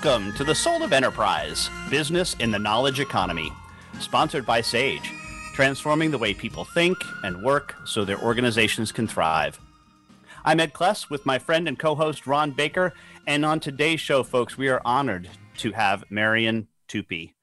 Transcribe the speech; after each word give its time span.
Welcome 0.00 0.32
to 0.34 0.44
the 0.44 0.54
Soul 0.54 0.84
of 0.84 0.92
Enterprise 0.92 1.68
Business 1.90 2.34
in 2.34 2.52
the 2.52 2.58
Knowledge 2.58 3.00
Economy, 3.00 3.52
sponsored 3.98 4.46
by 4.46 4.60
SAGE, 4.60 5.12
transforming 5.54 6.12
the 6.12 6.18
way 6.18 6.32
people 6.32 6.64
think 6.64 6.96
and 7.24 7.42
work 7.42 7.74
so 7.84 8.04
their 8.04 8.20
organizations 8.20 8.92
can 8.92 9.08
thrive. 9.08 9.58
I'm 10.44 10.60
Ed 10.60 10.72
Kless 10.72 11.10
with 11.10 11.26
my 11.26 11.40
friend 11.40 11.66
and 11.66 11.76
co 11.76 11.96
host 11.96 12.28
Ron 12.28 12.52
Baker, 12.52 12.94
and 13.26 13.44
on 13.44 13.58
today's 13.58 14.00
show, 14.00 14.22
folks, 14.22 14.56
we 14.56 14.68
are 14.68 14.80
honored 14.84 15.30
to 15.56 15.72
have 15.72 16.04
Marian 16.10 16.68
Tupy. 16.86 17.34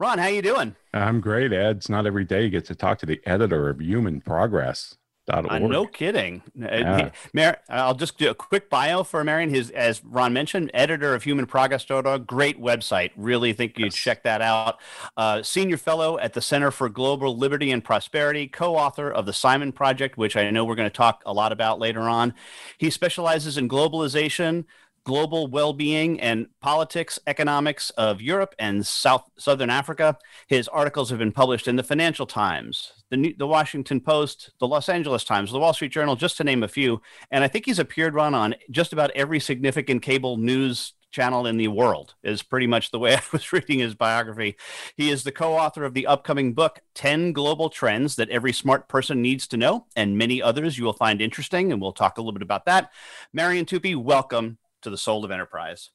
Ron, 0.00 0.16
how 0.16 0.28
you 0.28 0.40
doing? 0.40 0.76
I'm 0.94 1.20
great, 1.20 1.52
Ed. 1.52 1.76
It's 1.76 1.90
not 1.90 2.06
every 2.06 2.24
day 2.24 2.44
you 2.44 2.48
get 2.48 2.64
to 2.66 2.74
talk 2.74 2.98
to 3.00 3.06
the 3.06 3.20
editor 3.26 3.68
of 3.68 3.82
Human 3.82 4.22
Progress. 4.22 4.96
Uh, 5.26 5.58
no 5.58 5.86
kidding. 5.86 6.42
Uh, 6.60 6.68
yeah. 6.70 7.10
Mar- 7.32 7.58
I'll 7.70 7.94
just 7.94 8.18
do 8.18 8.28
a 8.28 8.34
quick 8.34 8.68
bio 8.68 9.02
for 9.02 9.24
Marian. 9.24 9.48
His, 9.48 9.70
as 9.70 10.04
Ron 10.04 10.34
mentioned, 10.34 10.70
editor 10.74 11.14
of 11.14 11.24
humanprogress.org. 11.24 12.26
Great 12.26 12.60
website. 12.60 13.10
Really 13.16 13.54
think 13.54 13.78
you 13.78 13.86
yes. 13.86 13.94
check 13.94 14.22
that 14.24 14.42
out. 14.42 14.80
Uh, 15.16 15.42
senior 15.42 15.78
fellow 15.78 16.18
at 16.18 16.34
the 16.34 16.42
Center 16.42 16.70
for 16.70 16.90
Global 16.90 17.36
Liberty 17.36 17.70
and 17.70 17.82
Prosperity, 17.82 18.48
co-author 18.48 19.10
of 19.10 19.24
the 19.24 19.32
Simon 19.32 19.72
Project, 19.72 20.18
which 20.18 20.36
I 20.36 20.50
know 20.50 20.64
we're 20.64 20.74
going 20.74 20.90
to 20.90 20.94
talk 20.94 21.22
a 21.24 21.32
lot 21.32 21.52
about 21.52 21.78
later 21.78 22.02
on. 22.02 22.34
He 22.76 22.90
specializes 22.90 23.56
in 23.56 23.66
globalization, 23.66 24.66
global 25.04 25.46
well-being 25.46 26.20
and 26.20 26.48
politics 26.60 27.18
economics 27.26 27.90
of 27.90 28.20
Europe 28.20 28.54
and 28.58 28.86
South 28.86 29.30
Southern 29.38 29.70
Africa. 29.70 30.18
His 30.48 30.66
articles 30.68 31.10
have 31.10 31.18
been 31.18 31.32
published 31.32 31.68
in 31.68 31.76
the 31.76 31.82
Financial 31.82 32.26
Times, 32.26 32.92
the 33.14 33.20
New, 33.20 33.34
the 33.36 33.46
Washington 33.46 34.00
Post, 34.00 34.50
the 34.58 34.66
Los 34.66 34.88
Angeles 34.88 35.22
Times, 35.22 35.52
the 35.52 35.58
Wall 35.60 35.72
Street 35.72 35.92
Journal, 35.92 36.16
just 36.16 36.36
to 36.38 36.44
name 36.44 36.64
a 36.64 36.68
few. 36.68 37.00
And 37.30 37.44
I 37.44 37.48
think 37.48 37.64
he's 37.64 37.78
appeared 37.78 38.18
on 38.18 38.56
just 38.72 38.92
about 38.92 39.12
every 39.12 39.38
significant 39.38 40.02
cable 40.02 40.36
news 40.36 40.94
channel 41.12 41.46
in 41.46 41.56
the 41.56 41.68
world 41.68 42.16
is 42.24 42.42
pretty 42.42 42.66
much 42.66 42.90
the 42.90 42.98
way 42.98 43.14
I 43.16 43.22
was 43.30 43.52
reading 43.52 43.78
his 43.78 43.94
biography. 43.94 44.56
He 44.96 45.10
is 45.10 45.22
the 45.22 45.30
co-author 45.30 45.84
of 45.84 45.94
the 45.94 46.08
upcoming 46.08 46.54
book 46.54 46.80
10 46.96 47.32
Global 47.32 47.70
Trends 47.70 48.16
that 48.16 48.30
every 48.30 48.52
smart 48.52 48.88
person 48.88 49.22
needs 49.22 49.46
to 49.48 49.56
know 49.56 49.86
and 49.94 50.18
many 50.18 50.42
others 50.42 50.76
you 50.76 50.84
will 50.84 50.92
find 50.92 51.22
interesting 51.22 51.70
and 51.70 51.80
we'll 51.80 51.92
talk 51.92 52.18
a 52.18 52.20
little 52.20 52.32
bit 52.32 52.42
about 52.42 52.64
that. 52.64 52.90
Marian 53.32 53.64
Tupy, 53.64 53.94
welcome 53.94 54.58
to 54.82 54.90
the 54.90 54.98
soul 54.98 55.24
of 55.24 55.30
enterprise. 55.30 55.90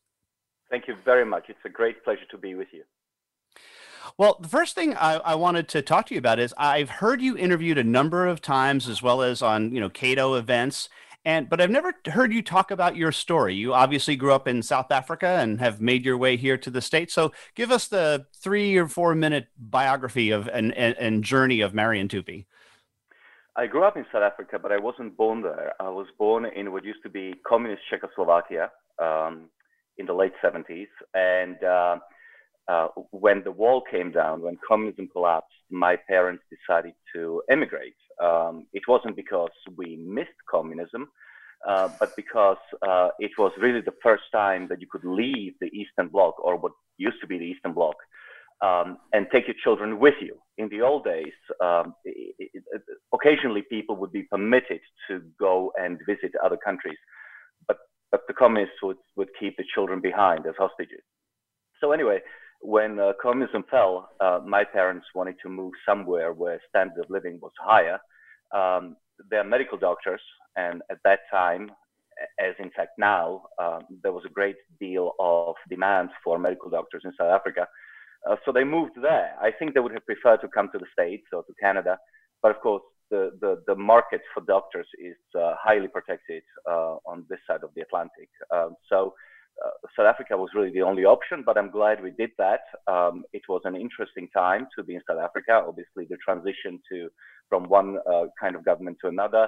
Thank 0.69 0.87
you 0.87 0.95
very 1.03 1.25
much. 1.25 1.49
It's 1.49 1.59
a 1.65 1.69
great 1.69 2.01
pleasure 2.05 2.25
to 2.31 2.37
be 2.37 2.55
with 2.55 2.69
you. 2.71 2.83
Well, 4.17 4.37
the 4.39 4.47
first 4.47 4.75
thing 4.75 4.95
I, 4.95 5.15
I, 5.15 5.35
wanted 5.35 5.67
to 5.69 5.81
talk 5.81 6.07
to 6.07 6.13
you 6.13 6.19
about 6.19 6.39
is 6.39 6.53
I've 6.57 6.89
heard 6.89 7.21
you 7.21 7.37
interviewed 7.37 7.77
a 7.77 7.83
number 7.83 8.27
of 8.27 8.41
times, 8.41 8.87
as 8.87 9.01
well 9.01 9.21
as 9.21 9.41
on 9.41 9.73
you 9.73 9.79
know 9.79 9.89
Cato 9.89 10.35
events, 10.35 10.89
and 11.25 11.49
but 11.49 11.59
I've 11.61 11.69
never 11.69 11.93
heard 12.07 12.33
you 12.33 12.41
talk 12.41 12.71
about 12.71 12.95
your 12.95 13.11
story. 13.11 13.55
You 13.55 13.73
obviously 13.73 14.15
grew 14.15 14.33
up 14.33 14.47
in 14.47 14.61
South 14.61 14.91
Africa 14.91 15.27
and 15.27 15.59
have 15.59 15.81
made 15.81 16.05
your 16.05 16.17
way 16.17 16.37
here 16.37 16.57
to 16.57 16.69
the 16.69 16.81
states. 16.81 17.13
So 17.13 17.33
give 17.55 17.71
us 17.71 17.87
the 17.87 18.25
three 18.35 18.77
or 18.77 18.87
four 18.87 19.15
minute 19.15 19.47
biography 19.57 20.31
of 20.31 20.47
and, 20.47 20.73
and, 20.73 20.95
and 20.97 21.23
journey 21.23 21.61
of 21.61 21.73
Marian 21.73 22.07
Tupy. 22.07 22.47
I 23.55 23.67
grew 23.67 23.83
up 23.83 23.97
in 23.97 24.05
South 24.11 24.21
Africa, 24.23 24.57
but 24.57 24.71
I 24.71 24.77
wasn't 24.77 25.17
born 25.17 25.41
there. 25.41 25.73
I 25.81 25.89
was 25.89 26.07
born 26.17 26.45
in 26.45 26.71
what 26.71 26.85
used 26.85 27.03
to 27.03 27.09
be 27.09 27.35
communist 27.45 27.81
Czechoslovakia 27.89 28.71
um, 28.99 29.49
in 29.97 30.05
the 30.05 30.13
late 30.13 30.31
70s. 30.41 30.87
And 31.13 31.61
uh, 31.61 31.97
uh, 32.69 32.87
when 33.11 33.43
the 33.43 33.51
wall 33.51 33.81
came 33.89 34.11
down, 34.11 34.41
when 34.41 34.57
communism 34.67 35.07
collapsed, 35.11 35.55
my 35.71 35.95
parents 36.07 36.43
decided 36.55 36.93
to 37.13 37.41
emigrate. 37.49 37.95
Um, 38.23 38.67
it 38.73 38.83
wasn't 38.87 39.15
because 39.15 39.55
we 39.75 39.95
missed 39.95 40.39
communism, 40.49 41.09
uh, 41.67 41.89
but 41.99 42.15
because 42.15 42.57
uh, 42.87 43.09
it 43.19 43.31
was 43.37 43.51
really 43.59 43.81
the 43.81 43.95
first 44.03 44.23
time 44.31 44.67
that 44.69 44.79
you 44.81 44.87
could 44.91 45.03
leave 45.03 45.53
the 45.59 45.67
Eastern 45.67 46.09
Bloc, 46.09 46.35
or 46.39 46.57
what 46.57 46.73
used 46.97 47.19
to 47.21 47.27
be 47.27 47.39
the 47.39 47.45
Eastern 47.45 47.73
Bloc, 47.73 47.95
um, 48.61 48.97
and 49.13 49.25
take 49.31 49.47
your 49.47 49.55
children 49.63 49.99
with 49.99 50.15
you. 50.21 50.37
In 50.57 50.69
the 50.69 50.81
old 50.81 51.05
days, 51.05 51.33
um, 51.61 51.95
it, 52.05 52.35
it, 52.53 52.83
occasionally 53.13 53.63
people 53.63 53.95
would 53.95 54.11
be 54.11 54.23
permitted 54.23 54.81
to 55.09 55.21
go 55.39 55.71
and 55.79 55.97
visit 56.05 56.31
other 56.43 56.57
countries, 56.57 56.97
but 57.67 57.77
but 58.11 58.21
the 58.27 58.33
communists 58.33 58.81
would, 58.83 58.97
would 59.15 59.29
keep 59.39 59.55
the 59.57 59.63
children 59.73 60.01
behind 60.01 60.45
as 60.47 60.55
hostages. 60.57 61.03
So 61.79 61.91
anyway, 61.91 62.19
when 62.61 62.99
uh, 62.99 63.13
communism 63.21 63.63
fell, 63.69 64.09
uh, 64.19 64.39
my 64.45 64.63
parents 64.63 65.05
wanted 65.15 65.35
to 65.43 65.49
move 65.49 65.73
somewhere 65.87 66.33
where 66.33 66.59
standard 66.69 67.03
of 67.03 67.09
living 67.09 67.39
was 67.41 67.51
higher. 67.59 67.99
Um, 68.53 68.97
they're 69.29 69.43
medical 69.43 69.77
doctors, 69.77 70.21
and 70.55 70.81
at 70.91 70.97
that 71.03 71.19
time, 71.31 71.71
as 72.39 72.53
in 72.59 72.69
fact 72.71 72.91
now, 72.97 73.43
um, 73.61 73.81
there 74.03 74.11
was 74.11 74.23
a 74.25 74.29
great 74.29 74.57
deal 74.79 75.13
of 75.19 75.55
demand 75.69 76.09
for 76.23 76.37
medical 76.37 76.69
doctors 76.69 77.03
in 77.05 77.13
South 77.17 77.31
Africa. 77.31 77.67
Uh, 78.29 78.35
so 78.43 78.51
they 78.51 78.65
moved 78.65 78.93
there. 79.01 79.35
I 79.41 79.51
think 79.51 79.73
they 79.73 79.79
would 79.79 79.93
have 79.93 80.05
preferred 80.05 80.41
to 80.41 80.49
come 80.49 80.69
to 80.73 80.77
the 80.77 80.85
States 80.91 81.27
or 81.31 81.43
to 81.43 81.53
Canada, 81.61 81.97
but 82.41 82.51
of 82.51 82.61
course, 82.61 82.83
the, 83.09 83.31
the, 83.41 83.61
the 83.65 83.75
market 83.75 84.21
for 84.33 84.43
doctors 84.43 84.85
is 84.99 85.17
uh, 85.35 85.53
highly 85.59 85.87
protected 85.87 86.43
uh, 86.69 86.97
on 87.05 87.25
this 87.29 87.39
side 87.47 87.63
of 87.63 87.71
the 87.75 87.81
Atlantic. 87.81 88.29
Um, 88.53 88.75
so 88.87 89.13
uh, 89.65 89.87
South 89.95 90.05
Africa 90.07 90.37
was 90.37 90.49
really 90.55 90.71
the 90.71 90.81
only 90.81 91.05
option, 91.05 91.43
but 91.45 91.57
I'm 91.57 91.71
glad 91.71 92.01
we 92.01 92.11
did 92.11 92.31
that. 92.37 92.61
Um, 92.87 93.23
it 93.33 93.41
was 93.49 93.61
an 93.65 93.75
interesting 93.75 94.29
time 94.35 94.67
to 94.77 94.83
be 94.83 94.95
in 94.95 95.01
South 95.07 95.19
Africa. 95.19 95.63
Obviously, 95.67 96.05
the 96.09 96.17
transition 96.23 96.79
to 96.91 97.09
from 97.49 97.63
one 97.63 97.97
uh, 98.09 98.25
kind 98.39 98.55
of 98.55 98.63
government 98.63 98.97
to 99.01 99.09
another. 99.09 99.47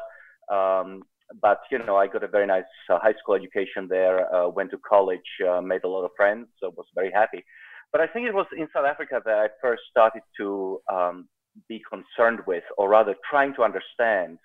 Um, 0.52 1.04
but 1.42 1.60
you 1.72 1.80
know, 1.80 1.96
I 1.96 2.08
got 2.08 2.24
a 2.24 2.28
very 2.28 2.48
nice 2.48 2.64
uh, 2.90 3.00
high 3.00 3.14
school 3.22 3.36
education 3.36 3.88
there. 3.88 4.28
went 4.50 4.72
to 4.72 4.78
college, 4.88 5.20
made 5.64 5.84
a 5.86 5.88
lot 5.88 6.04
of 6.04 6.12
friends, 6.18 6.48
so 6.60 6.74
was 6.76 6.88
very 6.94 7.12
happy. 7.12 7.44
But 7.92 8.02
I 8.02 8.08
think 8.08 8.28
it 8.28 8.34
was 8.34 8.48
in 8.58 8.68
South 8.74 8.86
Africa 8.86 9.22
that 9.24 9.38
I 9.38 9.48
first 9.62 9.84
started 9.90 10.24
to 10.38 10.82
um, 10.92 11.28
be 11.68 11.82
concerned 11.90 12.40
with, 12.48 12.64
or 12.78 12.90
rather 12.90 13.16
trying 13.30 13.54
to 13.56 13.64
understand 13.64 14.38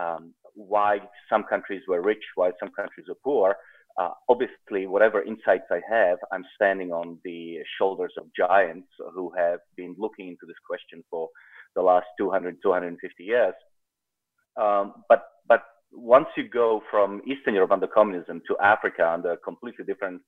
um, 0.00 0.34
why 0.54 0.98
some 1.28 1.44
countries 1.44 1.82
were 1.88 2.02
rich, 2.02 2.22
why 2.34 2.50
some 2.60 2.70
countries 2.74 3.06
were 3.08 3.16
poor. 3.22 3.56
Uh, 3.98 4.10
obviously, 4.28 4.86
whatever 4.86 5.22
insights 5.22 5.66
I 5.70 5.80
have, 5.88 6.18
I'm 6.32 6.44
standing 6.54 6.92
on 6.92 7.18
the 7.24 7.58
shoulders 7.78 8.12
of 8.18 8.26
giants 8.36 8.88
who 9.14 9.32
have 9.36 9.60
been 9.76 9.94
looking 9.98 10.28
into 10.28 10.46
this 10.46 10.56
question 10.66 11.04
for 11.10 11.28
the 11.74 11.82
last 11.82 12.06
200, 12.18 12.56
250 12.62 13.22
years. 13.22 13.54
Um, 14.60 15.04
but 15.08 15.22
but 15.48 15.62
once 15.92 16.26
you 16.36 16.48
go 16.48 16.82
from 16.90 17.22
Eastern 17.26 17.54
Europe 17.54 17.72
under 17.72 17.86
communism 17.86 18.42
to 18.48 18.56
Africa 18.62 19.08
under 19.08 19.36
completely 19.36 19.84
different 19.84 20.22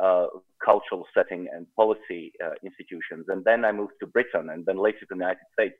uh, 0.00 0.26
cultural 0.64 1.04
setting 1.14 1.48
and 1.52 1.66
policy 1.76 2.32
uh, 2.44 2.52
institutions. 2.62 3.26
And 3.28 3.44
then 3.44 3.64
I 3.64 3.72
moved 3.72 3.94
to 4.00 4.06
Britain 4.06 4.50
and 4.50 4.64
then 4.64 4.78
later 4.78 5.00
to 5.00 5.06
the 5.10 5.16
United 5.16 5.44
States. 5.52 5.74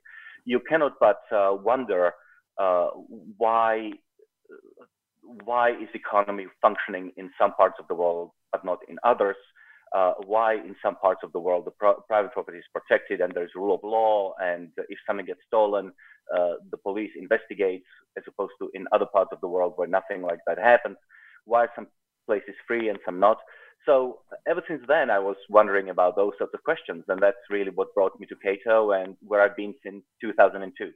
You 0.45 0.59
cannot 0.67 0.93
but 0.99 1.21
uh, 1.31 1.53
wonder 1.53 2.11
uh, 2.59 2.89
why 3.37 3.91
why 5.21 5.71
is 5.71 5.87
the 5.93 5.99
economy 5.99 6.45
functioning 6.61 7.11
in 7.17 7.29
some 7.39 7.53
parts 7.53 7.75
of 7.79 7.87
the 7.87 7.95
world 7.95 8.31
but 8.51 8.65
not 8.65 8.79
in 8.87 8.97
others? 9.03 9.35
Uh, 9.93 10.13
why 10.25 10.53
in 10.53 10.73
some 10.81 10.95
parts 10.95 11.19
of 11.21 11.31
the 11.33 11.39
world 11.39 11.65
the 11.65 11.71
pro- 11.71 11.99
private 12.07 12.31
property 12.31 12.57
is 12.57 12.63
protected 12.73 13.19
and 13.19 13.33
there's 13.33 13.51
rule 13.55 13.75
of 13.75 13.81
law 13.83 14.33
and 14.39 14.69
if 14.87 14.97
something 15.05 15.25
gets 15.25 15.41
stolen 15.45 15.91
uh, 16.33 16.53
the 16.71 16.77
police 16.77 17.11
investigates 17.19 17.85
as 18.17 18.23
opposed 18.25 18.53
to 18.57 18.69
in 18.73 18.85
other 18.93 19.05
parts 19.05 19.31
of 19.33 19.41
the 19.41 19.47
world 19.47 19.73
where 19.75 19.89
nothing 19.89 20.21
like 20.21 20.39
that 20.47 20.57
happens 20.57 20.95
why 21.43 21.65
are 21.65 21.71
some 21.75 21.87
places 22.25 22.55
free 22.65 22.87
and 22.87 22.99
some 23.05 23.19
not 23.19 23.39
so 23.85 24.19
ever 24.47 24.61
since 24.67 24.83
then, 24.87 25.09
I 25.09 25.19
was 25.19 25.37
wondering 25.49 25.89
about 25.89 26.15
those 26.15 26.33
sorts 26.37 26.53
of 26.53 26.63
questions, 26.63 27.03
and 27.07 27.19
that's 27.21 27.37
really 27.49 27.71
what 27.71 27.93
brought 27.95 28.19
me 28.19 28.27
to 28.27 28.35
Cato 28.35 28.91
and 28.91 29.17
where 29.21 29.41
I've 29.41 29.55
been 29.55 29.73
since 29.83 30.03
2002. 30.21 30.91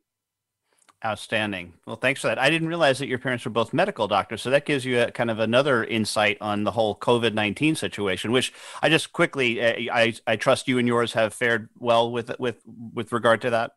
Outstanding. 1.05 1.73
Well, 1.85 1.97
thanks 1.97 2.21
for 2.21 2.27
that. 2.27 2.39
I 2.39 2.49
didn't 2.49 2.67
realize 2.67 2.97
that 2.97 3.07
your 3.07 3.19
parents 3.19 3.45
were 3.45 3.51
both 3.51 3.73
medical 3.73 4.07
doctors, 4.07 4.41
so 4.41 4.49
that 4.49 4.65
gives 4.65 4.85
you 4.85 5.01
a 5.01 5.11
kind 5.11 5.29
of 5.29 5.37
another 5.37 5.83
insight 5.83 6.39
on 6.41 6.63
the 6.63 6.71
whole 6.71 6.95
COVID 6.95 7.35
nineteen 7.35 7.75
situation. 7.75 8.31
Which 8.31 8.51
I 8.81 8.89
just 8.89 9.13
quickly, 9.13 9.61
uh, 9.61 9.93
I 9.93 10.15
I 10.25 10.35
trust 10.35 10.67
you 10.67 10.79
and 10.79 10.87
yours 10.87 11.13
have 11.13 11.31
fared 11.31 11.69
well 11.77 12.11
with 12.11 12.31
with 12.39 12.63
with 12.91 13.11
regard 13.11 13.41
to 13.41 13.51
that. 13.51 13.73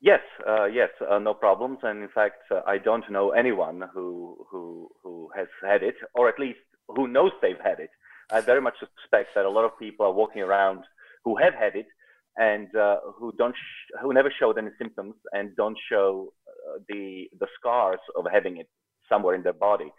Yes, 0.00 0.20
uh, 0.48 0.66
yes, 0.66 0.90
uh, 1.10 1.18
no 1.18 1.34
problems. 1.34 1.78
And 1.82 2.04
in 2.04 2.08
fact, 2.08 2.42
uh, 2.52 2.60
I 2.68 2.78
don't 2.78 3.10
know 3.10 3.30
anyone 3.30 3.82
who 3.92 4.46
who 4.48 4.90
who 5.02 5.30
has 5.34 5.48
had 5.60 5.82
it, 5.82 5.96
or 6.14 6.28
at 6.28 6.38
least 6.38 6.60
who 6.86 7.08
knows 7.08 7.32
they've 7.42 7.64
had 7.64 7.80
it. 7.80 7.90
I 8.30 8.40
very 8.42 8.60
much 8.60 8.76
suspect 8.78 9.30
that 9.34 9.44
a 9.44 9.50
lot 9.50 9.64
of 9.64 9.76
people 9.76 10.06
are 10.06 10.12
walking 10.12 10.42
around 10.42 10.84
who 11.24 11.36
have 11.36 11.54
had 11.54 11.74
it 11.74 11.86
and 12.36 12.74
uh, 12.76 12.96
who 13.16 13.32
don't 13.38 13.54
sh- 13.54 13.92
who 14.02 14.12
never 14.12 14.32
showed 14.38 14.58
any 14.58 14.70
symptoms 14.78 15.14
and 15.32 15.54
don't 15.56 15.78
show 15.90 16.32
uh, 16.48 16.78
the 16.88 17.28
the 17.38 17.46
scars 17.58 18.00
of 18.16 18.24
having 18.32 18.58
it 18.58 18.68
somewhere 19.08 19.34
in 19.34 19.42
their 19.42 19.52
body. 19.52 19.92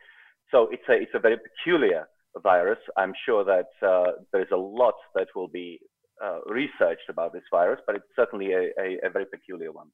So 0.51 0.67
it's 0.71 0.83
a 0.89 0.93
it's 0.93 1.11
a 1.13 1.19
very 1.19 1.37
peculiar 1.37 2.07
virus. 2.41 2.79
I'm 2.97 3.13
sure 3.25 3.43
that 3.43 3.71
uh, 3.85 4.11
there 4.31 4.41
is 4.41 4.51
a 4.53 4.57
lot 4.57 4.95
that 5.15 5.27
will 5.35 5.49
be 5.49 5.79
uh, 6.23 6.39
researched 6.47 7.09
about 7.09 7.33
this 7.33 7.43
virus, 7.51 7.79
but 7.85 7.95
it's 7.95 8.05
certainly 8.15 8.53
a, 8.53 8.69
a, 8.79 8.99
a 9.03 9.09
very 9.09 9.25
peculiar 9.25 9.71
one. 9.71 9.87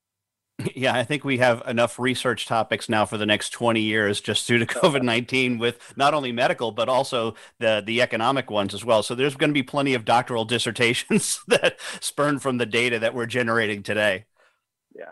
Yeah, 0.76 0.96
I 0.96 1.04
think 1.04 1.24
we 1.24 1.38
have 1.40 1.64
enough 1.68 2.00
research 2.00 2.46
topics 2.46 2.88
now 2.90 3.06
for 3.06 3.18
the 3.18 3.26
next 3.26 3.50
20 3.50 3.82
years 3.82 4.22
just 4.22 4.48
due 4.48 4.58
to 4.58 4.66
COVID 4.66 5.02
19 5.02 5.58
with 5.58 5.94
not 5.96 6.14
only 6.14 6.32
medical, 6.32 6.72
but 6.72 6.90
also 6.90 7.36
the, 7.60 7.84
the 7.86 8.02
economic 8.02 8.50
ones 8.50 8.74
as 8.74 8.86
well. 8.86 9.04
So 9.04 9.16
there's 9.16 9.36
going 9.36 9.50
to 9.50 9.54
be 9.54 9.64
plenty 9.64 9.94
of 9.94 10.06
doctoral 10.06 10.46
dissertations 10.58 11.40
that 11.48 11.80
spurn 12.00 12.40
from 12.40 12.58
the 12.58 12.66
data 12.66 13.00
that 13.00 13.14
we're 13.14 13.26
generating 13.26 13.84
today. 13.84 14.26
Yeah. 14.96 15.12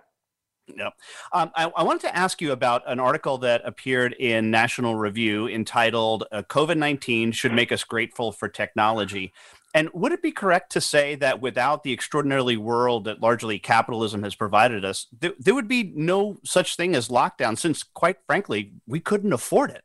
No. 0.68 0.92
Um, 1.32 1.52
I, 1.56 1.72
I, 1.76 1.84
wanted 1.84 2.02
to 2.08 2.16
ask 2.16 2.42
you 2.42 2.52
about 2.52 2.84
an 2.88 3.00
article 3.00 3.38
that 3.40 3.62
appeared 3.66 4.14
in 4.14 4.50
National 4.50 4.96
Review 4.96 5.48
entitled 5.48 6.24
uh, 6.32 6.42
COVID 6.44 6.78
19 6.78 7.32
Should 7.34 7.54
Make 7.54 7.72
Us 7.72 7.84
Grateful 7.84 8.32
for 8.32 8.48
Technology. 8.48 9.32
And 9.76 9.90
would 9.94 10.14
it 10.14 10.22
be 10.22 10.32
correct 10.32 10.72
to 10.72 10.82
say 10.82 11.16
that 11.16 11.42
without 11.42 11.84
the 11.84 11.92
extraordinary 11.92 12.56
world 12.56 13.04
that 13.04 13.22
largely 13.22 13.60
capitalism 13.60 14.24
has 14.24 14.34
provided 14.34 14.86
us, 14.86 15.08
th- 15.20 15.36
there 15.38 15.54
would 15.54 15.68
be 15.68 15.92
no 15.94 16.38
such 16.46 16.78
thing 16.78 16.96
as 16.96 17.10
lockdown, 17.10 17.58
since 17.58 17.84
quite 17.84 18.20
frankly, 18.26 18.72
we 18.88 19.02
couldn't 19.02 19.34
afford 19.34 19.72
it? 19.72 19.84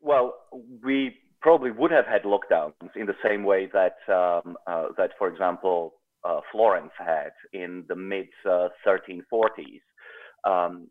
Well, 0.00 0.32
we 0.82 1.16
probably 1.42 1.70
would 1.70 1.90
have 1.90 2.06
had 2.06 2.22
lockdowns 2.22 2.72
in 2.96 3.04
the 3.04 3.16
same 3.22 3.44
way 3.44 3.68
that, 3.74 3.96
um, 4.08 4.56
uh, 4.66 4.86
that 4.96 5.10
for 5.18 5.28
example, 5.28 5.92
uh, 6.24 6.40
Florence 6.50 6.92
had 6.98 7.32
in 7.52 7.84
the 7.88 7.94
mid 7.94 8.28
uh, 8.48 8.68
1340s. 8.86 9.82
Um, 10.46 10.88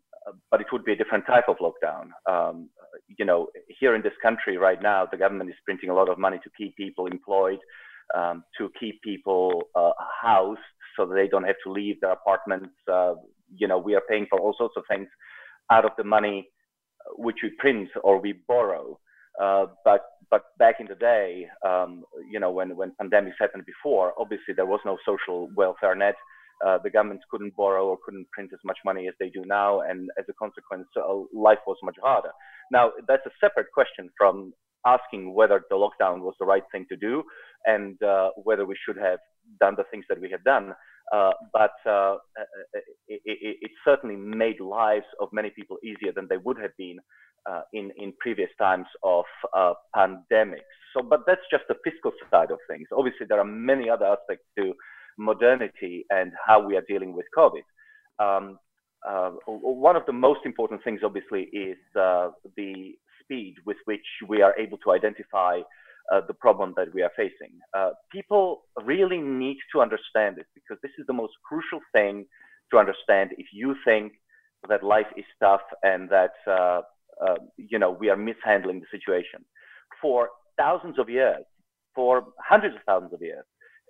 but 0.50 0.60
it 0.60 0.68
would 0.72 0.84
be 0.84 0.92
a 0.92 0.96
different 0.96 1.26
type 1.26 1.44
of 1.48 1.56
lockdown. 1.58 2.10
Um, 2.30 2.70
you 3.18 3.24
know, 3.24 3.48
here 3.80 3.94
in 3.94 4.02
this 4.02 4.12
country 4.22 4.56
right 4.56 4.80
now, 4.82 5.06
the 5.10 5.16
government 5.16 5.50
is 5.50 5.56
printing 5.64 5.90
a 5.90 5.94
lot 5.94 6.08
of 6.08 6.18
money 6.18 6.38
to 6.44 6.50
keep 6.56 6.76
people 6.76 7.06
employed, 7.06 7.58
um, 8.14 8.44
to 8.58 8.70
keep 8.78 9.00
people 9.02 9.62
uh, 9.74 9.92
housed 10.22 10.60
so 10.96 11.06
that 11.06 11.14
they 11.14 11.28
don't 11.28 11.44
have 11.44 11.56
to 11.64 11.72
leave 11.72 12.00
their 12.00 12.12
apartments. 12.12 12.70
Uh, 12.90 13.14
you 13.54 13.68
know, 13.68 13.78
we 13.78 13.94
are 13.94 14.02
paying 14.08 14.26
for 14.30 14.38
all 14.40 14.54
sorts 14.56 14.74
of 14.76 14.84
things 14.88 15.08
out 15.70 15.84
of 15.84 15.92
the 15.96 16.04
money 16.04 16.48
which 17.16 17.36
we 17.42 17.50
print 17.58 17.88
or 18.02 18.20
we 18.20 18.34
borrow. 18.48 18.98
Uh, 19.40 19.66
but 19.84 20.02
but 20.30 20.44
back 20.58 20.76
in 20.78 20.86
the 20.86 20.94
day, 20.94 21.46
um, 21.66 22.04
you 22.30 22.38
know, 22.38 22.50
when 22.50 22.76
when 22.76 22.92
pandemics 23.00 23.34
happened 23.38 23.64
before, 23.66 24.12
obviously 24.18 24.54
there 24.54 24.66
was 24.66 24.80
no 24.84 24.96
social 25.04 25.48
welfare 25.56 25.94
net 25.94 26.14
uh, 26.64 26.78
the 26.82 26.90
governments 26.90 27.24
couldn't 27.30 27.56
borrow 27.56 27.86
or 27.86 27.98
couldn't 28.04 28.30
print 28.30 28.50
as 28.52 28.60
much 28.64 28.78
money 28.84 29.08
as 29.08 29.14
they 29.18 29.28
do 29.28 29.42
now, 29.46 29.80
and 29.80 30.10
as 30.18 30.24
a 30.28 30.32
consequence, 30.34 30.86
uh, 30.96 31.14
life 31.32 31.58
was 31.66 31.76
much 31.82 31.96
harder. 32.02 32.30
Now, 32.70 32.92
that's 33.08 33.26
a 33.26 33.30
separate 33.40 33.66
question 33.72 34.10
from 34.16 34.52
asking 34.86 35.34
whether 35.34 35.62
the 35.70 35.76
lockdown 35.76 36.20
was 36.20 36.34
the 36.38 36.46
right 36.46 36.62
thing 36.70 36.86
to 36.90 36.96
do 36.96 37.22
and 37.64 38.00
uh, 38.02 38.30
whether 38.42 38.66
we 38.66 38.76
should 38.84 38.96
have 38.96 39.18
done 39.60 39.74
the 39.76 39.84
things 39.90 40.04
that 40.08 40.20
we 40.20 40.30
have 40.30 40.44
done. 40.44 40.72
Uh, 41.12 41.32
but 41.52 41.72
uh, 41.86 42.16
it, 43.08 43.20
it, 43.24 43.56
it, 43.60 43.70
certainly 43.84 44.16
made 44.16 44.58
lives 44.58 45.04
of 45.20 45.28
many 45.32 45.50
people 45.50 45.76
easier 45.84 46.12
than 46.14 46.26
they 46.30 46.38
would 46.38 46.58
have 46.58 46.74
been 46.78 46.96
uh, 47.48 47.60
in 47.74 47.90
in 47.98 48.10
previous 48.20 48.48
times 48.58 48.86
of 49.02 49.24
pandemics. 49.94 50.72
So, 50.96 51.02
but 51.02 51.20
that's 51.26 51.42
just 51.50 51.64
the 51.68 51.74
fiscal 51.84 52.10
side 52.30 52.50
of 52.50 52.58
things. 52.70 52.88
Obviously, 52.90 53.26
there 53.28 53.38
are 53.38 53.44
many 53.44 53.90
other 53.90 54.06
aspects 54.06 54.46
to 54.58 54.72
modernity 55.18 56.04
and 56.10 56.32
how 56.46 56.64
we 56.64 56.76
are 56.76 56.84
dealing 56.88 57.12
with 57.12 57.26
COVID. 57.36 57.64
Um, 58.18 58.58
uh, 59.06 59.30
one 59.46 59.96
of 59.96 60.06
the 60.06 60.12
most 60.12 60.40
important 60.44 60.82
things, 60.82 61.00
obviously, 61.04 61.42
is 61.52 61.76
uh, 61.98 62.30
the 62.56 62.94
speed 63.20 63.54
with 63.66 63.76
which 63.84 64.06
we 64.28 64.42
are 64.42 64.56
able 64.58 64.78
to 64.78 64.92
identify 64.92 65.60
uh, 66.12 66.20
the 66.26 66.34
problem 66.34 66.74
that 66.76 66.92
we 66.94 67.02
are 67.02 67.10
facing. 67.16 67.58
Uh, 67.76 67.90
people 68.12 68.62
really 68.84 69.18
need 69.18 69.56
to 69.72 69.80
understand 69.80 70.36
this 70.36 70.46
because 70.54 70.78
this 70.82 70.92
is 70.98 71.06
the 71.06 71.12
most 71.12 71.32
crucial 71.46 71.80
thing 71.92 72.26
to 72.70 72.78
understand 72.78 73.30
if 73.38 73.46
you 73.52 73.74
think 73.84 74.12
that 74.68 74.82
life 74.82 75.06
is 75.16 75.24
tough 75.40 75.60
and 75.82 76.08
that 76.10 76.32
uh, 76.46 76.80
uh, 77.24 77.36
you 77.56 77.78
know 77.78 77.90
we 77.90 78.08
are 78.10 78.16
mishandling 78.16 78.80
the 78.80 78.86
situation. 78.90 79.44
For 80.00 80.30
thousands 80.58 80.98
of 80.98 81.08
years, 81.08 81.44
for 81.94 82.24
hundreds 82.38 82.74
of 82.74 82.82
thousands 82.86 83.12
of 83.12 83.22
years, 83.22 83.44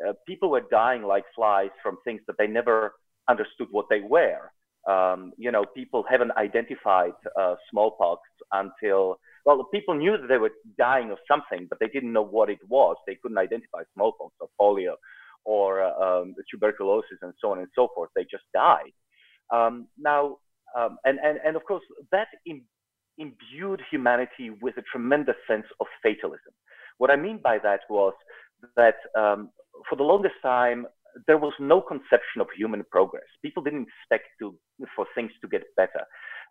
uh, 0.09 0.13
people 0.27 0.51
were 0.51 0.63
dying 0.71 1.03
like 1.03 1.25
flies 1.35 1.71
from 1.83 1.99
things 2.05 2.21
that 2.27 2.37
they 2.39 2.47
never 2.47 2.95
understood 3.29 3.69
what 3.71 3.87
they 3.91 4.01
were. 4.01 4.51
Um, 4.89 5.33
you 5.39 5.51
know, 5.51 5.65
people 5.75 6.05
haven't 6.09 6.33
identified 6.37 7.13
uh, 7.41 7.55
smallpox 7.71 8.21
until, 8.53 9.17
well, 9.47 9.67
people 9.73 9.95
knew 9.95 10.19
that 10.19 10.29
they 10.29 10.37
were 10.37 10.51
dying 10.79 11.11
of 11.11 11.19
something, 11.27 11.67
but 11.71 11.79
they 11.81 11.89
didn't 11.89 12.13
know 12.13 12.25
what 12.25 12.51
it 12.51 12.59
was. 12.69 12.97
They 13.07 13.17
couldn't 13.23 13.39
identify 13.39 13.83
smallpox 13.95 14.35
or 14.41 14.49
polio 14.61 14.95
or 15.45 15.83
uh, 15.83 15.93
um, 16.21 16.35
tuberculosis 16.51 17.19
and 17.23 17.33
so 17.41 17.53
on 17.53 17.59
and 17.59 17.69
so 17.75 17.89
forth. 17.95 18.11
They 18.15 18.25
just 18.25 18.45
died. 18.53 18.93
Um, 19.53 19.89
now, 19.99 20.39
um, 20.79 20.99
and, 21.05 21.19
and, 21.23 21.39
and 21.45 21.57
of 21.57 21.65
course, 21.65 21.83
that 22.13 22.29
Im- 22.47 22.67
imbued 23.19 23.81
humanity 23.91 24.51
with 24.61 24.77
a 24.77 24.83
tremendous 24.91 25.37
sense 25.49 25.67
of 25.81 25.87
fatalism. 26.03 26.53
What 26.99 27.11
I 27.11 27.17
mean 27.17 27.41
by 27.43 27.59
that 27.63 27.81
was 27.89 28.15
that 28.77 28.97
um, 29.17 29.51
for 29.89 29.97
the 29.97 30.03
longest 30.03 30.35
time, 30.43 30.87
there 31.27 31.39
was 31.39 31.53
no 31.61 31.81
conception 31.81 32.41
of 32.41 32.49
human 32.57 32.85
progress. 32.91 33.25
People 33.43 33.63
didn't 33.63 33.87
expect 33.89 34.29
to, 34.41 34.55
for 34.97 35.07
things 35.15 35.31
to 35.41 35.49
get 35.49 35.63
better. 35.77 36.05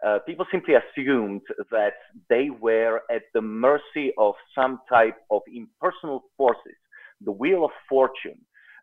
Uh, 0.06 0.20
people 0.26 0.46
simply 0.52 0.74
assumed 0.76 1.42
that 1.72 1.94
they 2.30 2.50
were 2.50 3.02
at 3.12 3.24
the 3.34 3.42
mercy 3.42 4.12
of 4.18 4.36
some 4.56 4.80
type 4.90 5.16
of 5.32 5.42
impersonal 5.54 6.24
forces, 6.38 6.78
the 7.22 7.32
wheel 7.32 7.66
of 7.66 7.72
fortune. 7.90 8.40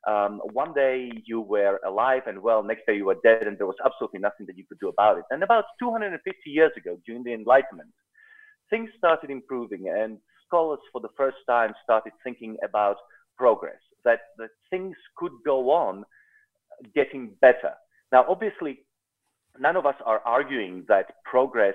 Um, 0.08 0.40
one 0.52 0.72
day 0.72 1.10
you 1.26 1.42
were 1.42 1.78
alive 1.86 2.22
and 2.26 2.40
well, 2.40 2.62
next 2.62 2.86
day 2.86 2.96
you 2.96 3.04
were 3.04 3.18
dead, 3.22 3.46
and 3.46 3.58
there 3.58 3.66
was 3.66 3.76
absolutely 3.84 4.20
nothing 4.20 4.46
that 4.46 4.56
you 4.56 4.64
could 4.66 4.78
do 4.80 4.88
about 4.88 5.18
it. 5.18 5.24
And 5.30 5.42
about 5.42 5.64
250 5.78 6.50
years 6.50 6.72
ago, 6.76 6.98
during 7.04 7.22
the 7.22 7.34
Enlightenment, 7.34 7.90
things 8.70 8.88
started 8.96 9.30
improving, 9.30 9.88
and 9.94 10.18
scholars 10.46 10.80
for 10.90 11.02
the 11.02 11.10
first 11.16 11.36
time 11.46 11.74
started 11.84 12.12
thinking 12.24 12.56
about 12.64 12.96
progress 13.36 13.80
that, 14.04 14.20
that 14.38 14.50
things 14.70 14.96
could 15.16 15.32
go 15.44 15.70
on 15.70 16.04
getting 16.94 17.32
better. 17.40 17.72
Now, 18.12 18.24
obviously, 18.28 18.80
none 19.58 19.76
of 19.76 19.86
us 19.86 19.96
are 20.04 20.20
arguing 20.24 20.84
that 20.88 21.06
progress 21.24 21.74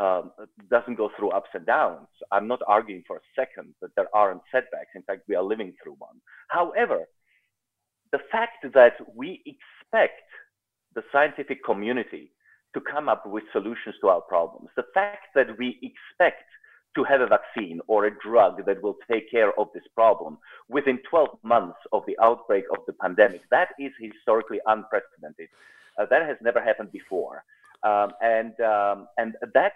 um, 0.00 0.32
doesn't 0.70 0.96
go 0.96 1.10
through 1.18 1.30
ups 1.30 1.48
and 1.54 1.64
downs. 1.66 2.08
I'm 2.30 2.46
not 2.46 2.60
arguing 2.66 3.02
for 3.06 3.16
a 3.16 3.20
second 3.34 3.74
that 3.80 3.90
there 3.96 4.14
aren't 4.14 4.42
setbacks. 4.52 4.90
In 4.94 5.02
fact, 5.02 5.22
we 5.28 5.34
are 5.34 5.42
living 5.42 5.72
through 5.82 5.96
one. 5.98 6.16
However, 6.48 7.04
the 8.12 8.18
fact 8.30 8.66
that 8.74 8.94
we 9.14 9.42
expect 9.46 10.22
the 10.94 11.02
scientific 11.12 11.64
community 11.64 12.32
to 12.74 12.80
come 12.80 13.08
up 13.08 13.26
with 13.26 13.44
solutions 13.52 13.94
to 14.00 14.08
our 14.08 14.20
problems, 14.20 14.68
the 14.76 14.84
fact 14.92 15.28
that 15.34 15.46
we 15.58 15.78
expect 15.82 16.44
to 16.96 17.04
have 17.04 17.20
a 17.20 17.26
vaccine 17.26 17.80
or 17.86 18.06
a 18.06 18.10
drug 18.10 18.66
that 18.66 18.82
will 18.82 18.96
take 19.10 19.30
care 19.30 19.52
of 19.60 19.68
this 19.74 19.84
problem 19.94 20.38
within 20.68 20.98
12 21.08 21.28
months 21.44 21.78
of 21.92 22.02
the 22.06 22.16
outbreak 22.20 22.64
of 22.72 22.78
the 22.86 22.92
pandemic. 22.94 23.42
That 23.50 23.68
is 23.78 23.92
historically 24.00 24.58
unprecedented. 24.66 25.48
Uh, 25.98 26.06
that 26.10 26.26
has 26.26 26.36
never 26.42 26.60
happened 26.60 26.90
before. 26.92 27.44
Um, 27.84 28.10
and 28.20 28.58
um, 28.60 29.06
and 29.18 29.34
that, 29.54 29.74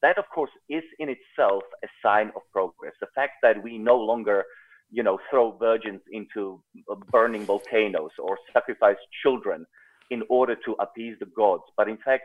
that, 0.00 0.16
of 0.16 0.24
course, 0.34 0.50
is 0.70 0.84
in 0.98 1.08
itself 1.10 1.64
a 1.84 1.88
sign 2.02 2.30
of 2.36 2.42
progress. 2.52 2.94
The 3.00 3.08
fact 3.14 3.34
that 3.42 3.62
we 3.62 3.76
no 3.76 3.96
longer 3.96 4.44
you 4.92 5.02
know, 5.02 5.18
throw 5.30 5.52
virgins 5.52 6.02
into 6.12 6.62
burning 7.10 7.44
volcanoes 7.44 8.10
or 8.18 8.38
sacrifice 8.52 8.98
children 9.22 9.66
in 10.10 10.22
order 10.28 10.54
to 10.66 10.72
appease 10.78 11.16
the 11.18 11.26
gods, 11.26 11.62
but 11.78 11.88
in 11.88 11.96
fact, 11.96 12.24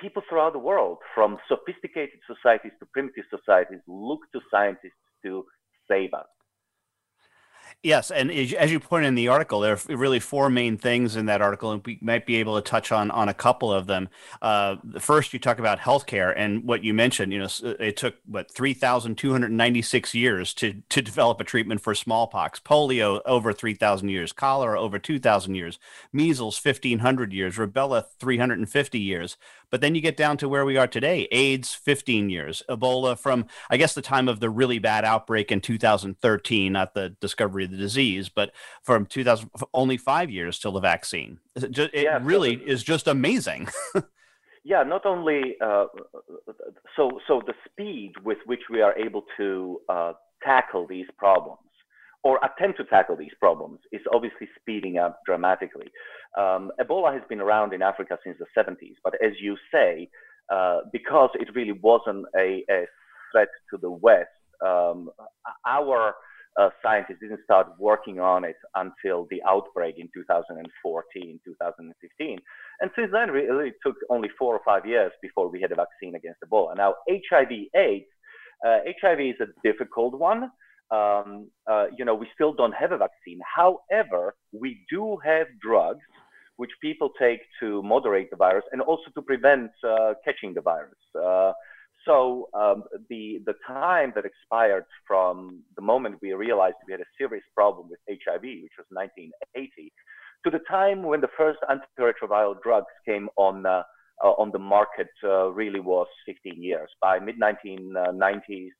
people 0.00 0.22
throughout 0.28 0.52
the 0.52 0.58
world, 0.58 0.98
from 1.14 1.38
sophisticated 1.48 2.20
societies 2.26 2.72
to 2.80 2.86
primitive 2.86 3.24
societies, 3.30 3.80
look 3.86 4.20
to 4.32 4.40
scientists 4.50 4.92
to 5.24 5.44
save 5.88 6.14
us. 6.14 6.26
Yes, 7.82 8.10
and 8.10 8.30
as 8.30 8.70
you 8.70 8.78
point 8.78 9.06
in 9.06 9.14
the 9.14 9.28
article, 9.28 9.60
there 9.60 9.72
are 9.72 9.96
really 9.96 10.20
four 10.20 10.50
main 10.50 10.76
things 10.76 11.16
in 11.16 11.26
that 11.26 11.40
article, 11.40 11.72
and 11.72 11.80
we 11.86 11.98
might 12.02 12.26
be 12.26 12.36
able 12.36 12.60
to 12.60 12.68
touch 12.68 12.92
on 12.92 13.10
on 13.10 13.30
a 13.30 13.34
couple 13.34 13.72
of 13.72 13.86
them. 13.86 14.10
Uh, 14.42 14.76
first, 14.98 15.32
you 15.32 15.38
talk 15.38 15.58
about 15.58 15.78
healthcare, 15.78 16.34
and 16.36 16.64
what 16.64 16.84
you 16.84 16.92
mentioned. 16.92 17.32
You 17.32 17.38
know, 17.38 17.48
it 17.62 17.96
took 17.96 18.16
what 18.26 18.52
three 18.52 18.74
thousand 18.74 19.16
two 19.16 19.32
hundred 19.32 19.52
ninety 19.52 19.80
six 19.80 20.14
years 20.14 20.52
to 20.54 20.82
to 20.90 21.00
develop 21.00 21.40
a 21.40 21.44
treatment 21.44 21.80
for 21.80 21.94
smallpox, 21.94 22.60
polio 22.60 23.22
over 23.24 23.50
three 23.50 23.74
thousand 23.74 24.10
years, 24.10 24.32
cholera 24.32 24.78
over 24.78 24.98
two 24.98 25.18
thousand 25.18 25.54
years, 25.54 25.78
measles 26.12 26.58
fifteen 26.58 26.98
hundred 26.98 27.32
years, 27.32 27.56
rubella 27.56 28.04
three 28.18 28.36
hundred 28.36 28.58
and 28.58 28.68
fifty 28.68 29.00
years. 29.00 29.38
But 29.70 29.80
then 29.80 29.94
you 29.94 30.00
get 30.00 30.16
down 30.16 30.36
to 30.38 30.48
where 30.48 30.64
we 30.64 30.76
are 30.76 30.86
today 30.86 31.28
AIDS, 31.30 31.74
15 31.74 32.30
years. 32.30 32.62
Ebola 32.68 33.18
from, 33.18 33.46
I 33.70 33.76
guess, 33.76 33.94
the 33.94 34.02
time 34.02 34.28
of 34.28 34.40
the 34.40 34.50
really 34.50 34.78
bad 34.78 35.04
outbreak 35.04 35.52
in 35.52 35.60
2013, 35.60 36.72
not 36.72 36.94
the 36.94 37.10
discovery 37.20 37.64
of 37.64 37.70
the 37.70 37.76
disease, 37.76 38.28
but 38.28 38.52
from 38.82 39.06
2000, 39.06 39.50
only 39.72 39.96
five 39.96 40.30
years 40.30 40.58
till 40.58 40.72
the 40.72 40.80
vaccine. 40.80 41.38
It, 41.54 41.90
yeah, 41.94 42.18
really 42.22 42.56
so, 42.56 42.62
is 42.66 42.82
just 42.82 43.06
amazing. 43.06 43.68
yeah, 44.64 44.82
not 44.82 45.06
only 45.06 45.56
uh, 45.60 45.86
so 46.96 47.20
so 47.26 47.42
the 47.46 47.54
speed 47.64 48.12
with 48.24 48.38
which 48.46 48.60
we 48.70 48.80
are 48.80 48.96
able 48.96 49.24
to 49.36 49.80
uh, 49.88 50.12
tackle 50.42 50.86
these 50.86 51.06
problems 51.16 51.69
or 52.22 52.38
attempt 52.44 52.78
to 52.78 52.84
tackle 52.84 53.16
these 53.16 53.32
problems 53.40 53.80
is 53.92 54.00
obviously 54.12 54.48
speeding 54.60 54.98
up 54.98 55.20
dramatically. 55.24 55.86
Um, 56.38 56.70
Ebola 56.80 57.12
has 57.12 57.22
been 57.28 57.40
around 57.40 57.72
in 57.72 57.82
Africa 57.82 58.18
since 58.24 58.36
the 58.38 58.46
70s, 58.56 58.94
but 59.02 59.14
as 59.24 59.32
you 59.40 59.56
say, 59.72 60.08
uh, 60.52 60.80
because 60.92 61.30
it 61.34 61.48
really 61.54 61.72
wasn't 61.72 62.26
a, 62.36 62.64
a, 62.70 62.84
threat 63.32 63.48
to 63.70 63.78
the 63.80 63.90
West, 63.90 64.28
um, 64.66 65.08
our 65.66 66.14
uh, 66.60 66.68
scientists 66.82 67.18
didn't 67.20 67.40
start 67.44 67.68
working 67.78 68.18
on 68.18 68.44
it 68.44 68.56
until 68.74 69.28
the 69.30 69.40
outbreak 69.48 69.94
in 69.98 70.08
2014, 70.12 71.40
2015. 71.44 72.38
And 72.80 72.90
since 72.96 73.10
then, 73.12 73.28
it 73.32 73.74
took 73.86 73.94
only 74.10 74.28
four 74.36 74.54
or 74.54 74.60
five 74.64 74.84
years 74.84 75.12
before 75.22 75.48
we 75.48 75.60
had 75.60 75.70
a 75.70 75.76
vaccine 75.76 76.16
against 76.16 76.40
Ebola. 76.44 76.76
Now, 76.76 76.96
HIV/AIDS, 77.08 78.06
uh, 78.66 78.78
HIV 79.00 79.20
is 79.20 79.36
a 79.40 79.46
difficult 79.62 80.18
one 80.18 80.50
um, 80.90 81.48
uh, 81.70 81.86
you 81.96 82.04
know, 82.04 82.14
we 82.14 82.28
still 82.34 82.52
don't 82.52 82.72
have 82.72 82.92
a 82.92 82.98
vaccine. 82.98 83.40
However, 83.56 84.34
we 84.52 84.84
do 84.90 85.18
have 85.24 85.46
drugs 85.60 86.00
which 86.56 86.70
people 86.82 87.10
take 87.18 87.40
to 87.58 87.82
moderate 87.82 88.30
the 88.30 88.36
virus 88.36 88.64
and 88.72 88.82
also 88.82 89.04
to 89.14 89.22
prevent 89.22 89.70
uh, 89.82 90.12
catching 90.24 90.52
the 90.52 90.60
virus. 90.60 90.98
Uh, 91.18 91.52
so 92.06 92.48
um, 92.54 92.84
the 93.08 93.40
the 93.46 93.54
time 93.66 94.12
that 94.14 94.24
expired 94.24 94.84
from 95.06 95.62
the 95.76 95.82
moment 95.82 96.16
we 96.22 96.32
realized 96.32 96.76
we 96.86 96.92
had 96.92 97.00
a 97.00 97.12
serious 97.18 97.44
problem 97.54 97.88
with 97.90 98.00
HIV, 98.08 98.42
which 98.42 98.76
was 98.78 98.86
1980, 98.90 99.92
to 100.44 100.50
the 100.50 100.60
time 100.68 101.02
when 101.02 101.20
the 101.20 101.28
first 101.36 101.58
antiretroviral 101.68 102.56
drugs 102.62 102.92
came 103.06 103.28
on 103.36 103.66
uh, 103.66 103.82
uh, 104.22 104.32
on 104.32 104.50
the 104.52 104.58
market, 104.58 105.08
uh, 105.24 105.48
really 105.50 105.80
was 105.80 106.06
15 106.26 106.62
years. 106.62 106.90
By 107.00 107.18
mid 107.18 107.36
1990s 107.40 108.70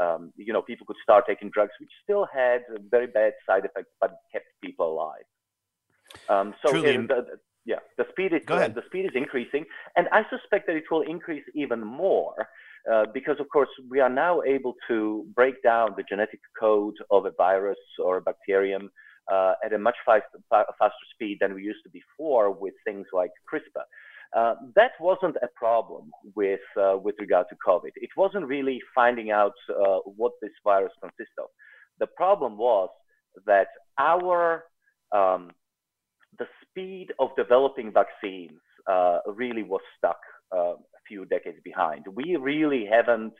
um, 0.00 0.32
you 0.36 0.52
know, 0.52 0.62
people 0.62 0.86
could 0.86 0.96
start 1.02 1.24
taking 1.26 1.50
drugs, 1.50 1.72
which 1.80 1.90
still 2.02 2.26
had 2.32 2.62
very 2.90 3.06
bad 3.06 3.32
side 3.46 3.64
effects, 3.64 3.90
but 4.00 4.16
kept 4.32 4.46
people 4.62 4.92
alive. 4.92 5.24
Um, 6.28 6.54
so 6.64 6.76
it, 6.76 7.08
the, 7.08 7.38
yeah, 7.64 7.76
the 7.96 8.06
speed 8.10 8.32
is 8.32 8.42
the 8.46 8.82
speed 8.86 9.06
is 9.06 9.12
increasing, 9.14 9.64
and 9.96 10.08
I 10.12 10.22
suspect 10.28 10.66
that 10.66 10.76
it 10.76 10.84
will 10.90 11.02
increase 11.02 11.44
even 11.54 11.80
more 11.80 12.48
uh, 12.92 13.06
because, 13.14 13.36
of 13.40 13.48
course, 13.48 13.70
we 13.88 14.00
are 14.00 14.10
now 14.10 14.42
able 14.42 14.74
to 14.88 15.26
break 15.34 15.62
down 15.62 15.94
the 15.96 16.02
genetic 16.02 16.40
code 16.58 16.96
of 17.10 17.24
a 17.24 17.30
virus 17.30 17.78
or 17.98 18.18
a 18.18 18.20
bacterium 18.20 18.90
uh, 19.32 19.54
at 19.64 19.72
a 19.72 19.78
much 19.78 19.96
faster, 20.04 20.38
faster 20.50 21.06
speed 21.14 21.38
than 21.40 21.54
we 21.54 21.62
used 21.62 21.82
to 21.84 21.90
before 21.90 22.50
with 22.50 22.74
things 22.84 23.06
like 23.12 23.30
CRISPR. 23.50 23.84
Uh, 24.34 24.54
that 24.74 24.90
wasn't 24.98 25.36
a 25.42 25.48
problem 25.54 26.10
with 26.34 26.60
uh, 26.76 26.96
with 26.96 27.14
regard 27.20 27.46
to 27.48 27.56
COVID. 27.66 27.92
It 27.94 28.10
wasn't 28.16 28.46
really 28.46 28.80
finding 28.92 29.30
out 29.30 29.52
uh, 29.70 29.98
what 30.04 30.32
this 30.42 30.50
virus 30.64 30.92
consists 31.00 31.34
of. 31.38 31.46
The 32.00 32.08
problem 32.08 32.58
was 32.58 32.88
that 33.46 33.68
our 33.98 34.64
um, 35.12 35.52
the 36.38 36.46
speed 36.62 37.12
of 37.20 37.28
developing 37.36 37.92
vaccines 37.92 38.58
uh, 38.90 39.18
really 39.26 39.62
was 39.62 39.82
stuck 39.96 40.18
uh, 40.52 40.74
a 40.74 41.00
few 41.06 41.24
decades 41.26 41.58
behind. 41.62 42.04
We 42.12 42.36
really 42.36 42.86
haven't 42.90 43.34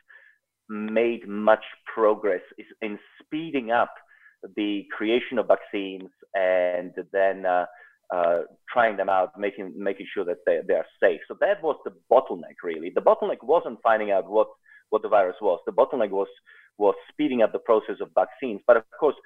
made 0.68 1.26
much 1.26 1.64
progress 1.92 2.40
in 2.80 2.98
speeding 3.20 3.72
up 3.72 3.92
the 4.56 4.84
creation 4.96 5.38
of 5.38 5.48
vaccines 5.48 6.10
and 6.34 6.92
then 7.12 7.44
uh, 8.12 8.40
trying 8.72 8.96
them 8.96 9.08
out, 9.08 9.38
making 9.38 9.72
making 9.76 10.06
sure 10.12 10.24
that 10.24 10.38
they, 10.46 10.60
they 10.66 10.74
are 10.74 10.86
safe. 11.02 11.20
So 11.28 11.36
that 11.40 11.62
was 11.62 11.76
the 11.84 11.92
bottleneck 12.10 12.56
really. 12.62 12.90
The 12.94 13.00
bottleneck 13.00 13.42
wasn't 13.42 13.78
finding 13.82 14.10
out 14.10 14.28
what 14.28 14.48
what 14.90 15.02
the 15.02 15.08
virus 15.08 15.36
was. 15.40 15.60
The 15.66 15.72
bottleneck 15.72 16.10
was 16.10 16.28
was 16.78 16.94
speeding 17.10 17.42
up 17.42 17.52
the 17.52 17.58
process 17.58 17.96
of 18.00 18.08
vaccines. 18.14 18.60
But 18.66 18.76
of 18.78 18.84
course, 18.98 19.16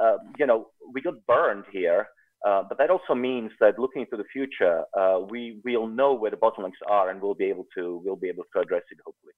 uh, 0.00 0.16
you 0.38 0.46
know, 0.46 0.68
we 0.92 1.00
got 1.00 1.14
burned 1.26 1.64
here. 1.72 2.08
Uh, 2.46 2.62
but 2.68 2.76
that 2.76 2.90
also 2.90 3.14
means 3.14 3.50
that 3.58 3.78
looking 3.78 4.02
into 4.02 4.18
the 4.18 4.28
future, 4.30 4.82
uh, 4.98 5.18
we 5.30 5.60
will 5.64 5.86
know 5.86 6.12
where 6.12 6.30
the 6.30 6.36
bottlenecks 6.36 6.72
are, 6.86 7.08
and 7.08 7.22
we'll 7.22 7.34
be 7.34 7.46
able 7.46 7.66
to 7.76 8.02
we'll 8.04 8.16
be 8.16 8.28
able 8.28 8.44
to 8.54 8.60
address 8.60 8.82
it 8.90 8.98
hopefully. 9.04 9.32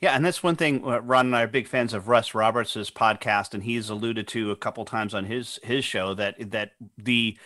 Yeah, 0.00 0.12
and 0.12 0.24
that's 0.24 0.42
one 0.42 0.56
thing. 0.56 0.84
Uh, 0.84 1.00
Ron 1.00 1.26
and 1.26 1.36
I 1.36 1.42
are 1.42 1.48
big 1.48 1.68
fans 1.68 1.92
of 1.92 2.08
Russ 2.08 2.34
Roberts' 2.34 2.90
podcast, 2.90 3.54
and 3.54 3.62
he's 3.62 3.88
alluded 3.88 4.26
to 4.28 4.50
a 4.50 4.56
couple 4.56 4.84
times 4.84 5.14
on 5.14 5.26
his 5.26 5.60
his 5.62 5.84
show 5.84 6.14
that 6.14 6.50
that 6.50 6.72
the 6.96 7.36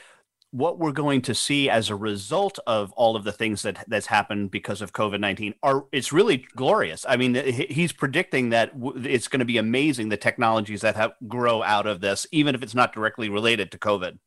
what 0.52 0.78
we're 0.78 0.92
going 0.92 1.22
to 1.22 1.34
see 1.34 1.68
as 1.68 1.88
a 1.88 1.96
result 1.96 2.58
of 2.66 2.92
all 2.92 3.16
of 3.16 3.24
the 3.24 3.32
things 3.32 3.62
that 3.62 3.84
that's 3.88 4.06
happened 4.06 4.50
because 4.50 4.82
of 4.82 4.92
COVID-19 4.92 5.54
are 5.62 5.86
it's 5.92 6.12
really 6.12 6.44
glorious. 6.54 7.04
I 7.08 7.16
mean, 7.16 7.34
he's 7.34 7.92
predicting 7.92 8.50
that 8.50 8.70
it's 8.96 9.28
going 9.28 9.40
to 9.40 9.46
be 9.46 9.56
amazing 9.56 10.10
the 10.10 10.18
technologies 10.18 10.82
that 10.82 10.94
have, 10.94 11.12
grow 11.26 11.62
out 11.62 11.86
of 11.86 12.00
this, 12.00 12.26
even 12.30 12.54
if 12.54 12.62
it's 12.62 12.74
not 12.74 12.92
directly 12.92 13.30
related 13.30 13.72
to 13.72 13.78
COVID. 13.78 14.18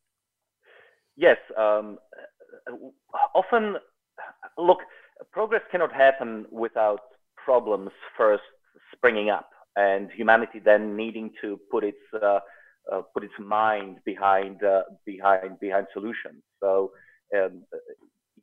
Yes, 1.16 1.36
um, 1.56 1.98
often 3.34 3.76
look, 4.58 4.78
progress 5.30 5.62
cannot 5.70 5.92
happen 5.92 6.46
without 6.50 7.00
problems 7.36 7.90
first 8.18 8.42
springing 8.92 9.30
up, 9.30 9.48
and 9.76 10.10
humanity 10.10 10.60
then 10.62 10.96
needing 10.96 11.30
to 11.40 11.60
put 11.70 11.84
its 11.84 11.98
uh, 12.20 12.40
uh, 12.92 13.02
put 13.12 13.24
its 13.24 13.34
mind 13.38 13.98
behind 14.04 14.62
uh, 14.62 14.82
behind 15.04 15.58
behind 15.60 15.86
solutions. 15.92 16.42
So 16.60 16.92
um, 17.36 17.64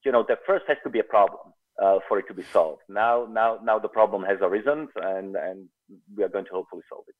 you 0.03 0.11
know, 0.11 0.23
there 0.27 0.39
first 0.45 0.65
has 0.67 0.77
to 0.83 0.89
be 0.89 0.99
a 0.99 1.03
problem 1.03 1.53
uh, 1.81 1.99
for 2.07 2.19
it 2.19 2.27
to 2.27 2.33
be 2.33 2.43
solved. 2.43 2.81
Now, 2.89 3.27
now, 3.29 3.59
now 3.63 3.79
the 3.79 3.87
problem 3.87 4.23
has 4.23 4.37
arisen, 4.41 4.87
and 4.95 5.35
and 5.35 5.67
we 6.15 6.23
are 6.23 6.29
going 6.29 6.45
to 6.45 6.51
hopefully 6.51 6.83
solve 6.89 7.05
it. 7.07 7.15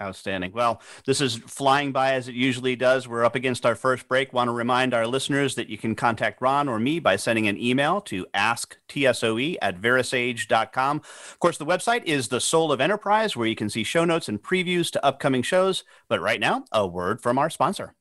Outstanding. 0.00 0.52
Well, 0.52 0.80
this 1.06 1.20
is 1.20 1.36
flying 1.36 1.92
by 1.92 2.14
as 2.14 2.26
it 2.26 2.34
usually 2.34 2.76
does. 2.76 3.06
We're 3.06 3.24
up 3.24 3.34
against 3.34 3.66
our 3.66 3.74
first 3.74 4.08
break. 4.08 4.32
Want 4.32 4.48
to 4.48 4.52
remind 4.52 4.94
our 4.94 5.06
listeners 5.06 5.54
that 5.56 5.68
you 5.68 5.76
can 5.76 5.94
contact 5.94 6.40
Ron 6.40 6.68
or 6.68 6.78
me 6.78 6.98
by 6.98 7.16
sending 7.16 7.46
an 7.46 7.60
email 7.60 8.00
to 8.02 8.26
asktsoe 8.34 9.56
at 9.60 9.80
verasage.com. 9.80 10.96
Of 10.96 11.38
course, 11.40 11.58
the 11.58 11.66
website 11.66 12.04
is 12.04 12.28
the 12.28 12.40
Soul 12.40 12.72
of 12.72 12.80
Enterprise, 12.80 13.36
where 13.36 13.46
you 13.46 13.54
can 13.54 13.68
see 13.68 13.84
show 13.84 14.04
notes 14.04 14.28
and 14.28 14.42
previews 14.42 14.90
to 14.92 15.04
upcoming 15.04 15.42
shows. 15.42 15.84
But 16.08 16.20
right 16.20 16.40
now, 16.40 16.64
a 16.72 16.86
word 16.86 17.20
from 17.20 17.38
our 17.38 17.50
sponsor. 17.50 17.94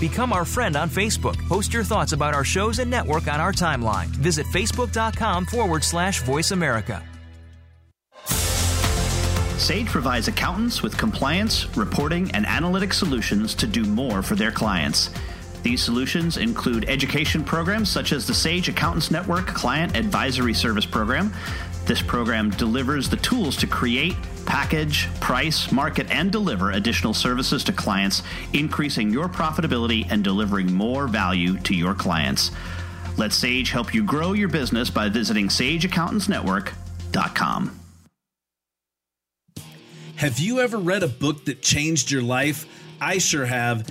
Become 0.00 0.32
our 0.32 0.44
friend 0.44 0.76
on 0.76 0.88
Facebook. 0.88 1.36
Post 1.48 1.72
your 1.72 1.82
thoughts 1.82 2.12
about 2.12 2.32
our 2.32 2.44
shows 2.44 2.78
and 2.78 2.90
network 2.90 3.26
on 3.26 3.40
our 3.40 3.52
timeline. 3.52 4.06
Visit 4.06 4.46
facebook.com 4.46 5.46
forward 5.46 5.82
slash 5.82 6.22
voice 6.22 6.52
America. 6.52 7.02
Sage 9.58 9.88
provides 9.88 10.28
accountants 10.28 10.82
with 10.82 10.96
compliance, 10.96 11.66
reporting, 11.76 12.30
and 12.30 12.46
analytic 12.46 12.92
solutions 12.92 13.56
to 13.56 13.66
do 13.66 13.84
more 13.84 14.22
for 14.22 14.36
their 14.36 14.52
clients. 14.52 15.10
These 15.64 15.82
solutions 15.82 16.36
include 16.36 16.88
education 16.88 17.42
programs 17.42 17.90
such 17.90 18.12
as 18.12 18.24
the 18.24 18.34
Sage 18.34 18.68
Accountants 18.68 19.10
Network 19.10 19.48
Client 19.48 19.96
Advisory 19.96 20.54
Service 20.54 20.86
Program. 20.86 21.32
This 21.88 22.00
program 22.02 22.50
delivers 22.50 23.08
the 23.08 23.16
tools 23.16 23.56
to 23.56 23.66
create, 23.66 24.14
package, 24.44 25.08
price, 25.20 25.72
market, 25.72 26.10
and 26.10 26.30
deliver 26.30 26.72
additional 26.72 27.14
services 27.14 27.64
to 27.64 27.72
clients, 27.72 28.22
increasing 28.52 29.10
your 29.10 29.26
profitability 29.26 30.06
and 30.10 30.22
delivering 30.22 30.70
more 30.70 31.08
value 31.08 31.56
to 31.60 31.74
your 31.74 31.94
clients. 31.94 32.50
Let 33.16 33.32
Sage 33.32 33.70
help 33.70 33.94
you 33.94 34.04
grow 34.04 34.34
your 34.34 34.50
business 34.50 34.90
by 34.90 35.08
visiting 35.08 35.48
sageaccountantsnetwork.com. 35.48 37.80
Have 40.16 40.38
you 40.38 40.60
ever 40.60 40.76
read 40.76 41.02
a 41.02 41.08
book 41.08 41.46
that 41.46 41.62
changed 41.62 42.10
your 42.10 42.20
life? 42.20 42.66
I 43.00 43.16
sure 43.16 43.46
have. 43.46 43.90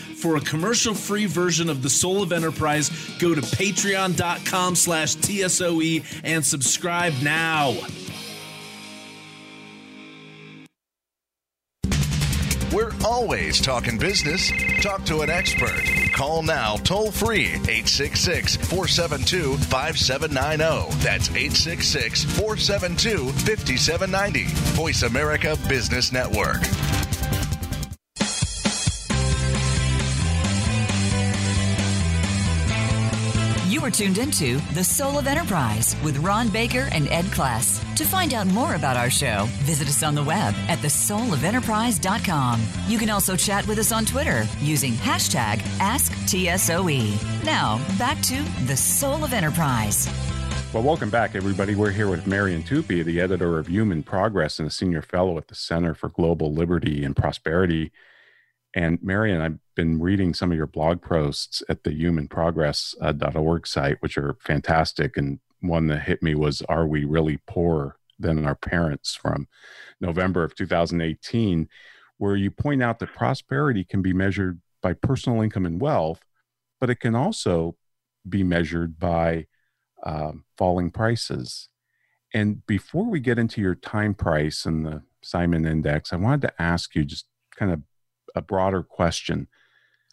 For 0.21 0.35
a 0.35 0.41
commercial-free 0.41 1.25
version 1.25 1.67
of 1.67 1.81
The 1.81 1.89
Soul 1.89 2.21
of 2.21 2.31
Enterprise, 2.31 2.91
go 3.17 3.33
to 3.33 3.41
patreon.com 3.41 4.75
slash 4.75 5.15
TSOE 5.15 6.03
and 6.23 6.45
subscribe 6.45 7.13
now. 7.23 7.75
We're 12.71 12.93
always 13.03 13.59
talking 13.59 13.97
business. 13.97 14.51
Talk 14.81 15.03
to 15.05 15.21
an 15.21 15.31
expert. 15.31 15.83
Call 16.13 16.43
now 16.43 16.75
toll 16.77 17.11
free 17.11 17.47
866 17.47 18.57
472 18.57 19.57
5790. 19.57 21.03
That's 21.03 21.29
866 21.29 22.23
472 22.23 23.31
5790. 23.31 24.43
Voice 24.75 25.01
America 25.01 25.57
Business 25.67 26.11
Network. 26.11 26.61
Are 33.81 33.89
tuned 33.89 34.19
into 34.19 34.59
The 34.75 34.83
Soul 34.83 35.17
of 35.17 35.25
Enterprise 35.25 35.95
with 36.03 36.19
Ron 36.19 36.49
Baker 36.49 36.87
and 36.91 37.07
Ed 37.07 37.25
Kless. 37.25 37.81
To 37.95 38.05
find 38.05 38.31
out 38.31 38.45
more 38.45 38.75
about 38.75 38.95
our 38.95 39.09
show, 39.09 39.47
visit 39.63 39.87
us 39.87 40.03
on 40.03 40.13
the 40.13 40.23
web 40.23 40.53
at 40.67 40.77
thesoulofenterprise.com. 40.79 42.61
You 42.87 42.99
can 42.99 43.09
also 43.09 43.35
chat 43.35 43.67
with 43.67 43.79
us 43.79 43.91
on 43.91 44.05
Twitter 44.05 44.45
using 44.59 44.93
hashtag 44.93 45.61
AskTSOE. 45.79 47.43
Now, 47.43 47.81
back 47.97 48.21
to 48.21 48.43
The 48.67 48.77
Soul 48.77 49.23
of 49.23 49.33
Enterprise. 49.33 50.07
Well, 50.73 50.83
welcome 50.83 51.09
back, 51.09 51.33
everybody. 51.33 51.73
We're 51.73 51.89
here 51.89 52.07
with 52.07 52.27
Marian 52.27 52.61
Tupy, 52.61 53.01
the 53.01 53.19
editor 53.19 53.57
of 53.57 53.65
Human 53.65 54.03
Progress 54.03 54.59
and 54.59 54.67
a 54.67 54.71
senior 54.71 55.01
fellow 55.01 55.39
at 55.39 55.47
the 55.47 55.55
Center 55.55 55.95
for 55.95 56.09
Global 56.09 56.53
Liberty 56.53 57.03
and 57.03 57.15
Prosperity. 57.15 57.91
And 58.73 59.01
Marian, 59.01 59.41
I've 59.41 59.59
been 59.75 59.99
reading 59.99 60.33
some 60.33 60.51
of 60.51 60.57
your 60.57 60.67
blog 60.67 61.01
posts 61.01 61.61
at 61.67 61.83
the 61.83 61.91
humanprogress.org 61.91 63.67
site, 63.67 63.97
which 64.01 64.17
are 64.17 64.37
fantastic. 64.39 65.17
And 65.17 65.39
one 65.59 65.87
that 65.87 66.03
hit 66.03 66.23
me 66.23 66.35
was 66.35 66.61
Are 66.63 66.87
We 66.87 67.03
Really 67.03 67.37
Poorer 67.47 67.97
Than 68.17 68.45
Our 68.45 68.55
Parents 68.55 69.13
from 69.13 69.47
November 69.99 70.43
of 70.43 70.55
2018, 70.55 71.67
where 72.17 72.35
you 72.35 72.49
point 72.49 72.81
out 72.81 72.99
that 72.99 73.13
prosperity 73.13 73.83
can 73.83 74.01
be 74.01 74.13
measured 74.13 74.61
by 74.81 74.93
personal 74.93 75.41
income 75.41 75.65
and 75.65 75.81
wealth, 75.81 76.21
but 76.79 76.89
it 76.89 76.99
can 76.99 77.15
also 77.15 77.75
be 78.27 78.43
measured 78.43 78.99
by 78.99 79.47
um, 80.03 80.45
falling 80.57 80.91
prices. 80.91 81.69
And 82.33 82.65
before 82.65 83.09
we 83.09 83.19
get 83.19 83.37
into 83.37 83.61
your 83.61 83.75
time 83.75 84.13
price 84.13 84.65
and 84.65 84.85
the 84.85 85.03
Simon 85.21 85.65
Index, 85.65 86.13
I 86.13 86.15
wanted 86.15 86.41
to 86.41 86.61
ask 86.61 86.95
you 86.95 87.03
just 87.03 87.25
kind 87.55 87.71
of 87.71 87.81
a 88.35 88.41
broader 88.41 88.83
question. 88.83 89.47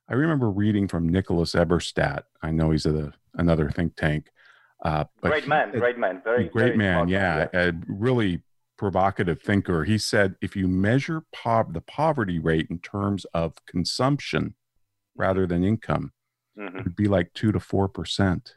I 0.08 0.14
remember 0.14 0.50
reading 0.50 0.88
from 0.88 1.08
Nicholas 1.08 1.52
Eberstadt. 1.54 2.22
I 2.42 2.50
know 2.50 2.70
he's 2.70 2.86
a, 2.86 3.12
another 3.34 3.70
think 3.70 3.96
tank. 3.96 4.30
Uh, 4.84 5.04
great 5.22 5.42
he, 5.42 5.48
man, 5.48 5.70
great 5.72 5.98
man, 5.98 6.20
very 6.22 6.48
great 6.48 6.76
very 6.76 6.76
man. 6.76 7.08
Yeah, 7.08 7.48
yeah, 7.52 7.68
a 7.68 7.72
really 7.88 8.42
provocative 8.76 9.42
thinker. 9.42 9.84
He 9.84 9.98
said 9.98 10.36
if 10.40 10.54
you 10.54 10.68
measure 10.68 11.24
pov- 11.34 11.74
the 11.74 11.80
poverty 11.80 12.38
rate 12.38 12.68
in 12.70 12.78
terms 12.78 13.26
of 13.34 13.54
consumption 13.66 14.54
rather 15.16 15.46
than 15.46 15.64
income, 15.64 16.12
mm-hmm. 16.56 16.78
it 16.78 16.84
would 16.84 16.96
be 16.96 17.08
like 17.08 17.34
two 17.34 17.50
to 17.50 17.58
four 17.58 17.88
percent. 17.88 18.54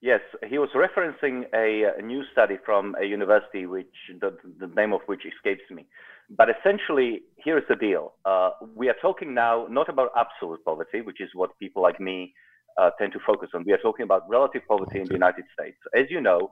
Yes, 0.00 0.20
he 0.46 0.58
was 0.58 0.68
referencing 0.74 1.44
a, 1.54 1.98
a, 1.98 2.02
new 2.02 2.24
study 2.30 2.58
from 2.62 2.94
a 3.00 3.06
university, 3.06 3.64
which 3.64 3.86
the, 4.20 4.36
the 4.60 4.66
name 4.66 4.92
of 4.92 5.00
which 5.06 5.22
escapes 5.24 5.62
me. 5.70 5.86
But 6.36 6.48
essentially, 6.50 7.22
here's 7.36 7.62
the 7.68 7.76
deal. 7.76 8.14
Uh, 8.24 8.50
we 8.74 8.88
are 8.88 8.96
talking 9.00 9.34
now 9.34 9.66
not 9.70 9.88
about 9.88 10.10
absolute 10.16 10.64
poverty, 10.64 11.00
which 11.00 11.20
is 11.20 11.28
what 11.34 11.50
people 11.58 11.82
like 11.82 12.00
me 12.00 12.32
uh, 12.80 12.90
tend 12.98 13.12
to 13.12 13.20
focus 13.26 13.50
on. 13.54 13.64
We 13.64 13.72
are 13.72 13.78
talking 13.78 14.04
about 14.04 14.28
relative 14.28 14.62
poverty 14.66 15.00
in 15.00 15.06
the 15.06 15.14
United 15.14 15.44
States. 15.52 15.76
As 15.94 16.06
you 16.10 16.20
know, 16.20 16.50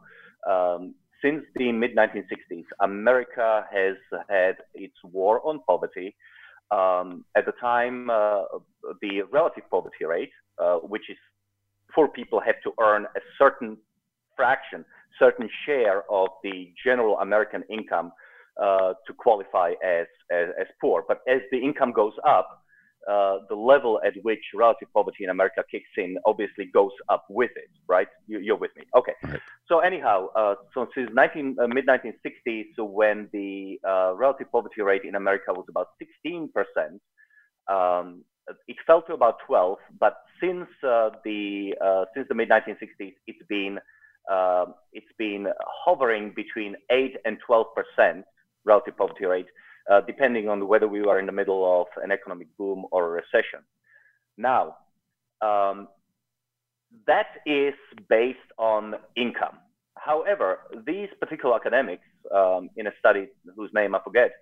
um, 0.49 0.95
since 1.23 1.43
the 1.57 1.73
mid 1.73 1.97
1960s, 1.97 2.65
America 2.81 3.65
has 3.73 3.97
had 4.29 4.57
its 4.75 4.95
war 5.05 5.41
on 5.47 5.61
poverty. 5.67 6.15
Um, 6.71 7.25
at 7.37 7.45
the 7.47 7.53
time, 7.61 8.09
uh, 8.09 8.43
the 9.01 9.23
relative 9.33 9.65
poverty 9.71 10.05
rate, 10.05 10.33
uh, 10.59 10.77
which 10.77 11.11
is 11.11 11.17
poor 11.95 12.09
people 12.09 12.41
have 12.41 12.57
to 12.65 12.73
earn 12.81 13.05
a 13.05 13.21
certain 13.39 13.77
fraction, 14.37 14.85
certain 15.19 15.49
share 15.67 16.11
of 16.11 16.29
the 16.43 16.73
general 16.85 17.19
American 17.19 17.63
income 17.69 18.13
uh, 18.61 18.95
to 19.07 19.13
qualify 19.17 19.73
as, 19.85 20.07
as, 20.31 20.49
as, 20.61 20.67
poor. 20.81 21.05
But 21.07 21.21
as 21.29 21.41
the 21.51 21.59
income 21.59 21.93
goes 21.93 22.13
up, 22.27 22.63
uh, 23.11 23.39
the 23.49 23.55
level 23.57 24.01
at 24.07 24.15
which 24.23 24.45
relative 24.55 24.87
poverty 24.95 25.25
in 25.25 25.31
America 25.31 25.65
kicks 25.71 25.89
in 25.97 26.17
obviously 26.25 26.67
goes 26.67 26.93
up 27.09 27.25
with 27.29 27.51
it, 27.57 27.71
right? 27.89 28.07
You, 28.29 28.55
are 28.55 28.57
with 28.57 28.71
me. 28.77 28.85
Okay. 28.97 29.15
Right. 29.25 29.41
So 29.67 29.81
anyhow, 29.81 30.29
uh, 30.37 30.55
so 30.73 30.87
since 30.95 31.11
19, 31.13 31.57
uh, 31.61 31.67
mid 31.67 31.87
1960s, 31.87 32.67
so 32.77 32.85
when 32.85 33.29
the 33.33 33.81
uh, 33.89 34.15
relative 34.15 34.53
poverty 34.53 34.83
rate 34.83 35.03
in 35.05 35.17
America 35.17 35.53
was 35.53 35.65
about 35.69 35.89
16 35.99 36.51
percent, 36.53 37.01
um, 37.69 38.23
it 38.69 38.77
fell 38.87 39.03
to 39.03 39.15
about 39.15 39.39
12. 39.47 39.79
But 39.99 40.19
since 40.41 40.69
uh, 40.87 41.11
the 41.25 41.75
since 42.15 42.29
the 42.29 42.35
mid 42.35 42.51
1960s, 42.51 43.15
it's 43.27 43.47
been 43.49 43.79
it's 44.93 45.13
been 45.19 45.49
hovering 45.85 46.33
between 46.37 46.77
8 46.91 47.17
and 47.25 47.39
12 47.47 47.67
percent 47.75 48.25
relative 48.65 48.97
poverty 48.97 49.27
rate, 49.27 49.47
uh, 49.91 50.01
depending 50.03 50.49
on 50.49 50.69
whether 50.69 50.89
we 50.89 51.01
are 51.03 51.19
in 51.19 51.27
the 51.27 51.33
middle 51.33 51.81
of 51.81 51.87
an 52.03 52.11
economic 52.11 52.49
boom 52.57 52.85
or 52.93 53.07
a 53.07 53.11
recession. 53.11 53.61
Now, 54.37 54.77
um, 55.41 55.89
that 57.07 57.27
is 57.47 57.75
based 58.09 58.39
on 58.59 58.95
income. 59.17 59.59
However, 59.97 60.61
these 60.87 61.09
particular 61.21 61.57
academics, 61.57 62.05
um, 62.35 62.71
in 62.77 62.87
a 62.87 62.93
study 62.99 63.29
whose 63.57 63.71
name 63.75 63.95
I 63.95 64.01
forget, 64.03 64.33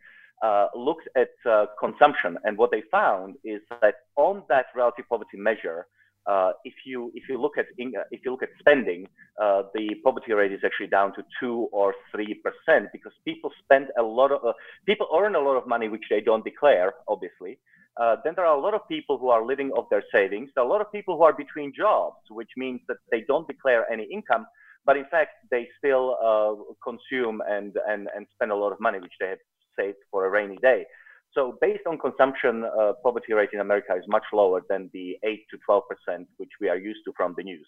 uh, 0.42 0.68
looked 0.74 1.09
at 1.16 1.30
uh, 1.48 1.66
consumption, 1.78 2.38
and 2.44 2.56
what 2.56 2.70
they 2.70 2.83
found 2.90 3.37
is 3.44 3.61
that 3.83 3.94
on 4.16 4.42
that 4.48 4.66
relative 4.74 5.04
poverty 5.09 5.37
measure, 5.37 5.87
uh, 6.26 6.52
if 6.64 6.74
you 6.85 7.11
if 7.14 7.28
you 7.28 7.40
look 7.40 7.56
at 7.59 7.66
if 7.78 8.20
you 8.24 8.30
look 8.30 8.42
at 8.42 8.50
spending, 8.59 9.06
uh, 9.40 9.62
the 9.74 9.94
poverty 10.04 10.33
rate 10.33 10.52
is 10.52 10.61
actually 10.64 10.87
down 10.87 11.14
to 11.14 11.22
two 11.40 11.68
or 11.72 11.94
three 12.12 12.35
percent 12.44 12.88
because 12.92 13.12
people 13.24 13.50
spend 13.64 13.88
a 13.98 14.02
lot 14.02 14.30
of 14.30 14.44
uh, 14.44 14.52
people 14.87 15.09
earn 15.18 15.35
a 15.35 15.40
lot 15.40 15.56
of 15.56 15.66
money 15.66 15.88
which 15.88 16.04
they 16.11 16.20
don't 16.20 16.44
declare, 16.44 16.92
obviously. 17.09 17.59
Uh, 18.00 18.16
then 18.24 18.35
there 18.37 18.46
are 18.46 18.56
a 18.56 18.61
lot 18.61 18.74
of 18.74 18.87
people 18.88 19.18
who 19.18 19.28
are 19.28 19.44
living 19.44 19.70
off 19.72 19.88
their 19.90 20.04
savings. 20.12 20.48
There 20.54 20.62
are 20.62 20.66
a 20.66 20.70
lot 20.70 20.80
of 20.80 20.92
people 20.92 21.16
who 21.16 21.24
are 21.24 21.33
between 21.33 21.72
jobs, 21.76 22.18
which 22.30 22.50
means 22.56 22.80
that 22.88 22.98
they 23.11 23.22
don't 23.26 23.46
declare 23.46 23.90
any 23.90 24.04
income, 24.04 24.46
but 24.87 24.96
in 24.96 25.06
fact 25.11 25.33
they 25.50 25.68
still 25.78 26.16
uh, 26.22 26.54
consume 26.85 27.42
and, 27.48 27.76
and 27.88 28.09
and 28.14 28.26
spend 28.35 28.52
a 28.52 28.56
lot 28.56 28.72
of 28.72 28.80
money 28.80 29.00
which 29.00 29.16
they 29.20 29.28
have 29.28 29.38
saved 29.78 29.98
for 30.11 30.26
a 30.26 30.30
rainy 30.30 30.59
day. 30.62 30.85
So 31.33 31.57
based 31.61 31.87
on 31.87 31.99
consumption, 31.99 32.64
uh, 32.64 32.95
poverty 33.03 33.33
rate 33.33 33.51
in 33.53 33.61
America 33.61 33.95
is 33.97 34.05
much 34.09 34.25
lower 34.33 34.62
than 34.69 34.90
the 34.93 35.16
8 35.23 35.40
to 35.51 35.59
12 35.64 35.83
percent 35.88 36.29
which 36.38 36.51
we 36.61 36.69
are 36.69 36.77
used 36.77 37.01
to 37.07 37.12
from 37.16 37.35
the 37.37 37.45
news. 37.45 37.66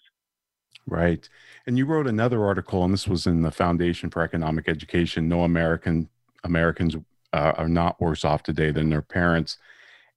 Right. 0.85 1.27
And 1.65 1.77
you 1.77 1.85
wrote 1.85 2.07
another 2.07 2.43
article, 2.43 2.83
and 2.83 2.93
this 2.93 3.07
was 3.07 3.25
in 3.25 3.41
the 3.41 3.51
Foundation 3.51 4.09
for 4.09 4.21
Economic 4.21 4.67
Education. 4.67 5.29
No 5.29 5.43
American 5.43 6.09
Americans 6.43 6.95
uh, 7.31 7.53
are 7.57 7.69
not 7.69 8.01
worse 8.01 8.25
off 8.25 8.43
today 8.43 8.71
than 8.71 8.89
their 8.89 9.01
parents. 9.01 9.57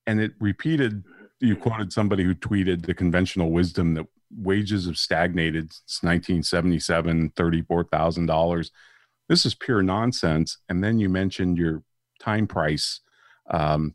And 0.06 0.20
it 0.20 0.32
repeated, 0.40 1.04
you 1.40 1.56
quoted 1.56 1.92
somebody 1.92 2.24
who 2.24 2.34
tweeted 2.34 2.86
the 2.86 2.94
conventional 2.94 3.50
wisdom 3.50 3.94
that 3.94 4.06
wages 4.36 4.86
have 4.86 4.98
stagnated 4.98 5.72
since 5.72 6.02
1977, 6.02 7.30
$34,000. 7.30 8.70
This 9.28 9.46
is 9.46 9.54
pure 9.54 9.82
nonsense. 9.82 10.58
And 10.68 10.82
then 10.82 10.98
you 10.98 11.08
mentioned 11.08 11.58
your 11.58 11.82
time 12.18 12.46
price 12.46 13.00
um, 13.50 13.94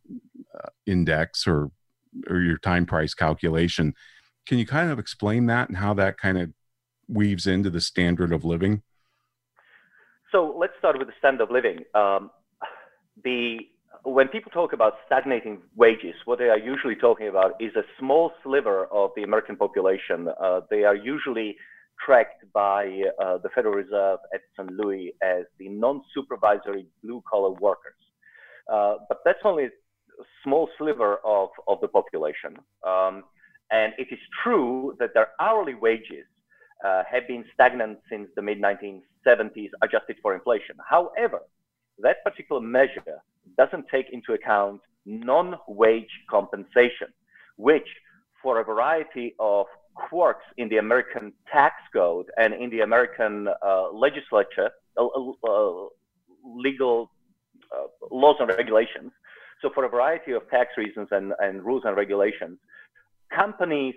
index 0.86 1.48
or 1.48 1.72
or 2.30 2.42
your 2.42 2.58
time 2.58 2.86
price 2.86 3.14
calculation. 3.14 3.94
Can 4.46 4.58
you 4.58 4.66
kind 4.66 4.92
of 4.92 5.00
explain 5.00 5.46
that 5.46 5.70
and 5.70 5.78
how 5.78 5.94
that 5.94 6.18
kind 6.18 6.38
of 6.38 6.52
weaves 7.08 7.48
into 7.48 7.70
the 7.70 7.82
standard 7.82 8.34
of 8.34 8.44
living? 8.44 8.82
So 10.32 10.56
let's 10.58 10.74
start 10.80 10.98
with 10.98 11.08
the 11.08 11.14
standard 11.20 11.44
of 11.44 11.52
living. 11.52 11.80
Um, 11.94 12.32
the 13.24 13.60
when 14.04 14.30
people 14.30 14.52
talk 14.52 14.74
about 14.74 14.94
stagnating 15.06 15.62
wages, 15.76 16.16
what 16.26 16.40
they 16.40 16.50
are 16.50 16.58
usually 16.58 16.96
talking 16.96 17.28
about 17.28 17.54
is 17.60 17.76
a 17.76 17.84
small 18.00 18.32
sliver 18.44 18.86
of 18.88 19.12
the 19.16 19.24
American 19.24 19.56
population. 19.56 20.28
Uh, 20.42 20.62
they 20.72 20.84
are 20.84 20.96
usually 20.96 21.56
tracked 22.04 22.44
by 22.52 22.86
uh, 23.24 23.38
the 23.38 23.50
Federal 23.54 23.76
Reserve 23.76 24.18
at 24.34 24.42
St. 24.58 24.72
Louis 24.72 25.14
as 25.22 25.44
the 25.60 25.70
non-supervisory 25.70 26.88
blue-collar 27.04 27.52
workers. 27.52 27.94
Uh, 28.72 28.96
but 29.08 29.20
that's 29.26 29.40
only 29.44 29.66
a 29.66 29.70
small 30.44 30.70
sliver 30.78 31.18
of, 31.26 31.50
of 31.68 31.80
the 31.82 31.88
population. 31.88 32.58
Um, 32.86 33.24
and 33.72 33.94
it 33.98 34.08
is 34.12 34.20
true 34.44 34.96
that 35.00 35.14
their 35.14 35.30
hourly 35.40 35.76
wages 35.76 36.26
uh, 36.86 37.04
have 37.10 37.28
been 37.28 37.46
stagnant 37.54 38.00
since 38.10 38.28
the 38.36 38.42
mid 38.42 38.62
1970s, 38.62 39.70
adjusted 39.82 40.18
for 40.22 40.34
inflation. 40.34 40.76
However, 40.88 41.42
that 42.00 42.24
particular 42.24 42.62
measure 42.62 43.22
doesn't 43.58 43.86
take 43.90 44.08
into 44.12 44.34
account 44.34 44.82
non 45.06 45.56
wage 45.68 46.10
compensation, 46.30 47.08
which, 47.58 47.88
for 48.42 48.60
a 48.60 48.64
variety 48.64 49.36
of 49.40 49.68
quirks 49.96 50.46
in 50.58 50.70
the 50.70 50.78
American 50.78 51.34
tax 51.52 51.76
code 51.94 52.28
and 52.38 52.54
in 52.54 52.70
the 52.70 52.82
American 52.82 53.48
uh, 53.48 53.92
legislature, 53.92 54.72
uh, 54.98 55.06
uh, 55.48 55.86
legal 56.44 57.12
laws 58.12 58.36
and 58.40 58.50
regulations. 58.50 59.12
So, 59.62 59.70
for 59.74 59.86
a 59.86 59.90
variety 59.90 60.32
of 60.32 60.50
tax 60.50 60.72
reasons 60.78 61.08
and, 61.12 61.34
and 61.40 61.64
rules 61.64 61.84
and 61.86 61.96
regulations, 61.96 62.58
companies 63.34 63.96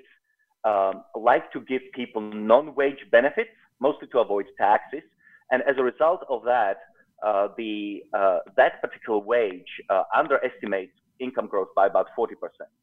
um, 0.65 1.05
like 1.15 1.51
to 1.53 1.61
give 1.61 1.83
people 1.95 2.21
non-wage 2.21 2.99
benefits, 3.11 3.51
mostly 3.81 4.09
to 4.09 4.19
avoid 4.19 4.47
taxes. 4.59 5.03
And 5.51 5.63
as 5.63 5.77
a 5.79 5.83
result 5.83 6.21
of 6.29 6.43
that, 6.45 6.79
uh, 7.25 7.49
the 7.57 8.03
uh, 8.13 8.41
that 8.57 8.81
particular 8.83 9.19
wage 9.19 9.69
uh, 9.89 10.03
underestimates 10.15 10.93
income 11.21 11.47
growth 11.47 11.69
by 11.77 11.87
about 11.87 12.09
40%. 12.19 12.35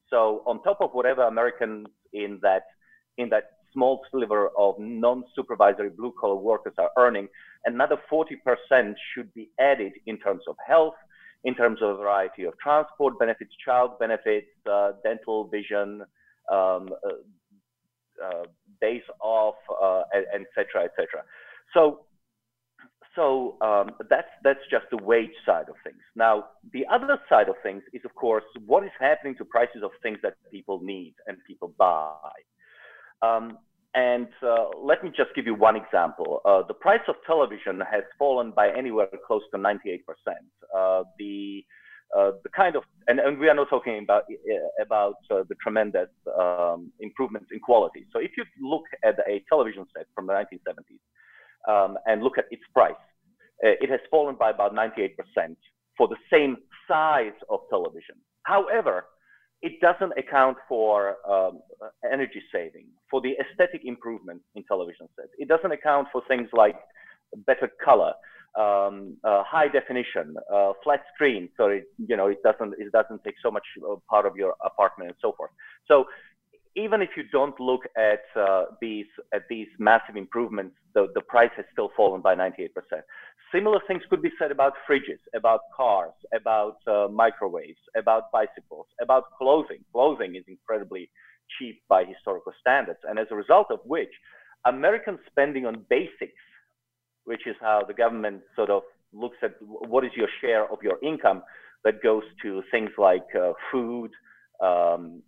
So 0.09 0.41
on 0.45 0.63
top 0.63 0.77
of 0.81 0.91
whatever 0.93 1.23
Americans 1.23 1.87
in 2.13 2.39
that 2.41 2.63
in 3.17 3.29
that 3.29 3.43
small 3.73 4.01
sliver 4.11 4.49
of 4.57 4.75
non-supervisory 4.79 5.89
blue-collar 5.89 6.35
workers 6.35 6.73
are 6.77 6.89
earning, 6.97 7.27
another 7.65 7.97
40% 8.11 8.93
should 9.13 9.33
be 9.33 9.49
added 9.59 9.93
in 10.05 10.17
terms 10.17 10.43
of 10.47 10.55
health, 10.65 10.95
in 11.43 11.55
terms 11.55 11.79
of 11.81 11.89
a 11.91 11.97
variety 11.97 12.43
of 12.43 12.53
transport 12.59 13.17
benefits, 13.19 13.51
child 13.63 13.97
benefits, 13.99 14.47
uh, 14.69 14.91
dental, 15.03 15.47
vision, 15.47 16.03
um, 16.51 16.89
uh, 17.05 18.23
uh, 18.23 18.43
days 18.79 19.01
off, 19.21 19.55
uh, 19.81 20.03
et 20.13 20.45
cetera, 20.55 20.85
et. 20.85 20.91
So, 21.73 22.01
so 23.15 23.57
um, 23.61 23.91
that's 24.09 24.27
that's 24.43 24.59
just 24.69 24.85
the 24.91 24.97
wage 25.03 25.33
side 25.45 25.67
of 25.69 25.75
things. 25.83 26.01
Now, 26.15 26.45
the 26.71 26.85
other 26.91 27.19
side 27.29 27.49
of 27.49 27.55
things 27.63 27.83
is, 27.93 28.01
of 28.05 28.13
course, 28.15 28.43
what 28.65 28.83
is 28.83 28.91
happening 28.99 29.35
to 29.37 29.45
prices 29.45 29.81
of 29.83 29.91
things 30.01 30.19
that 30.23 30.35
people 30.51 30.79
need 30.81 31.15
and 31.27 31.37
people 31.47 31.73
buy. 31.77 32.31
Um, 33.21 33.57
and 33.93 34.27
uh, 34.41 34.69
let 34.81 35.03
me 35.03 35.09
just 35.09 35.35
give 35.35 35.45
you 35.45 35.55
one 35.55 35.75
example. 35.75 36.41
Uh, 36.45 36.61
the 36.67 36.73
price 36.73 37.01
of 37.07 37.15
television 37.27 37.81
has 37.91 38.03
fallen 38.17 38.51
by 38.51 38.69
anywhere 38.69 39.07
close 39.27 39.41
to 39.53 39.59
98%. 39.59 39.99
Uh, 40.75 41.03
the 41.19 41.63
uh, 42.17 42.31
the 42.43 42.49
kind 42.49 42.75
of 42.75 42.83
and, 43.07 43.21
and, 43.21 43.39
we 43.39 43.47
are 43.47 43.53
not 43.53 43.69
talking 43.69 43.99
about 44.03 44.23
uh, 44.23 44.83
about 44.83 45.15
uh, 45.29 45.43
the 45.47 45.55
tremendous 45.63 46.09
um, 46.37 46.91
improvements 46.99 47.47
in 47.53 47.59
quality. 47.59 48.05
So 48.11 48.19
if 48.19 48.31
you 48.35 48.43
look 48.61 48.83
at 49.01 49.17
a 49.29 49.41
television 49.47 49.85
set 49.95 50.07
from 50.13 50.27
the 50.27 50.33
1970s 50.33 51.71
um, 51.71 51.97
and 52.05 52.21
look 52.21 52.37
at 52.37 52.45
its 52.51 52.63
price, 52.73 52.91
it 53.61 53.89
has 53.89 54.01
fallen 54.09 54.35
by 54.37 54.49
about 54.49 54.75
98% 54.75 55.15
for 55.97 56.09
the 56.09 56.17
same 56.29 56.57
size 56.85 57.37
of 57.49 57.61
television. 57.69 58.15
However, 58.43 59.05
it 59.61 59.79
doesn't 59.79 60.13
account 60.17 60.57
for 60.67 61.17
um, 61.29 61.59
energy 62.11 62.41
saving, 62.51 62.87
for 63.09 63.21
the 63.21 63.33
aesthetic 63.39 63.81
improvement 63.85 64.41
in 64.55 64.63
television 64.63 65.07
sets. 65.15 65.29
It 65.37 65.47
doesn't 65.47 65.71
account 65.71 66.07
for 66.11 66.23
things 66.27 66.49
like 66.53 66.75
better 67.45 67.69
color, 67.83 68.13
um, 68.59 69.17
uh, 69.23 69.43
high 69.45 69.67
definition, 69.67 70.35
uh, 70.53 70.73
flat 70.83 71.01
screen, 71.13 71.47
so 71.57 71.67
it 71.67 71.85
you 72.05 72.17
know 72.17 72.27
it 72.27 72.41
doesn't 72.43 72.73
it 72.77 72.91
doesn't 72.91 73.23
take 73.23 73.35
so 73.41 73.51
much 73.51 73.63
part 74.09 74.25
of 74.25 74.35
your 74.35 74.55
apartment 74.65 75.11
and 75.11 75.17
so 75.21 75.33
forth. 75.37 75.51
So 75.87 76.05
even 76.75 77.01
if 77.01 77.09
you 77.17 77.23
don't 77.31 77.59
look 77.59 77.81
at 77.97 78.23
uh, 78.39 78.65
these 78.79 79.05
at 79.33 79.43
these 79.49 79.67
massive 79.79 80.15
improvements, 80.15 80.75
the, 80.93 81.07
the 81.15 81.21
price 81.21 81.51
has 81.55 81.65
still 81.71 81.91
fallen 81.95 82.21
by 82.21 82.35
98%. 82.35 82.69
Similar 83.53 83.79
things 83.87 84.03
could 84.09 84.21
be 84.21 84.31
said 84.39 84.51
about 84.51 84.73
fridges, 84.89 85.19
about 85.35 85.61
cars, 85.75 86.13
about 86.33 86.77
uh, 86.87 87.07
microwaves, 87.11 87.79
about 87.97 88.31
bicycles, 88.31 88.87
about 89.01 89.25
clothing. 89.37 89.79
Clothing 89.91 90.35
is 90.35 90.43
incredibly 90.47 91.09
cheap 91.59 91.81
by 91.89 92.05
historical 92.05 92.53
standards, 92.61 92.99
and 93.03 93.19
as 93.19 93.27
a 93.31 93.35
result 93.35 93.67
of 93.69 93.79
which, 93.83 94.11
American 94.65 95.19
spending 95.29 95.65
on 95.65 95.85
basics 95.89 96.33
which 97.25 97.45
is 97.45 97.55
how 97.61 97.81
the 97.87 97.93
government 97.93 98.41
sort 98.55 98.69
of 98.69 98.83
looks 99.13 99.37
at 99.43 99.53
what 99.61 100.03
is 100.03 100.11
your 100.15 100.27
share 100.39 100.71
of 100.71 100.79
your 100.81 100.97
income 101.03 101.43
that 101.83 102.01
goes 102.01 102.23
to 102.41 102.63
things 102.71 102.89
like 102.97 103.25
uh, 103.35 103.53
food, 103.71 104.11
um, 104.61 105.21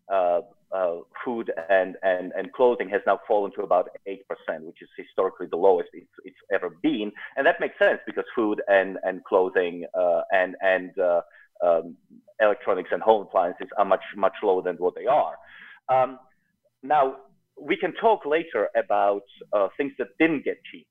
uh, 0.73 0.97
food 1.23 1.51
and, 1.69 1.95
and, 2.01 2.31
and 2.37 2.51
clothing 2.53 2.89
has 2.89 3.01
now 3.05 3.19
fallen 3.27 3.51
to 3.55 3.61
about 3.61 3.89
8%, 4.07 4.17
which 4.61 4.81
is 4.81 4.89
historically 4.97 5.47
the 5.49 5.57
lowest 5.57 5.89
it's, 5.93 6.07
it's 6.23 6.37
ever 6.51 6.69
been. 6.81 7.11
And 7.37 7.45
that 7.45 7.59
makes 7.59 7.77
sense 7.79 7.99
because 8.05 8.25
food 8.35 8.61
and, 8.67 8.97
and 9.03 9.23
clothing 9.23 9.85
uh, 9.93 10.21
and, 10.31 10.55
and 10.61 10.91
uh, 10.97 11.21
um, 11.63 11.95
electronics 12.41 12.89
and 12.91 13.01
home 13.01 13.23
appliances 13.23 13.67
are 13.77 13.85
much, 13.85 14.03
much 14.15 14.33
lower 14.41 14.61
than 14.61 14.75
what 14.77 14.95
they 14.95 15.05
are. 15.05 15.35
Um, 15.89 16.19
now, 16.81 17.17
we 17.61 17.77
can 17.77 17.93
talk 17.93 18.25
later 18.25 18.69
about 18.75 19.23
uh, 19.53 19.67
things 19.77 19.93
that 19.99 20.07
didn't 20.19 20.43
get 20.43 20.57
cheap 20.71 20.87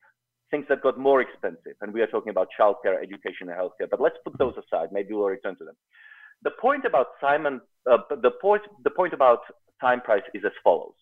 things 0.52 0.66
that 0.68 0.82
got 0.82 0.98
more 0.98 1.20
expensive, 1.22 1.76
and 1.80 1.92
we 1.92 2.02
are 2.02 2.06
talking 2.06 2.28
about 2.28 2.46
childcare, 2.60 3.02
education, 3.02 3.48
and 3.48 3.58
healthcare. 3.58 3.88
But 3.90 4.00
let's 4.00 4.16
put 4.22 4.38
those 4.38 4.54
aside. 4.62 4.90
Maybe 4.92 5.14
we'll 5.14 5.26
return 5.26 5.56
to 5.56 5.64
them. 5.64 5.74
The 6.42 6.50
point 6.60 6.84
about 6.84 7.06
Simon, 7.20 7.60
uh, 7.90 7.98
the 8.10 8.32
point, 8.40 8.62
the 8.84 8.90
point 8.90 9.14
about 9.14 9.40
time 9.82 10.00
price 10.00 10.22
is 10.32 10.42
as 10.46 10.52
follows: 10.64 10.94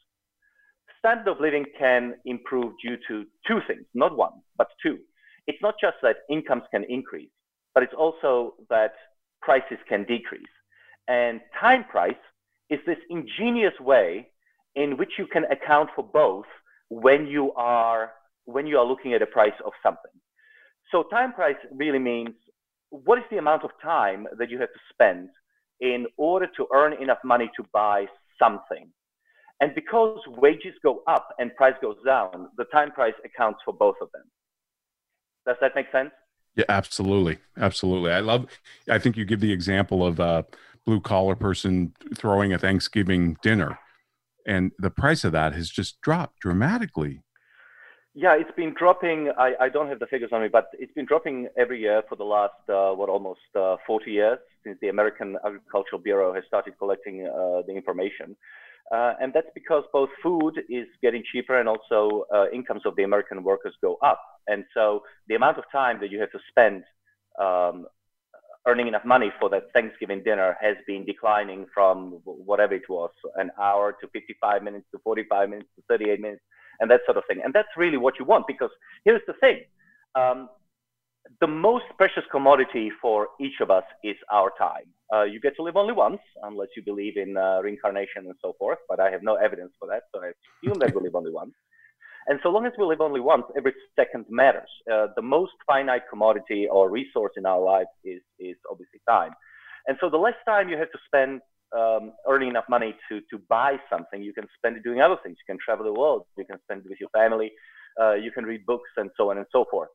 standard 0.99 1.29
of 1.33 1.39
living 1.41 1.67
can 1.79 2.03
improve 2.25 2.73
due 2.85 2.99
to 3.09 3.15
two 3.47 3.61
things, 3.69 3.87
not 3.95 4.17
one, 4.17 4.37
but 4.59 4.69
two. 4.83 4.99
It's 5.47 5.63
not 5.63 5.75
just 5.81 5.99
that 6.03 6.17
incomes 6.37 6.65
can 6.73 6.85
increase, 6.97 7.35
but 7.75 7.83
it's 7.85 7.95
also 8.05 8.55
that 8.75 8.95
prices 9.41 9.79
can 9.89 10.03
decrease. 10.05 10.55
And 11.09 11.41
time 11.65 11.85
price 11.85 12.23
is 12.75 12.81
this 12.87 12.99
ingenious 13.17 13.79
way 13.81 14.29
in 14.75 14.97
which 14.97 15.13
you 15.19 15.27
can 15.27 15.45
account 15.57 15.89
for 15.97 16.05
both 16.05 16.47
when 16.89 17.27
you 17.27 17.53
are 17.55 18.13
when 18.45 18.67
you 18.67 18.79
are 18.79 18.87
looking 18.93 19.13
at 19.15 19.23
a 19.23 19.27
price 19.27 19.59
of 19.65 19.73
something. 19.83 20.17
So 20.91 21.05
time 21.05 21.33
price 21.33 21.61
really 21.83 21.99
means 21.99 22.35
what 22.91 23.19
is 23.19 23.25
the 23.31 23.39
amount 23.39 23.65
of 23.65 23.71
time 23.83 24.27
that 24.39 24.51
you 24.51 24.59
have 24.59 24.73
to 24.73 24.81
spend 24.93 25.29
in 25.81 26.07
order 26.17 26.49
to 26.57 26.67
earn 26.75 26.93
enough 27.03 27.23
money 27.25 27.49
to 27.57 27.63
buy 27.73 28.07
something. 28.41 28.91
And 29.61 29.75
because 29.75 30.19
wages 30.27 30.75
go 30.83 31.03
up 31.07 31.29
and 31.39 31.55
price 31.55 31.75
goes 31.83 31.97
down, 32.05 32.49
the 32.57 32.65
time 32.73 32.91
price 32.93 33.15
accounts 33.25 33.61
for 33.65 33.75
both 33.75 33.97
of 34.01 34.09
them. 34.13 34.23
Does 35.47 35.57
that 35.61 35.73
make 35.75 35.91
sense? 35.93 36.11
Yeah, 36.57 36.65
absolutely. 36.69 37.39
Absolutely. 37.59 38.13
I 38.13 38.21
love, 38.21 38.47
I 38.89 38.99
think 38.99 39.17
you 39.17 39.25
give 39.25 39.41
the 39.41 39.53
example 39.53 40.05
of 40.05 40.19
a 40.19 40.47
blue 40.87 41.01
collar 41.01 41.37
person 41.37 41.93
throwing 42.17 42.53
a 42.53 42.59
Thanksgiving 42.59 43.37
dinner, 43.43 43.79
and 44.47 44.73
the 44.79 44.91
price 44.91 45.25
of 45.25 45.33
that 45.33 45.53
has 45.53 45.69
just 45.69 46.01
dropped 46.01 46.41
dramatically 46.41 47.23
yeah, 48.15 48.35
it's 48.35 48.51
been 48.57 48.75
dropping. 48.77 49.31
I, 49.39 49.55
I 49.61 49.69
don't 49.69 49.89
have 49.89 50.01
the 50.01 50.07
figures 50.07 50.31
on 50.33 50.43
me, 50.43 50.49
but 50.49 50.67
it's 50.79 50.93
been 50.95 51.07
dropping 51.07 51.49
every 51.57 51.81
year 51.81 52.03
for 52.09 52.17
the 52.17 52.25
last, 52.25 52.53
uh, 52.69 52.91
what, 52.91 53.09
almost 53.09 53.41
uh, 53.57 53.77
40 53.87 54.11
years 54.11 54.39
since 54.65 54.79
the 54.81 54.89
American 54.89 55.37
Agricultural 55.45 56.01
Bureau 56.01 56.33
has 56.35 56.45
started 56.47 56.75
collecting 56.79 57.27
uh, 57.27 57.63
the 57.67 57.73
information. 57.75 58.37
Uh, 58.93 59.15
and 59.21 59.33
that's 59.33 59.47
because 59.55 59.85
both 59.93 60.09
food 60.23 60.61
is 60.69 60.87
getting 61.01 61.23
cheaper 61.33 61.61
and 61.61 61.69
also 61.69 62.25
uh, 62.35 62.47
incomes 62.53 62.83
of 62.85 62.97
the 62.97 63.05
American 63.05 63.43
workers 63.45 63.75
go 63.81 63.97
up. 64.03 64.21
And 64.49 64.65
so 64.75 65.03
the 65.29 65.37
amount 65.37 65.59
of 65.59 65.65
time 65.71 66.01
that 66.01 66.11
you 66.11 66.19
have 66.21 66.33
to 66.33 66.41
spend 66.51 66.83
um, 67.41 67.87
earning 68.67 68.89
enough 68.89 69.05
money 69.05 69.31
for 69.39 69.49
that 69.51 69.73
Thanksgiving 69.73 70.23
dinner 70.25 70.57
has 70.61 70.77
been 70.87 71.05
declining 71.05 71.67
from 71.73 72.21
whatever 72.25 72.75
it 72.75 72.89
was, 72.89 73.11
an 73.37 73.51
hour 73.61 73.97
to 74.01 74.09
55 74.09 74.63
minutes 74.63 74.87
to 74.93 74.99
45 75.05 75.49
minutes 75.49 75.69
to 75.77 75.83
38 75.89 76.21
minutes 76.21 76.43
and 76.81 76.91
that 76.91 77.01
sort 77.05 77.17
of 77.17 77.25
thing. 77.29 77.41
And 77.45 77.55
that's 77.55 77.69
really 77.77 77.97
what 77.97 78.19
you 78.19 78.25
want 78.25 78.47
because 78.47 78.71
here's 79.05 79.23
the 79.27 79.35
thing. 79.35 79.61
Um, 80.15 80.49
the 81.41 81.47
most 81.47 81.85
precious 81.97 82.25
commodity 82.31 82.91
for 83.01 83.29
each 83.41 83.61
of 83.61 83.71
us 83.71 83.85
is 84.03 84.17
our 84.33 84.51
time. 84.59 84.87
Uh, 85.13 85.25
you 85.25 85.41
get 85.41 85.55
to 85.57 85.63
live 85.63 85.77
only 85.77 85.93
once, 85.93 86.21
unless 86.43 86.69
you 86.77 86.83
believe 86.85 87.17
in 87.17 87.37
uh, 87.37 87.61
reincarnation 87.63 88.25
and 88.25 88.35
so 88.41 88.55
forth, 88.59 88.79
but 88.89 89.01
I 89.01 89.11
have 89.11 89.23
no 89.23 89.35
evidence 89.35 89.73
for 89.79 89.89
that, 89.89 90.03
so 90.15 90.23
I 90.23 90.33
assume 90.33 90.79
that 90.81 90.95
we 90.95 91.03
live 91.03 91.15
only 91.15 91.33
once. 91.33 91.53
And 92.27 92.39
so 92.43 92.51
long 92.51 92.67
as 92.67 92.73
we 92.79 92.85
live 92.85 93.01
only 93.01 93.21
once, 93.21 93.45
every 93.57 93.73
second 93.97 94.27
matters. 94.29 94.69
Uh, 94.91 95.09
the 95.17 95.23
most 95.23 95.53
finite 95.67 96.03
commodity 96.09 96.69
or 96.71 96.91
resource 96.91 97.33
in 97.37 97.47
our 97.47 97.61
lives 97.61 97.89
is, 98.05 98.21
is 98.39 98.57
obviously 98.71 99.01
time. 99.09 99.33
And 99.87 99.97
so 100.01 100.11
the 100.11 100.19
less 100.19 100.35
time 100.47 100.69
you 100.69 100.77
have 100.77 100.93
to 100.93 100.99
spend 101.07 101.41
um, 101.77 102.13
earning 102.29 102.51
enough 102.51 102.65
money 102.69 102.95
to 103.09 103.21
to 103.31 103.43
buy 103.49 103.77
something, 103.89 104.23
you 104.23 104.33
can 104.33 104.47
spend 104.59 104.77
it 104.77 104.83
doing 104.83 105.01
other 105.01 105.17
things. 105.23 105.37
You 105.39 105.55
can 105.55 105.59
travel 105.65 105.85
the 105.85 105.99
world. 105.99 106.25
You 106.37 106.45
can 106.45 106.59
spend 106.65 106.83
it 106.85 106.89
with 106.89 107.01
your 107.01 107.09
family. 107.11 107.51
Uh, 108.01 108.15
you 108.15 108.31
can 108.31 108.45
read 108.45 108.67
books 108.67 108.91
and 108.97 109.11
so 109.17 109.31
on 109.31 109.39
and 109.39 109.47
so 109.51 109.65
forth. 109.71 109.89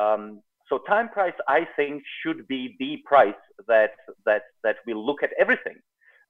Um, 0.00 0.42
so 0.72 0.78
time 0.88 1.10
price, 1.10 1.34
I 1.48 1.66
think, 1.76 2.02
should 2.22 2.48
be 2.48 2.76
the 2.78 2.96
price 3.04 3.42
that 3.68 3.90
that 4.24 4.42
that 4.64 4.76
we 4.86 4.94
look 4.94 5.22
at 5.22 5.28
everything, 5.38 5.76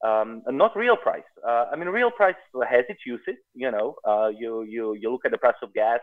um, 0.04 0.42
not 0.48 0.76
real 0.76 0.96
price. 0.96 1.30
Uh, 1.46 1.66
I 1.72 1.76
mean, 1.76 1.88
real 1.88 2.10
price 2.10 2.34
has 2.68 2.84
its 2.88 3.02
uses. 3.06 3.36
You 3.54 3.70
know, 3.70 3.94
uh, 4.04 4.30
you 4.36 4.62
you 4.62 4.94
you 5.00 5.12
look 5.12 5.24
at 5.24 5.30
the 5.30 5.38
price 5.38 5.60
of 5.62 5.72
gas. 5.74 6.00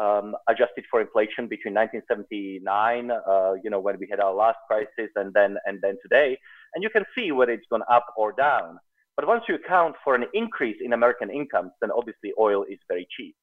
Um, 0.00 0.34
adjusted 0.48 0.84
for 0.90 1.02
inflation 1.02 1.48
between 1.48 1.74
1979, 1.74 3.10
uh, 3.10 3.52
you 3.62 3.68
know, 3.68 3.78
when 3.78 3.98
we 4.00 4.08
had 4.10 4.20
our 4.20 4.32
last 4.32 4.56
crisis, 4.66 5.10
and 5.16 5.34
then 5.34 5.56
and 5.66 5.80
then 5.82 5.96
today, 6.02 6.38
and 6.74 6.82
you 6.82 6.88
can 6.88 7.04
see 7.14 7.30
whether 7.30 7.52
it's 7.52 7.66
gone 7.70 7.84
up 7.90 8.06
or 8.16 8.32
down. 8.32 8.78
But 9.16 9.26
once 9.26 9.44
you 9.48 9.54
account 9.56 9.96
for 10.02 10.14
an 10.14 10.24
increase 10.32 10.78
in 10.82 10.94
American 10.94 11.30
incomes, 11.30 11.72
then 11.82 11.90
obviously 11.90 12.32
oil 12.38 12.64
is 12.64 12.78
very 12.88 13.06
cheap. 13.14 13.34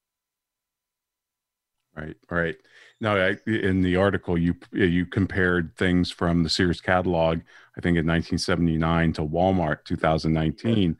Right, 1.99 2.15
right. 2.29 2.55
Now, 3.01 3.15
I, 3.15 3.37
in 3.45 3.81
the 3.81 3.95
article, 3.95 4.37
you 4.37 4.55
you 4.71 5.05
compared 5.05 5.75
things 5.77 6.11
from 6.11 6.43
the 6.43 6.49
Sears 6.49 6.81
catalog, 6.81 7.39
I 7.77 7.81
think 7.81 7.97
in 7.97 8.05
1979 8.05 9.13
to 9.13 9.21
Walmart 9.21 9.85
2019, 9.85 10.97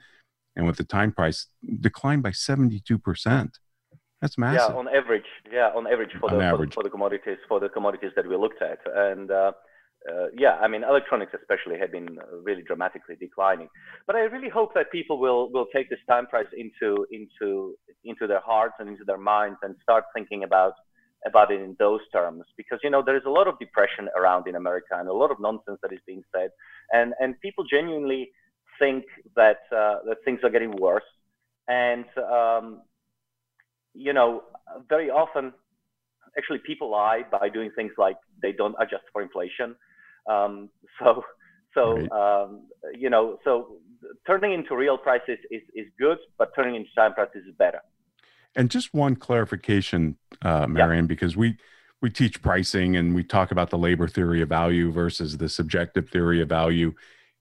and 0.56 0.66
with 0.66 0.78
the 0.78 0.84
time 0.84 1.12
price 1.12 1.48
declined 1.80 2.24
by 2.24 2.32
72 2.32 2.98
percent. 2.98 3.60
That's 4.22 4.38
massive. 4.38 4.72
Yeah, 4.72 4.78
on 4.78 4.88
average. 4.90 5.30
Yeah, 5.52 5.72
on 5.76 5.88
average 5.88 6.12
for 6.20 6.32
on 6.32 6.40
the 6.40 6.44
average. 6.44 6.74
For, 6.74 6.82
for, 6.82 6.84
the 6.84 6.90
commodities 6.90 7.38
for 7.48 7.60
the 7.60 7.70
commodities 7.70 8.12
that 8.16 8.28
we 8.28 8.36
looked 8.36 8.62
at, 8.62 8.80
and 8.94 9.32
uh, 9.32 9.52
uh, 10.10 10.28
yeah, 10.38 10.56
I 10.62 10.68
mean 10.68 10.84
electronics 10.84 11.34
especially 11.40 11.80
have 11.80 11.92
been 11.92 12.18
really 12.44 12.62
dramatically 12.62 13.16
declining. 13.20 13.68
But 14.08 14.16
I 14.16 14.22
really 14.22 14.50
hope 14.50 14.74
that 14.74 14.92
people 14.92 15.20
will 15.20 15.52
will 15.52 15.68
take 15.74 15.90
this 15.90 16.00
time 16.10 16.28
price 16.28 16.52
into 16.58 17.06
into 17.12 17.76
into 18.04 18.28
their 18.28 18.42
hearts 18.42 18.76
and 18.80 18.90
into 18.90 19.04
their 19.06 19.18
minds 19.18 19.58
and 19.64 19.76
start 19.84 20.06
thinking 20.14 20.44
about 20.44 20.74
about 21.26 21.52
it 21.52 21.62
in 21.62 21.76
those 21.80 22.00
terms 22.14 22.44
because 22.58 22.80
you 22.84 22.90
know 22.90 23.04
there 23.06 23.18
is 23.18 23.24
a 23.26 23.30
lot 23.30 23.48
of 23.48 23.60
depression 23.60 24.08
around 24.18 24.48
in 24.48 24.56
America 24.56 24.94
and 24.94 25.08
a 25.10 25.14
lot 25.14 25.32
of 25.32 25.38
nonsense 25.40 25.78
that 25.82 25.92
is 25.92 26.00
being 26.08 26.24
said. 26.34 26.50
And 26.92 27.14
and 27.20 27.40
people 27.42 27.64
genuinely 27.70 28.32
think 28.80 29.06
that 29.36 29.60
uh, 29.72 29.98
that 30.08 30.18
things 30.26 30.40
are 30.44 30.50
getting 30.50 30.72
worse. 30.80 31.04
And 31.68 32.06
um, 32.18 32.82
you 33.94 34.14
know 34.14 34.44
very 34.88 35.10
often 35.10 35.54
actually 36.38 36.60
people 36.66 36.90
lie 36.92 37.24
by 37.32 37.50
doing 37.50 37.72
things 37.76 37.92
like 37.98 38.18
they 38.42 38.52
don't 38.52 38.76
adjust 38.80 39.04
for 39.12 39.22
inflation. 39.22 39.76
Um, 40.30 40.70
so 41.00 41.24
so 41.74 42.08
Right. 42.12 42.44
um, 42.44 42.68
you 42.98 43.10
know 43.10 43.38
so 43.44 43.78
turning 44.26 44.54
into 44.54 44.76
real 44.76 44.98
prices 44.98 45.38
is, 45.52 45.62
is 45.76 45.86
good 46.00 46.18
but 46.38 46.50
turning 46.56 46.76
into 46.76 46.90
time 46.96 47.14
prices 47.14 47.44
is 47.48 47.56
better 47.58 47.82
And 48.56 48.70
just 48.70 48.94
one 48.94 49.16
clarification, 49.16 50.18
uh, 50.42 50.68
Marian, 50.68 51.08
because 51.08 51.38
we 51.38 51.58
we 52.02 52.10
teach 52.10 52.42
pricing 52.42 52.96
and 52.96 53.14
we 53.14 53.24
talk 53.24 53.52
about 53.52 53.70
the 53.70 53.78
labor 53.78 54.08
theory 54.08 54.42
of 54.42 54.50
value 54.50 54.92
versus 54.92 55.38
the 55.38 55.50
subjective 55.50 56.10
theory 56.10 56.42
of 56.42 56.48
value. 56.50 56.94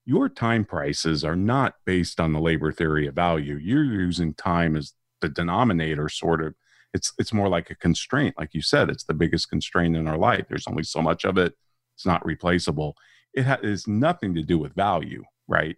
Your 0.05 0.29
time 0.29 0.65
prices 0.65 1.25
are 1.25 1.37
not 1.37 1.75
based 1.85 2.19
on 2.19 2.33
the 2.33 2.41
labor 2.41 2.73
theory 2.73 3.07
of 3.07 3.15
value. 3.15 3.57
You're 3.57 3.85
using 3.85 4.35
time 4.35 4.75
as 4.77 4.95
the 5.21 5.29
denominator, 5.29 6.09
sort 6.09 6.43
of. 6.43 6.55
It's 6.95 7.13
it's 7.19 7.33
more 7.33 7.49
like 7.49 7.71
a 7.71 7.75
constraint, 7.75 8.35
like 8.39 8.55
you 8.55 8.63
said. 8.63 8.89
It's 8.89 9.05
the 9.05 9.15
biggest 9.15 9.51
constraint 9.51 9.97
in 9.97 10.09
our 10.09 10.17
life. 10.17 10.47
There's 10.49 10.67
only 10.67 10.85
so 10.85 11.03
much 11.03 11.25
of 11.25 11.37
it. 11.37 11.55
It's 11.95 12.07
not 12.07 12.25
replaceable. 12.25 12.97
It 13.35 13.43
has 13.45 13.87
nothing 13.87 14.35
to 14.35 14.43
do 14.43 14.59
with 14.59 14.75
value, 14.75 15.25
right? 15.47 15.77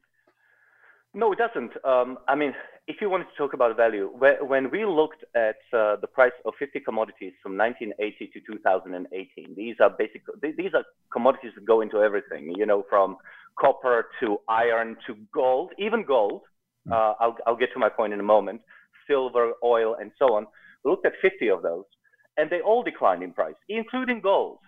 No, 1.12 1.32
it 1.32 1.38
doesn't. 1.38 1.72
Um, 1.84 2.18
I 2.28 2.36
mean, 2.36 2.54
if 2.90 2.96
you 3.00 3.08
wanted 3.08 3.28
to 3.30 3.36
talk 3.38 3.54
about 3.54 3.76
value, 3.76 4.10
when 4.52 4.68
we 4.70 4.84
looked 4.84 5.22
at 5.36 5.60
uh, 5.72 5.94
the 6.00 6.08
price 6.12 6.32
of 6.44 6.54
50 6.58 6.80
commodities 6.80 7.32
from 7.40 7.56
1980 7.56 8.30
to 8.34 8.40
2018, 8.52 9.54
these 9.56 9.76
are 9.80 9.90
basic. 9.90 10.22
These 10.42 10.74
are 10.74 10.84
commodities 11.12 11.52
that 11.54 11.64
go 11.64 11.82
into 11.82 11.98
everything. 11.98 12.52
You 12.56 12.66
know, 12.66 12.84
from 12.90 13.16
copper 13.58 14.06
to 14.20 14.38
iron 14.48 14.96
to 15.06 15.14
gold, 15.32 15.70
even 15.78 16.04
gold. 16.04 16.42
Uh, 16.90 17.12
I'll, 17.20 17.36
I'll 17.46 17.56
get 17.56 17.72
to 17.74 17.78
my 17.78 17.88
point 17.88 18.12
in 18.12 18.18
a 18.18 18.28
moment. 18.34 18.60
Silver, 19.06 19.52
oil, 19.62 19.96
and 20.00 20.10
so 20.18 20.34
on. 20.34 20.46
We 20.84 20.90
looked 20.90 21.06
at 21.06 21.12
50 21.22 21.48
of 21.48 21.62
those, 21.62 21.84
and 22.38 22.50
they 22.50 22.60
all 22.60 22.82
declined 22.82 23.22
in 23.22 23.32
price, 23.32 23.60
including 23.68 24.20
gold. 24.20 24.58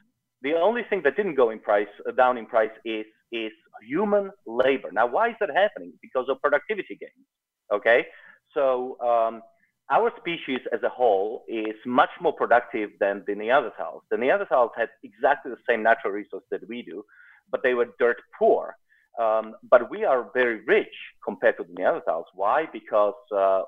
The 0.42 0.52
only 0.54 0.82
thing 0.88 1.00
that 1.04 1.16
didn't 1.16 1.34
go 1.34 1.50
in 1.50 1.58
price 1.58 1.94
uh, 2.06 2.12
down 2.12 2.38
in 2.38 2.46
price 2.46 2.76
is 2.84 3.06
is 3.32 3.52
human 3.82 4.30
labor. 4.46 4.90
Now, 4.92 5.06
why 5.08 5.30
is 5.30 5.36
that 5.40 5.50
happening? 5.62 5.92
Because 6.00 6.26
of 6.28 6.40
productivity 6.40 6.96
gains. 7.00 7.26
Okay, 7.72 8.06
so 8.54 9.00
um, 9.00 9.42
our 9.90 10.12
species 10.20 10.60
as 10.72 10.82
a 10.82 10.88
whole 10.88 11.44
is 11.48 11.74
much 11.86 12.10
more 12.20 12.32
productive 12.32 12.90
than 13.00 13.24
the 13.26 13.34
Neanderthals. 13.34 14.00
The 14.10 14.16
Neanderthals 14.16 14.70
had 14.76 14.88
exactly 15.02 15.50
the 15.50 15.58
same 15.68 15.82
natural 15.82 16.12
resource 16.12 16.44
that 16.50 16.66
we 16.68 16.82
do, 16.82 17.04
but 17.50 17.62
they 17.62 17.74
were 17.74 17.88
dirt 17.98 18.18
poor. 18.38 18.76
Um, 19.20 19.54
but 19.70 19.90
we 19.90 20.04
are 20.04 20.30
very 20.32 20.64
rich 20.66 20.94
compared 21.24 21.56
to 21.58 21.64
the 21.64 21.74
Neanderthals. 21.74 22.24
Why? 22.34 22.66
Because 22.72 23.14
uh, 23.36 23.62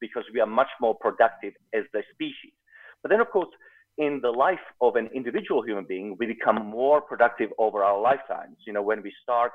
because 0.00 0.24
we 0.32 0.40
are 0.40 0.46
much 0.46 0.68
more 0.80 0.94
productive 0.94 1.52
as 1.74 1.84
a 1.94 2.02
species. 2.14 2.52
But 3.02 3.10
then, 3.10 3.20
of 3.20 3.30
course, 3.30 3.50
in 3.98 4.20
the 4.22 4.30
life 4.30 4.66
of 4.80 4.96
an 4.96 5.08
individual 5.14 5.62
human 5.62 5.84
being, 5.84 6.16
we 6.18 6.26
become 6.26 6.56
more 6.66 7.00
productive 7.00 7.50
over 7.58 7.84
our 7.84 8.00
lifetimes. 8.00 8.56
You 8.66 8.72
know, 8.72 8.82
when 8.82 9.02
we 9.02 9.12
start 9.22 9.52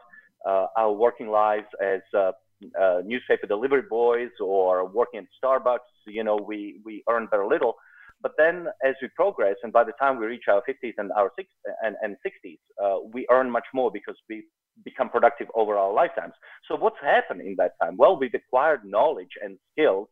uh, 0.47 0.67
our 0.77 0.91
working 0.91 1.29
lives 1.29 1.67
as 1.83 2.01
uh, 2.17 2.31
uh, 2.79 3.01
newspaper 3.05 3.47
delivery 3.47 3.83
boys 3.89 4.29
or 4.39 4.85
working 4.87 5.19
at 5.19 5.25
Starbucks, 5.43 5.79
you 6.07 6.23
know, 6.23 6.37
we, 6.37 6.79
we 6.85 7.03
earn 7.09 7.27
very 7.29 7.47
little. 7.47 7.75
But 8.21 8.33
then 8.37 8.67
as 8.83 8.95
we 9.01 9.09
progress, 9.15 9.55
and 9.63 9.71
by 9.73 9.83
the 9.83 9.91
time 9.99 10.19
we 10.19 10.25
reach 10.25 10.45
our 10.49 10.61
50s 10.67 10.93
and 10.97 11.11
our 11.11 11.31
six, 11.37 11.49
and, 11.83 11.95
and 12.01 12.15
60s, 12.25 12.57
uh, 12.83 12.99
we 13.13 13.27
earn 13.29 13.49
much 13.51 13.65
more 13.73 13.91
because 13.91 14.15
we 14.29 14.43
become 14.83 15.09
productive 15.09 15.47
over 15.55 15.77
our 15.77 15.93
lifetimes. 15.93 16.33
So 16.67 16.75
what's 16.75 16.97
happened 17.01 17.41
in 17.41 17.55
that 17.57 17.73
time? 17.81 17.97
Well, 17.97 18.17
we've 18.17 18.33
acquired 18.33 18.81
knowledge 18.83 19.31
and 19.43 19.57
skills 19.71 20.07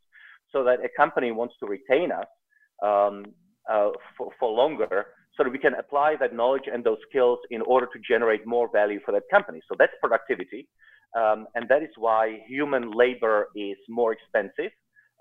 so 0.51 0.63
that 0.63 0.79
a 0.83 0.89
company 0.95 1.31
wants 1.31 1.55
to 1.59 1.65
retain 1.65 2.11
us 2.11 2.27
um, 2.83 3.25
uh, 3.69 3.89
for, 4.17 4.29
for 4.39 4.51
longer 4.51 5.05
so 5.35 5.43
that 5.43 5.49
we 5.49 5.57
can 5.57 5.73
apply 5.73 6.15
that 6.19 6.35
knowledge 6.35 6.63
and 6.71 6.83
those 6.83 6.97
skills 7.09 7.39
in 7.49 7.61
order 7.61 7.87
to 7.87 7.99
generate 8.07 8.45
more 8.45 8.69
value 8.71 8.99
for 9.03 9.11
that 9.11 9.23
company. 9.31 9.61
So 9.67 9.75
that's 9.77 9.93
productivity. 9.99 10.67
Um, 11.15 11.47
and 11.55 11.67
that 11.69 11.83
is 11.83 11.89
why 11.97 12.39
human 12.47 12.91
labor 12.91 13.47
is 13.55 13.77
more 13.87 14.13
expensive 14.13 14.71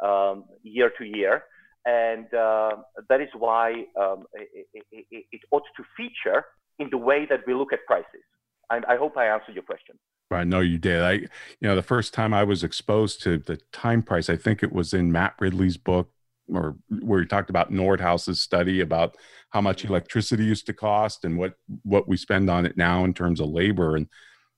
um, 0.02 0.44
year 0.62 0.90
to 0.98 1.05
year. 1.05 1.44
And 1.85 2.33
uh, 2.33 2.70
that 3.09 3.20
is 3.20 3.28
why 3.37 3.85
um, 4.00 4.24
it, 4.35 4.87
it, 4.92 5.24
it, 5.33 5.40
ought 5.50 5.64
to 5.76 5.85
feature 5.96 6.44
in 6.78 6.88
the 6.90 6.96
way 6.96 7.26
that 7.28 7.40
we 7.46 7.55
look 7.55 7.72
at 7.72 7.81
prices. 7.87 8.24
And 8.70 8.85
I 8.87 8.96
hope 8.96 9.16
I 9.16 9.26
answered 9.26 9.55
your 9.55 9.64
question. 9.64 9.96
I 10.31 10.44
know 10.44 10.61
you 10.61 10.78
did. 10.78 11.02
I, 11.02 11.12
you 11.12 11.28
know, 11.61 11.76
the 11.76 11.83
first 11.83 12.14
time 12.14 12.33
I 12.33 12.44
was 12.44 12.64
exposed 12.64 13.22
to 13.22 13.37
the 13.37 13.59
time 13.72 14.02
price, 14.02 14.31
I 14.31 14.37
think 14.37 14.62
it 14.62 14.72
was 14.72 14.94
in 14.94 15.12
Matt 15.12 15.35
Ridley's 15.40 15.76
book, 15.76 16.11
or 16.48 16.76
where 16.88 17.20
he 17.20 17.26
talked 17.26 17.50
about 17.50 17.72
Nordhaus's 17.72 18.40
study 18.40 18.81
about 18.81 19.16
how 19.50 19.61
much 19.61 19.85
electricity 19.85 20.44
used 20.44 20.66
to 20.66 20.72
cost 20.72 21.24
and 21.24 21.37
what 21.37 21.55
what 21.83 22.09
we 22.09 22.16
spend 22.16 22.48
on 22.48 22.64
it 22.64 22.76
now 22.76 23.05
in 23.05 23.12
terms 23.12 23.40
of 23.40 23.48
labor. 23.48 23.96
And 23.96 24.07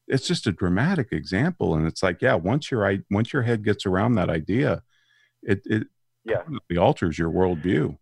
it's 0.06 0.26
just 0.26 0.46
a 0.46 0.52
dramatic 0.52 1.08
example. 1.12 1.74
And 1.74 1.86
it's 1.86 2.02
like, 2.02 2.20
yeah, 2.20 2.34
once 2.34 2.70
your 2.70 2.86
I 2.86 3.00
once 3.10 3.32
your 3.32 3.42
head 3.42 3.64
gets 3.64 3.86
around 3.86 4.14
that 4.14 4.30
idea, 4.30 4.82
it 5.42 5.62
it 5.66 5.86
Yeah. 6.24 6.38
permanently 6.38 6.76
alters 6.76 7.18
your 7.18 7.30
worldview. 7.30 7.98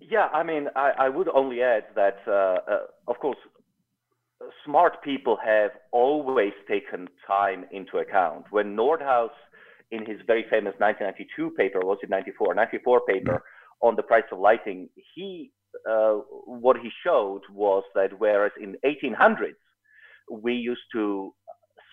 Yeah, 0.00 0.28
I 0.32 0.42
mean, 0.42 0.68
I, 0.76 0.92
I 0.98 1.08
would 1.08 1.28
only 1.28 1.62
add 1.62 1.86
that, 1.96 2.18
uh, 2.28 2.58
uh, 2.70 2.86
of 3.08 3.18
course, 3.18 3.38
smart 4.64 5.02
people 5.02 5.36
have 5.44 5.72
always 5.90 6.52
taken 6.68 7.08
time 7.26 7.64
into 7.72 7.98
account. 7.98 8.44
When 8.50 8.76
Nordhaus, 8.76 9.30
in 9.90 10.06
his 10.06 10.20
very 10.26 10.44
famous 10.48 10.74
1992 10.78 11.50
paper, 11.56 11.80
was 11.80 11.98
it 12.02 12.10
94, 12.10 12.54
94 12.54 13.00
paper 13.08 13.42
on 13.80 13.96
the 13.96 14.02
price 14.02 14.24
of 14.30 14.38
lighting, 14.38 14.88
he 15.14 15.50
uh, 15.90 16.14
what 16.46 16.76
he 16.78 16.90
showed 17.04 17.42
was 17.52 17.82
that 17.94 18.18
whereas 18.18 18.52
in 18.60 18.76
1800s 18.84 19.56
we 20.30 20.54
used 20.54 20.86
to 20.92 21.32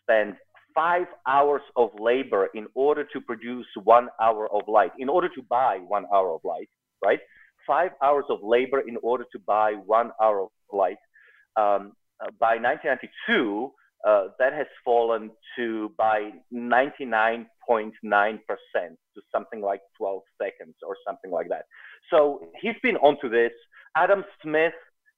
spend 0.01 0.35
five 0.75 1.05
hours 1.27 1.61
of 1.75 1.91
labor 1.99 2.49
in 2.55 2.67
order 2.73 3.03
to 3.13 3.21
produce 3.21 3.67
one 3.83 4.09
hour 4.21 4.51
of 4.53 4.61
light, 4.67 4.91
in 4.97 5.09
order 5.09 5.29
to 5.29 5.41
buy 5.49 5.77
one 5.87 6.05
hour 6.13 6.33
of 6.33 6.41
light, 6.43 6.69
right? 7.03 7.19
Five 7.65 7.91
hours 8.03 8.25
of 8.29 8.39
labor 8.41 8.81
in 8.81 8.97
order 9.03 9.25
to 9.31 9.39
buy 9.39 9.73
one 9.85 10.11
hour 10.21 10.41
of 10.41 10.49
light. 10.71 10.97
Um, 11.55 11.93
uh, 12.21 12.31
by 12.39 12.57
1992, 12.57 13.71
uh, 14.07 14.27
that 14.37 14.53
has 14.53 14.67
fallen 14.83 15.31
to 15.55 15.91
by 15.97 16.31
99.9% 16.53 17.47
to 17.95 19.21
something 19.31 19.61
like 19.61 19.81
12 19.97 20.21
seconds 20.41 20.75
or 20.85 20.95
something 21.07 21.31
like 21.31 21.47
that. 21.49 21.65
So 22.09 22.47
he's 22.61 22.75
been 22.83 22.97
onto 22.97 23.29
this. 23.29 23.51
Adam 23.95 24.25
Smith 24.41 24.73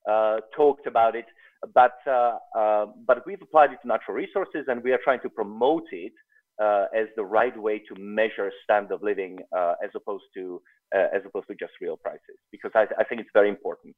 uh, 0.10 0.38
talked 0.56 0.86
about 0.86 1.16
it, 1.16 1.26
but 1.74 1.98
uh, 2.08 2.38
uh, 2.58 2.86
but 3.08 3.26
we've 3.26 3.42
applied 3.42 3.72
it 3.72 3.80
to 3.82 3.88
natural 3.88 4.16
resources, 4.16 4.66
and 4.68 4.84
we 4.84 4.92
are 4.92 5.00
trying 5.04 5.22
to 5.22 5.30
promote 5.30 5.86
it 5.92 6.14
uh, 6.62 6.86
as 6.96 7.08
the 7.16 7.24
right 7.24 7.58
way 7.60 7.80
to 7.80 7.96
measure 8.00 8.52
standard 8.64 8.94
of 8.94 9.04
living, 9.04 9.40
uh, 9.56 9.74
as 9.84 9.90
opposed 9.96 10.26
to 10.36 10.62
uh, 10.96 11.08
as 11.14 11.22
opposed 11.26 11.48
to 11.48 11.56
just 11.56 11.74
real 11.82 11.98
prices, 11.98 12.38
because 12.52 12.72
I, 12.76 12.86
I 13.00 13.04
think 13.04 13.22
it's 13.22 13.30
very 13.34 13.50
important. 13.50 13.96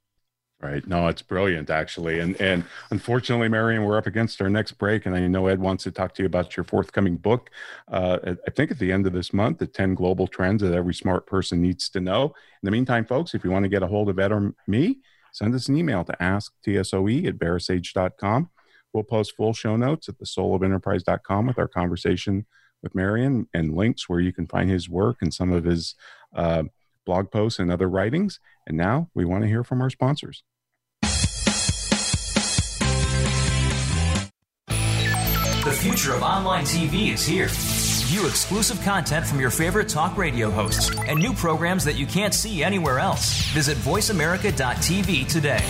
Right. 0.60 0.88
No, 0.88 1.08
it's 1.08 1.22
brilliant 1.22 1.70
actually. 1.70 2.20
And 2.20 2.40
and 2.42 2.64
unfortunately, 2.90 3.48
Marian, 3.48 3.84
we're 3.84 3.98
up 3.98 4.08
against 4.08 4.42
our 4.42 4.50
next 4.50 4.72
break. 4.74 5.06
And 5.06 5.16
I 5.16 5.28
know 5.28 5.46
Ed 5.46 5.60
wants 5.60 5.84
to 5.84 5.92
talk 5.92 6.16
to 6.16 6.24
you 6.24 6.26
about 6.26 6.58
your 6.58 6.64
forthcoming 6.64 7.16
book. 7.16 7.52
Uh, 7.92 8.18
I 8.48 8.52
think 8.52 8.72
at 8.72 8.80
the 8.80 8.92
end 8.92 9.06
of 9.06 9.14
this 9.14 9.34
month, 9.34 9.60
the 9.60 9.68
10 9.68 9.94
global 9.94 10.26
trends 10.26 10.64
that 10.64 10.74
every 10.74 10.96
smart 10.96 11.28
person 11.28 11.62
needs 11.62 11.90
to 11.90 12.00
know. 12.00 12.26
In 12.26 12.64
the 12.64 12.72
meantime, 12.72 13.06
folks, 13.06 13.36
if 13.36 13.44
you 13.44 13.52
want 13.52 13.64
to 13.66 13.70
get 13.70 13.84
a 13.84 13.88
hold 13.88 14.10
of 14.10 14.18
Ed 14.18 14.32
or 14.32 14.56
me, 14.66 14.98
send 15.38 15.54
us 15.54 15.70
an 15.70 15.78
email 15.78 16.04
to 16.04 16.14
asktsoe 16.20 17.28
at 17.28 17.38
verasage.com. 17.38 18.50
We'll 18.92 19.04
post 19.04 19.36
full 19.36 19.54
show 19.54 19.78
notes 19.78 20.10
at 20.10 20.18
the 20.18 20.26
soulofenterprise.com 20.26 21.46
with 21.46 21.60
our 21.60 21.68
conversation 21.68 22.48
with 22.82 22.96
Marian 22.96 23.48
and 23.54 23.76
links 23.76 24.10
where 24.10 24.20
you 24.20 24.34
can 24.34 24.48
find 24.48 24.70
his 24.70 24.90
work 24.90 25.18
and 25.22 25.32
some 25.32 25.52
of 25.52 25.64
his 25.64 25.94
uh, 26.36 26.64
blog 27.06 27.30
posts 27.30 27.60
and 27.60 27.72
other 27.72 27.88
writings. 27.88 28.40
And 28.66 28.78
now 28.78 29.10
we 29.14 29.26
want 29.26 29.44
to 29.44 29.48
hear 29.48 29.64
from 29.64 29.82
our 29.82 29.92
sponsors. 29.92 30.44
The 34.68 35.74
future 35.74 36.14
of 36.14 36.24
online 36.24 36.64
TV 36.64 37.14
is 37.14 37.26
here. 37.26 37.50
View 38.08 38.26
exclusive 38.26 38.82
content 38.84 39.28
from 39.28 39.38
your 39.38 39.50
favorite 39.50 39.90
talk 39.90 40.16
radio 40.16 40.50
hosts 40.50 40.98
and 41.08 41.20
new 41.20 41.34
programs 41.34 41.84
that 41.84 41.98
you 41.98 42.06
can't 42.06 42.34
see 42.34 42.64
anywhere 42.64 43.00
else. 43.00 43.44
Visit 43.48 43.76
VoiceAmerica.tv 43.80 45.28
today. 45.28 45.62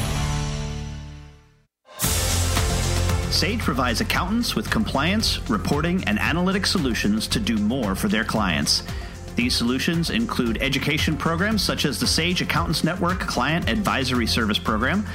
Sage 3.32 3.58
provides 3.58 4.02
accountants 4.02 4.54
with 4.54 4.70
compliance, 4.70 5.50
reporting, 5.50 6.04
and 6.04 6.20
analytic 6.20 6.68
solutions 6.68 7.28
to 7.30 7.40
do 7.40 7.58
more 7.58 7.96
for 7.96 8.08
their 8.08 8.24
clients. 8.24 8.84
These 9.36 9.56
solutions 9.56 10.12
include 10.12 10.62
education 10.62 11.18
programs 11.18 11.64
such 11.64 11.86
as 11.86 12.00
the 12.00 12.06
Sage 12.06 12.44
Accountants 12.44 12.84
Network 12.84 13.20
Client 13.22 13.68
Advisory 13.68 14.28
Service 14.28 14.60
Program. 14.60 15.08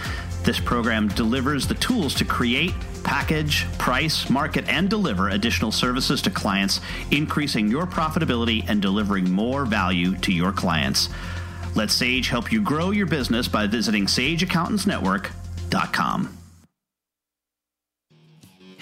This 0.42 0.58
program 0.58 1.06
delivers 1.06 1.68
the 1.68 1.74
tools 1.74 2.14
to 2.14 2.24
create, 2.24 2.74
package, 3.02 3.66
price, 3.78 4.30
market, 4.30 4.68
and 4.68 4.90
deliver 4.90 5.28
additional 5.28 5.72
services 5.72 6.22
to 6.22 6.30
clients, 6.30 6.80
increasing 7.10 7.68
your 7.68 7.86
profitability 7.86 8.64
and 8.68 8.82
delivering 8.82 9.30
more 9.30 9.64
value 9.64 10.16
to 10.18 10.32
your 10.32 10.52
clients. 10.52 11.08
Let 11.74 11.90
Sage 11.90 12.28
help 12.28 12.52
you 12.52 12.60
grow 12.60 12.90
your 12.90 13.06
business 13.06 13.48
by 13.48 13.66
visiting 13.66 14.04
sageaccountantsnetwork.com. 14.06 16.41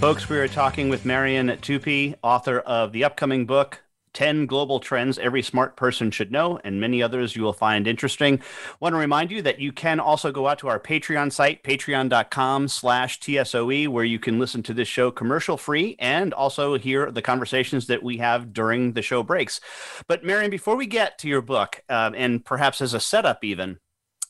Folks, 0.00 0.28
we 0.28 0.38
are 0.38 0.46
talking 0.46 0.88
with 0.88 1.04
Marian 1.04 1.58
Tupy, 1.60 2.14
author 2.22 2.60
of 2.60 2.92
the 2.92 3.02
upcoming 3.02 3.46
book, 3.46 3.82
10 4.12 4.46
Global 4.46 4.78
Trends 4.78 5.18
Every 5.18 5.42
Smart 5.42 5.76
Person 5.76 6.12
Should 6.12 6.30
Know, 6.30 6.60
and 6.62 6.80
many 6.80 7.02
others 7.02 7.34
you 7.34 7.42
will 7.42 7.52
find 7.52 7.84
interesting. 7.84 8.40
want 8.78 8.92
to 8.92 8.96
remind 8.96 9.32
you 9.32 9.42
that 9.42 9.58
you 9.58 9.72
can 9.72 9.98
also 9.98 10.30
go 10.30 10.46
out 10.46 10.60
to 10.60 10.68
our 10.68 10.78
Patreon 10.78 11.32
site, 11.32 11.64
patreon.com 11.64 12.68
slash 12.68 13.18
TSOE, 13.18 13.88
where 13.88 14.04
you 14.04 14.20
can 14.20 14.38
listen 14.38 14.62
to 14.62 14.72
this 14.72 14.86
show 14.86 15.10
commercial 15.10 15.56
free 15.56 15.96
and 15.98 16.32
also 16.32 16.78
hear 16.78 17.10
the 17.10 17.20
conversations 17.20 17.88
that 17.88 18.00
we 18.02 18.18
have 18.18 18.52
during 18.52 18.92
the 18.92 19.02
show 19.02 19.24
breaks. 19.24 19.60
But 20.06 20.22
Marion, 20.22 20.52
before 20.52 20.76
we 20.76 20.86
get 20.86 21.18
to 21.18 21.28
your 21.28 21.42
book, 21.42 21.82
um, 21.88 22.14
and 22.14 22.44
perhaps 22.44 22.80
as 22.80 22.94
a 22.94 23.00
setup 23.00 23.42
even, 23.42 23.80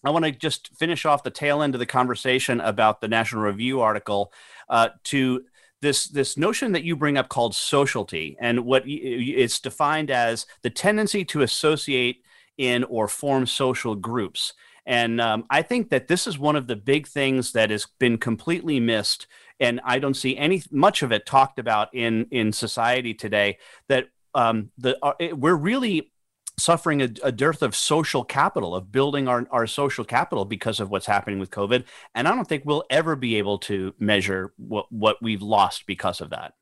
I 0.02 0.10
want 0.10 0.24
to 0.24 0.32
just 0.32 0.74
finish 0.76 1.04
off 1.04 1.24
the 1.24 1.30
tail 1.30 1.60
end 1.60 1.74
of 1.74 1.78
the 1.78 1.86
conversation 1.86 2.60
about 2.60 3.02
the 3.02 3.08
National 3.08 3.42
Review 3.42 3.82
article 3.82 4.32
uh, 4.68 4.88
to 5.04 5.44
this 5.80 6.08
this 6.08 6.36
notion 6.36 6.72
that 6.72 6.84
you 6.84 6.96
bring 6.96 7.16
up 7.16 7.28
called 7.28 7.54
sociality 7.54 8.36
and 8.40 8.64
what 8.64 8.82
it's 8.86 9.60
defined 9.60 10.10
as 10.10 10.46
the 10.62 10.70
tendency 10.70 11.24
to 11.24 11.42
associate 11.42 12.22
in 12.56 12.84
or 12.84 13.06
form 13.06 13.46
social 13.46 13.94
groups. 13.94 14.54
And 14.86 15.20
um, 15.20 15.44
i 15.50 15.60
think 15.60 15.90
that 15.90 16.08
this 16.08 16.26
is 16.26 16.38
one 16.38 16.56
of 16.56 16.66
the 16.66 16.76
big 16.76 17.06
things 17.06 17.52
that 17.52 17.70
has 17.70 17.86
been 17.98 18.16
completely 18.16 18.80
missed 18.80 19.26
and 19.60 19.80
i 19.84 19.98
don't 19.98 20.14
see 20.14 20.34
any 20.36 20.62
much 20.70 21.02
of 21.02 21.12
it 21.12 21.26
talked 21.26 21.58
about 21.58 21.94
in 21.94 22.26
in 22.30 22.52
society 22.52 23.12
today 23.12 23.58
that 23.88 24.08
um, 24.34 24.70
the 24.78 24.96
uh, 25.02 25.12
it, 25.18 25.38
we're 25.38 25.54
really 25.54 26.10
suffering 26.58 27.00
a, 27.00 27.08
a, 27.22 27.32
dearth 27.32 27.62
of 27.62 27.74
social 27.74 28.24
capital, 28.24 28.74
of 28.74 28.92
building 28.92 29.28
our, 29.28 29.46
our 29.50 29.66
social 29.66 30.04
capital 30.04 30.44
because 30.44 30.80
of 30.80 30.90
what's 30.90 31.06
happening 31.06 31.38
with 31.38 31.50
COVID. 31.50 31.84
And 32.14 32.28
I 32.28 32.34
don't 32.34 32.46
think 32.46 32.64
we'll 32.64 32.84
ever 32.90 33.16
be 33.16 33.36
able 33.36 33.58
to 33.60 33.94
measure 33.98 34.52
what, 34.56 34.90
what 34.90 35.16
we've 35.22 35.42
lost 35.42 35.86
because 35.86 36.20
of 36.20 36.30
that. 36.30 36.54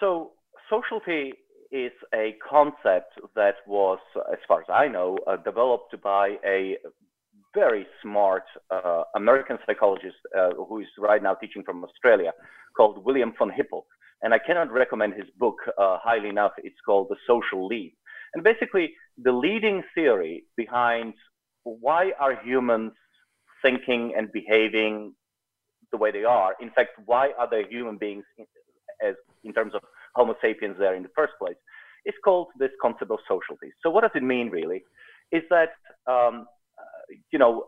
So, 0.00 0.32
sociality 0.68 1.34
is 1.72 1.92
a 2.14 2.36
concept 2.48 3.18
that 3.34 3.56
was, 3.66 3.98
as 4.30 4.38
far 4.46 4.60
as 4.60 4.66
I 4.72 4.88
know, 4.88 5.18
uh, 5.26 5.36
developed 5.36 6.00
by 6.02 6.36
a 6.44 6.76
very 7.54 7.86
smart 8.02 8.44
uh, 8.70 9.04
American 9.14 9.58
psychologist 9.66 10.16
uh, 10.38 10.50
who 10.68 10.80
is 10.80 10.86
right 10.98 11.22
now 11.22 11.34
teaching 11.34 11.62
from 11.64 11.82
Australia 11.84 12.32
called 12.76 13.04
William 13.04 13.32
von 13.38 13.50
Hippel. 13.50 13.86
And 14.22 14.32
I 14.34 14.38
cannot 14.38 14.70
recommend 14.72 15.14
his 15.14 15.26
book 15.38 15.56
uh, 15.78 15.98
highly 16.02 16.28
enough. 16.28 16.52
It's 16.58 16.80
called 16.84 17.08
The 17.08 17.16
Social 17.26 17.66
Leap 17.66 17.96
and 18.36 18.44
basically, 18.44 18.92
the 19.16 19.32
leading 19.32 19.82
theory 19.94 20.44
behind 20.58 21.14
why 21.64 22.12
are 22.20 22.36
humans 22.44 22.92
thinking 23.62 24.12
and 24.14 24.30
behaving 24.30 25.14
the 25.90 25.96
way 25.96 26.10
they 26.10 26.24
are, 26.24 26.54
in 26.60 26.68
fact, 26.68 26.90
why 27.06 27.30
are 27.38 27.48
they 27.50 27.64
human 27.70 27.96
beings 27.96 28.24
in, 28.36 28.44
as 29.02 29.14
in 29.42 29.54
terms 29.54 29.74
of 29.74 29.80
Homo 30.14 30.34
sapiens 30.42 30.76
there 30.78 30.94
in 30.94 31.02
the 31.02 31.08
first 31.16 31.32
place, 31.40 31.56
is 32.04 32.12
called 32.22 32.48
this 32.58 32.68
concept 32.82 33.10
of 33.10 33.20
sociality. 33.20 33.72
So 33.82 33.88
what 33.88 34.02
does 34.02 34.10
it 34.14 34.22
mean 34.22 34.50
really? 34.50 34.84
Is 35.32 35.42
that 35.48 35.70
um, 36.06 36.46
you 37.32 37.38
know, 37.38 37.64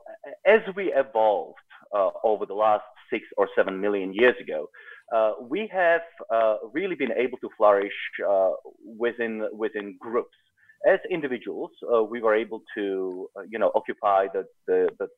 as 0.46 0.60
we 0.76 0.92
evolved 0.92 1.56
uh, 1.96 2.10
over 2.22 2.44
the 2.44 2.52
last 2.54 2.84
six 3.10 3.24
or 3.38 3.48
seven 3.56 3.80
million 3.80 4.12
years 4.12 4.34
ago, 4.38 4.68
uh, 5.16 5.32
we 5.40 5.66
have 5.72 6.02
uh, 6.30 6.56
really 6.74 6.94
been 6.94 7.12
able 7.12 7.38
to 7.38 7.48
flourish 7.56 7.94
uh, 8.28 8.50
within 8.84 9.48
within 9.54 9.96
groups 9.98 10.36
as 10.86 11.00
individuals, 11.10 11.70
uh, 11.92 12.02
we 12.02 12.20
were 12.20 12.34
able 12.34 12.62
to, 12.76 13.28
uh, 13.36 13.42
you 13.48 13.58
know, 13.58 13.72
occupy 13.74 14.26
the, 14.32 14.44
the, 14.66 14.88
the, 14.98 15.08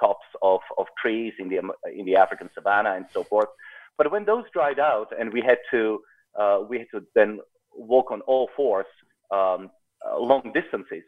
tops 0.00 0.26
of, 0.40 0.60
of 0.78 0.86
trees 1.02 1.34
in 1.38 1.48
the, 1.48 1.58
in 1.94 2.06
the 2.06 2.16
African 2.16 2.48
savannah 2.54 2.94
and 2.94 3.04
so 3.12 3.22
forth. 3.22 3.48
But 3.98 4.10
when 4.10 4.24
those 4.24 4.44
dried 4.52 4.78
out 4.78 5.08
and 5.18 5.30
we 5.32 5.42
had 5.42 5.58
to, 5.72 6.00
uh, 6.38 6.60
we 6.68 6.78
had 6.78 6.86
to 6.94 7.04
then 7.14 7.40
walk 7.74 8.10
on 8.10 8.22
all 8.22 8.48
fours 8.56 8.86
um, 9.30 9.70
uh, 10.06 10.18
long 10.18 10.52
distances, 10.54 11.02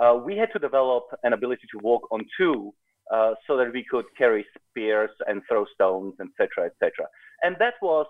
uh, 0.00 0.14
we 0.24 0.36
had 0.36 0.48
to 0.52 0.58
develop 0.58 1.04
an 1.22 1.32
ability 1.32 1.66
to 1.72 1.78
walk 1.78 2.02
on 2.10 2.24
two 2.36 2.72
uh, 3.12 3.34
so 3.46 3.56
that 3.56 3.72
we 3.72 3.84
could 3.88 4.06
carry 4.16 4.44
spears 4.70 5.10
and 5.28 5.42
throw 5.48 5.64
stones, 5.74 6.14
etc., 6.20 6.66
etc. 6.66 7.06
And 7.42 7.54
that 7.58 7.74
was 7.82 8.06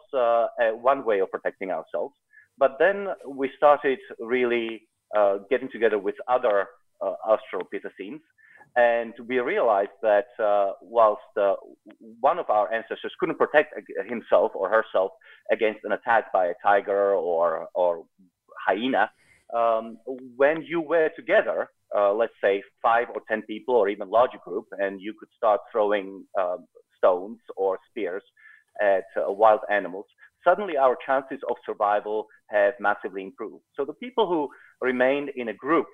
one 0.81 1.05
way 1.05 1.21
of 1.21 1.31
protecting 1.31 1.71
ourselves. 1.71 2.15
But 2.59 2.77
then 2.79 3.09
we 3.27 3.51
started 3.57 3.99
really 4.21 4.83
getting 5.51 5.71
together 5.71 5.99
with 5.99 6.15
other 6.29 6.69
uh, 7.03 7.15
Australopithecines. 7.29 8.21
And 8.75 9.13
we 9.27 9.39
realized 9.41 9.91
that 10.03 10.29
uh, 10.43 10.73
whilst 10.81 11.21
uh, 11.39 11.55
one 12.21 12.39
of 12.39 12.49
our 12.49 12.73
ancestors 12.73 13.13
couldn't 13.21 13.37
protect 13.37 13.75
himself 14.09 14.53
or 14.55 14.71
herself 14.71 15.13
against 15.51 15.81
an 15.85 15.93
attack 15.93 16.33
by 16.33 16.47
a 16.47 16.55
tiger 16.63 17.15
or, 17.15 17.69
or 17.75 18.05
hyena, 18.67 19.11
um, 19.55 19.99
when 20.37 20.63
you 20.63 20.81
were 20.81 21.11
together, 21.15 21.69
uh, 21.95 22.15
let's 22.15 22.33
say 22.43 22.63
five 22.81 23.09
or 23.15 23.21
10 23.29 23.43
people 23.43 23.75
or 23.75 23.89
even 23.91 24.09
larger 24.09 24.39
group, 24.43 24.67
and 24.79 25.01
you 25.03 25.13
could 25.19 25.29
start 25.37 25.61
throwing 25.71 26.25
um, 26.41 26.67
stones 26.97 27.39
or 27.57 27.79
spears 27.91 28.23
at 28.81 29.05
uh, 29.19 29.31
wild 29.31 29.61
animals, 29.71 30.07
suddenly 30.45 30.77
our 30.77 30.97
chances 31.07 31.39
of 31.49 31.57
survival 31.65 32.27
have 32.51 32.75
massively 32.81 33.23
improved. 33.23 33.65
So 33.77 33.85
the 33.85 33.95
people 33.95 34.27
who 34.29 34.49
remained 34.81 35.31
in 35.37 35.49
a 35.49 35.55
group, 35.55 35.87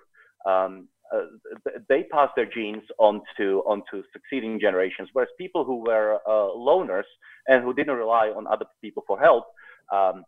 um, 0.47 0.89
uh, 1.15 1.71
they 1.89 2.05
pass 2.13 2.29
their 2.37 2.47
genes 2.47 2.83
onto 2.99 3.61
onto 3.67 4.03
succeeding 4.13 4.61
generations, 4.61 5.09
whereas 5.13 5.31
people 5.39 5.65
who 5.65 5.77
were 5.77 6.19
uh, 6.27 6.51
loners 6.57 7.09
and 7.47 7.65
who 7.65 7.73
didn't 7.73 7.97
rely 7.97 8.29
on 8.29 8.47
other 8.47 8.67
people 8.83 9.03
for 9.07 9.19
help, 9.19 9.45
um, 9.93 10.25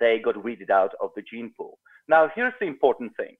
they 0.00 0.18
got 0.18 0.42
weeded 0.42 0.70
out 0.70 0.90
of 1.00 1.10
the 1.14 1.22
gene 1.22 1.52
pool. 1.56 1.78
Now, 2.08 2.28
here's 2.34 2.54
the 2.60 2.66
important 2.66 3.12
thing: 3.16 3.36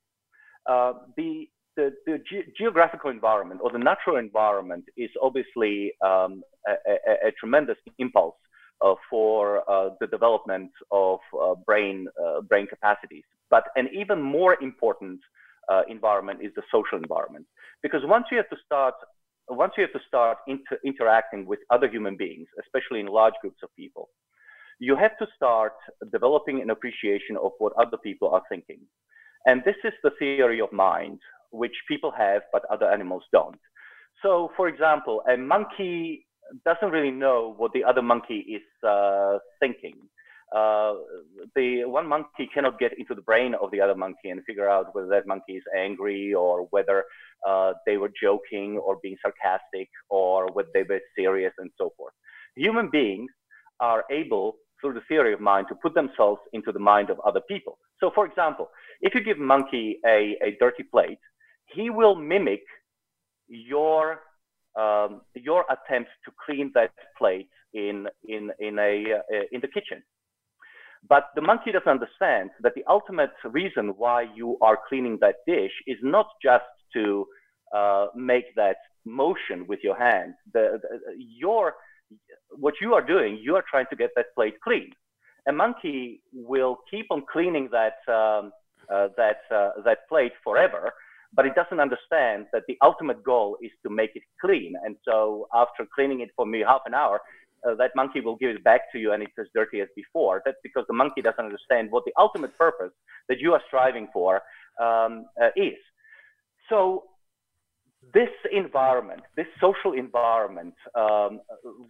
uh, 0.69 0.93
the 1.17 1.49
the, 1.77 1.93
the 2.07 2.19
ge- 2.19 2.57
geographical 2.57 3.11
environment 3.11 3.61
or 3.63 3.71
the 3.71 3.79
natural 3.79 4.17
environment 4.17 4.85
is 4.97 5.11
obviously 5.23 5.93
um, 6.05 6.43
a, 6.69 6.73
a, 6.73 7.29
a, 7.29 7.33
tremendous 7.41 7.79
impulse 7.99 8.35
for 9.11 9.69
uh, 9.71 9.91
the 10.01 10.07
development 10.07 10.71
of 10.91 11.19
uh, 11.41 11.55
brain 11.67 12.07
uh, 12.23 12.41
brain 12.43 12.67
capacities. 12.67 13.25
But 13.51 13.65
an 13.77 13.89
even 13.93 14.21
more 14.21 14.57
important 14.63 15.21
uh, 15.71 15.83
environment 15.89 16.41
is 16.43 16.53
the 16.57 16.63
social 16.75 16.99
environment, 16.99 17.47
because 17.83 18.03
once 18.05 18.27
you 18.31 18.37
have 18.37 18.51
to 18.51 18.57
start 18.65 18.95
once 19.49 19.73
you 19.77 19.83
have 19.83 19.93
to 19.93 20.07
start 20.07 20.39
inter- 20.47 20.79
interacting 20.85 21.47
with 21.47 21.59
other 21.71 21.89
human 21.89 22.17
beings, 22.17 22.49
especially 22.63 23.01
in 23.01 23.07
large 23.07 23.35
groups 23.43 23.61
of 23.63 23.69
people, 23.77 24.09
you 24.79 24.97
have 24.97 25.17
to 25.19 25.27
start 25.37 25.75
developing 26.13 26.61
an 26.63 26.71
appreciation 26.71 27.37
of 27.37 27.53
what 27.59 27.73
other 27.79 27.99
people 27.99 28.29
are 28.31 28.43
thinking. 28.49 28.81
And 29.47 29.63
this 29.65 29.77
is 29.85 29.93
the 30.03 30.13
theory 30.19 30.61
of 30.61 30.73
mind, 30.73 31.19
which 31.51 31.77
people 31.89 32.13
have, 32.17 32.43
but 32.53 32.65
other 32.71 32.89
animals 32.91 33.25
don't. 33.33 33.59
So, 34.23 34.51
for 34.57 34.69
example, 34.69 35.23
a 35.29 35.37
monkey 35.37 36.27
doesn't 36.65 36.91
really 36.91 37.11
know 37.11 37.55
what 37.57 37.73
the 37.73 37.85
other 37.85 38.03
monkey 38.03 38.39
is 38.57 38.63
uh, 38.89 39.39
thinking. 39.61 39.97
Uh, 40.55 40.95
the 41.57 41.83
one 41.87 42.07
monkey 42.07 42.47
cannot 42.53 42.79
get 42.79 42.93
into 42.99 43.15
the 43.15 43.23
brain 43.23 43.55
of 43.63 43.71
the 43.71 43.81
other 43.81 43.95
monkey 43.95 44.29
and 44.29 44.45
figure 44.45 44.69
out 44.69 44.95
whether 44.95 45.09
that 45.09 45.27
monkey 45.27 45.55
is 45.55 45.63
angry 45.77 46.35
or 46.35 46.67
whether 46.71 47.05
uh, 47.49 47.73
they 47.87 47.97
were 47.97 48.11
joking 48.23 48.77
or 48.77 48.99
being 49.03 49.17
sarcastic 49.23 49.89
or 50.11 50.47
whether 50.53 50.69
they 50.75 50.83
were 50.83 51.01
serious 51.17 51.55
and 51.59 51.71
so 51.79 51.93
forth. 51.97 52.13
Human 52.55 52.91
beings 52.91 53.31
are 53.81 54.05
able, 54.11 54.57
through 54.81 54.93
the 54.93 55.01
theory 55.09 55.33
of 55.33 55.41
mind, 55.41 55.69
to 55.71 55.75
put 55.75 55.95
themselves 55.95 56.41
into 56.53 56.71
the 56.71 56.79
mind 56.79 57.09
of 57.09 57.19
other 57.21 57.41
people. 57.49 57.79
So, 57.99 58.11
for 58.15 58.27
example, 58.27 58.69
if 59.01 59.15
you 59.15 59.25
give 59.25 59.39
monkey 59.39 59.99
a, 60.07 60.37
a 60.45 60.57
dirty 60.61 60.83
plate, 60.83 61.19
he 61.75 61.89
will 61.89 62.15
mimic 62.15 62.63
your 63.49 64.21
um, 64.77 65.23
your 65.35 65.65
attempt 65.71 66.11
to 66.25 66.33
clean 66.45 66.71
that 66.75 66.93
plate 67.19 67.49
in 67.75 68.09
in 68.29 68.51
in 68.59 68.79
a 68.79 69.15
uh, 69.15 69.43
in 69.53 69.61
the 69.61 69.69
kitchen. 69.69 70.03
But 71.09 71.31
the 71.35 71.43
monkey 71.43 71.73
doesn't 71.73 71.89
understand 71.89 72.51
that 72.61 72.75
the 72.75 72.85
ultimate 72.89 73.33
reason 73.45 73.89
why 73.97 74.27
you 74.35 74.57
are 74.61 74.79
cleaning 74.89 75.19
that 75.21 75.37
dish 75.47 75.73
is 75.87 75.99
not 76.03 76.27
just 76.43 76.65
to 76.95 77.27
uh, 77.75 78.07
make 78.15 78.55
that 78.55 78.77
motion 79.05 79.67
with 79.67 79.81
your 79.83 79.97
hand. 79.97 80.35
The, 80.53 80.81
the, 80.81 80.99
your 81.17 81.75
what 82.51 82.75
you 82.81 82.95
are 82.95 83.03
doing, 83.03 83.39
you 83.43 83.57
are 83.57 83.65
trying 83.69 83.87
to 83.91 83.97
get 83.97 84.11
that 84.17 84.27
plate 84.35 84.61
clean. 84.63 84.91
A 85.49 85.53
monkey 85.53 86.23
will 86.33 86.79
keep 86.91 87.07
on 87.11 87.25
cleaning 87.33 87.69
that 87.73 87.97
um, 88.07 88.53
uh, 88.93 89.09
that 89.17 89.41
uh, 89.51 89.71
that 89.85 90.09
plate 90.09 90.33
forever 90.45 90.93
but 91.35 91.47
it 91.47 91.55
doesn't 91.55 91.81
understand 91.81 92.47
that 92.53 92.63
the 92.69 92.77
ultimate 92.83 93.23
goal 93.23 93.57
is 93.63 93.71
to 93.83 93.91
make 93.91 94.11
it 94.15 94.23
clean. 94.41 94.75
And 94.85 94.97
so 95.05 95.49
after 95.55 95.87
cleaning 95.95 96.21
it 96.21 96.31
for 96.37 96.47
me 96.47 96.61
half 96.67 96.83
an 96.87 96.95
hour, 96.95 97.21
uh, 97.67 97.75
that 97.77 97.93
monkey 97.95 98.21
will 98.21 98.37
give 98.37 98.51
it 98.51 98.65
back 98.65 98.93
to 98.93 98.99
you 98.99 99.13
and 99.13 99.23
it's 99.23 99.33
as 99.39 99.47
dirty 99.55 99.81
as 99.81 99.89
before. 99.95 100.43
That's 100.45 100.59
because 100.63 100.85
the 100.89 100.95
monkey 100.95 101.23
doesn't 101.23 101.45
understand 101.45 101.91
what 101.91 102.05
the 102.05 102.13
ultimate 102.19 102.57
purpose 102.59 102.93
that 103.29 103.39
you 103.39 103.53
are 103.53 103.63
striving 103.69 104.09
for 104.13 104.43
um, 104.81 105.27
uh, 105.41 105.49
is. 105.57 105.79
So 106.69 107.05
this 108.13 108.31
environment, 108.53 109.23
this 109.37 109.47
social 109.61 109.93
environment, 109.93 110.75
um, 110.97 111.41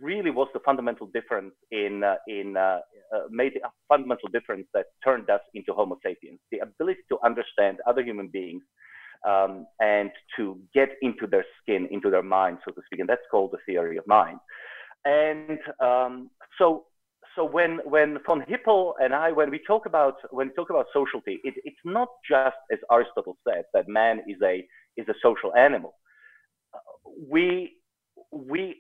really 0.01 0.31
was 0.31 0.49
the 0.53 0.61
fundamental 0.61 1.07
difference 1.07 1.55
in 1.71 2.05
uh, 2.05 2.17
in 2.29 2.57
uh, 2.57 2.81
uh, 3.15 3.21
made 3.31 3.53
a 3.65 3.71
fundamental 3.89 4.29
difference 4.29 4.67
that 4.75 4.87
turned 5.03 5.31
us 5.31 5.41
into 5.55 5.73
Homo 5.73 5.99
sapiens. 6.03 6.39
The 6.51 6.59
ability 6.59 7.01
to 7.09 7.19
understand 7.25 7.79
other 7.87 8.03
human 8.03 8.29
beings 8.29 8.63
um, 9.29 9.67
and 9.81 10.11
to 10.37 10.59
get 10.75 10.91
into 11.03 11.27
their 11.27 11.45
skin, 11.61 11.89
into 11.91 12.11
their 12.11 12.23
mind, 12.23 12.59
so 12.65 12.73
to 12.73 12.81
speak. 12.87 13.01
And 13.01 13.09
that's 13.09 13.23
called 13.31 13.53
the 13.53 13.59
theory 13.67 13.97
of 13.97 14.07
mind. 14.07 14.39
And 15.05 15.59
um, 15.81 16.31
so, 16.59 16.85
so 17.35 17.45
when 17.45 17.81
when 17.85 18.19
von 18.27 18.45
Hippel 18.47 18.95
and 19.01 19.15
I, 19.15 19.33
when 19.33 19.51
we 19.51 19.61
talk 19.67 19.87
about 19.87 20.15
when 20.31 20.49
we 20.49 20.55
talk 20.55 20.71
about 20.71 20.87
sociality, 20.93 21.41
it, 21.45 21.55
it's 21.65 21.77
not 21.85 22.09
just 22.29 22.57
as 22.71 22.79
Aristotle 22.91 23.37
said 23.49 23.65
that 23.75 23.89
man 23.89 24.21
is 24.29 24.37
a 24.45 24.67
is 24.97 25.09
a 25.09 25.15
social 25.23 25.55
animal. 25.55 25.95
We 27.29 27.73
we 28.31 28.77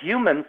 humans 0.00 0.46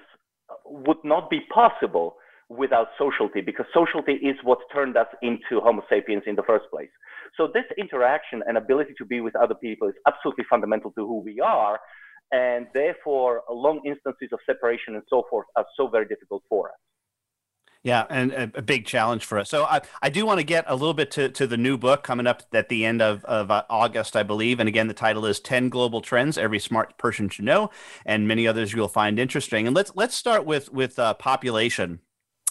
would 0.65 1.03
not 1.03 1.29
be 1.29 1.41
possible 1.53 2.15
without 2.49 2.87
sociality 2.97 3.41
because 3.41 3.65
sociality 3.73 4.13
is 4.25 4.35
what 4.43 4.59
turned 4.73 4.95
us 4.95 5.07
into 5.21 5.59
Homo 5.61 5.83
sapiens 5.89 6.23
in 6.25 6.35
the 6.35 6.43
first 6.43 6.65
place. 6.71 6.89
So 7.35 7.49
this 7.53 7.65
interaction 7.77 8.41
and 8.47 8.57
ability 8.57 8.93
to 8.97 9.05
be 9.05 9.21
with 9.21 9.35
other 9.35 9.55
people 9.55 9.87
is 9.89 9.95
absolutely 10.07 10.45
fundamental 10.49 10.91
to 10.91 11.05
who 11.05 11.19
we 11.19 11.39
are. 11.39 11.79
And 12.31 12.67
therefore, 12.73 13.43
long 13.49 13.81
instances 13.85 14.29
of 14.31 14.39
separation 14.45 14.95
and 14.95 15.03
so 15.09 15.23
forth 15.29 15.47
are 15.55 15.65
so 15.77 15.87
very 15.87 16.05
difficult 16.05 16.43
for 16.49 16.69
us. 16.69 16.75
Yeah, 17.83 18.05
and 18.09 18.33
a, 18.33 18.51
a, 18.55 18.61
big 18.61 18.85
challenge 18.85 19.23
for 19.23 19.37
us. 19.37 19.49
So 19.49 19.63
I, 19.63 19.79
I 20.01 20.09
do 20.09 20.25
want 20.25 20.39
to 20.39 20.43
get 20.43 20.65
a 20.67 20.75
little 20.75 20.95
bit 20.95 21.09
to, 21.11 21.29
to 21.29 21.47
the 21.47 21.55
new 21.55 21.77
book 21.77 22.03
coming 22.03 22.27
up 22.27 22.43
at 22.51 22.67
the 22.67 22.85
end 22.85 23.01
of, 23.01 23.23
of 23.23 23.49
uh, 23.49 23.63
August, 23.69 24.17
I 24.17 24.23
believe. 24.23 24.59
And 24.59 24.67
again, 24.67 24.87
the 24.87 24.93
title 24.93 25.25
is 25.25 25.39
10 25.39 25.69
Global 25.69 26.01
Trends 26.01 26.37
Every 26.37 26.59
Smart 26.59 26.97
Person 26.97 27.29
Should 27.29 27.45
Know, 27.45 27.69
and 28.05 28.27
many 28.27 28.45
others 28.45 28.73
you'll 28.73 28.89
find 28.89 29.17
interesting. 29.17 29.67
And 29.67 29.75
let's 29.75 29.93
let's 29.95 30.15
start 30.15 30.45
with 30.45 30.69
with 30.73 30.99
uh, 30.99 31.13
population. 31.13 31.99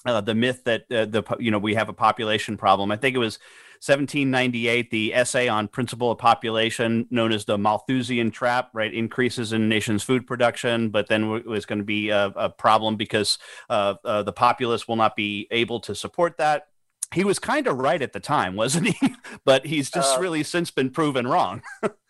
Uh, 0.07 0.21
the 0.21 0.35
myth 0.35 0.63
that 0.65 0.83
uh, 0.91 1.05
the 1.05 1.23
you 1.39 1.51
know 1.51 1.59
we 1.59 1.75
have 1.75 1.89
a 1.89 1.93
population 1.93 2.57
problem. 2.57 2.93
I 2.93 2.97
think 2.97 3.17
it 3.17 3.19
was 3.19 3.39
1798, 3.77 4.91
the 4.91 5.15
essay 5.15 5.49
on 5.49 5.69
principle 5.69 6.11
of 6.11 6.19
population, 6.19 7.07
known 7.11 7.33
as 7.33 7.45
the 7.45 7.59
Malthusian 7.59 8.31
trap, 8.31 8.71
right? 8.73 8.93
Increases 8.93 9.53
in 9.53 9.69
nation's 9.69 10.03
food 10.03 10.27
production, 10.27 10.89
but 10.89 11.09
then 11.09 11.31
it 11.35 11.47
was 11.47 11.67
going 11.67 11.79
to 11.79 11.85
be 11.85 12.09
a, 12.09 12.27
a 12.37 12.49
problem 12.49 12.97
because 12.97 13.39
uh, 13.69 13.95
uh, 14.05 14.23
the 14.23 14.33
populace 14.33 14.89
will 14.89 14.97
not 14.97 15.15
be 15.15 15.47
able 15.51 15.81
to 15.81 15.95
support 15.95 16.39
that. 16.39 16.69
He 17.15 17.23
was 17.23 17.39
kind 17.39 17.67
of 17.67 17.79
right 17.79 18.01
at 18.01 18.13
the 18.13 18.21
time, 18.21 18.57
wasn't 18.57 18.89
he? 18.89 19.15
but 19.45 19.67
he's 19.67 19.91
just 19.91 20.17
uh, 20.17 20.21
really 20.21 20.43
since 20.43 20.71
been 20.71 20.91
proven 20.91 21.27
wrong. 21.27 21.63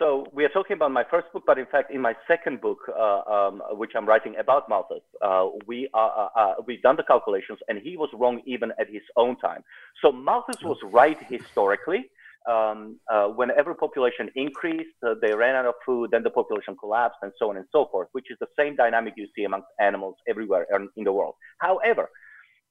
So 0.00 0.24
we 0.32 0.46
are 0.46 0.48
talking 0.48 0.72
about 0.72 0.92
my 0.92 1.04
first 1.10 1.26
book, 1.30 1.42
but 1.46 1.58
in 1.58 1.66
fact, 1.66 1.92
in 1.92 2.00
my 2.00 2.14
second 2.26 2.62
book, 2.62 2.78
uh, 2.88 3.20
um, 3.30 3.62
which 3.72 3.90
I'm 3.94 4.06
writing 4.06 4.34
about 4.40 4.66
Malthus, 4.66 5.02
uh, 5.20 5.48
we 5.66 5.90
are, 5.92 6.30
uh, 6.34 6.40
uh, 6.40 6.54
we've 6.66 6.80
done 6.80 6.96
the 6.96 7.02
calculations, 7.02 7.58
and 7.68 7.78
he 7.78 7.98
was 7.98 8.08
wrong 8.14 8.40
even 8.46 8.72
at 8.80 8.88
his 8.88 9.02
own 9.16 9.36
time. 9.36 9.62
So 10.00 10.10
Malthus 10.10 10.62
was 10.62 10.78
right 10.84 11.18
historically. 11.28 12.06
Um, 12.48 12.98
uh, 13.12 13.26
whenever 13.26 13.74
population 13.74 14.30
increased, 14.36 14.96
uh, 15.06 15.16
they 15.20 15.34
ran 15.34 15.54
out 15.54 15.66
of 15.66 15.74
food, 15.84 16.12
then 16.12 16.22
the 16.22 16.30
population 16.30 16.74
collapsed, 16.80 17.18
and 17.20 17.32
so 17.38 17.50
on 17.50 17.58
and 17.58 17.66
so 17.70 17.86
forth, 17.92 18.08
which 18.12 18.30
is 18.30 18.38
the 18.40 18.48
same 18.58 18.76
dynamic 18.76 19.12
you 19.18 19.28
see 19.36 19.44
amongst 19.44 19.68
animals 19.80 20.14
everywhere 20.26 20.66
in 20.96 21.04
the 21.04 21.12
world. 21.12 21.34
However, 21.58 22.08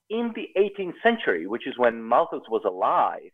in 0.10 0.34
the 0.36 0.50
18th 0.58 0.96
century, 1.04 1.46
which 1.46 1.68
is 1.68 1.78
when 1.78 2.02
Malthus 2.02 2.50
was 2.50 2.64
alive, 2.66 3.30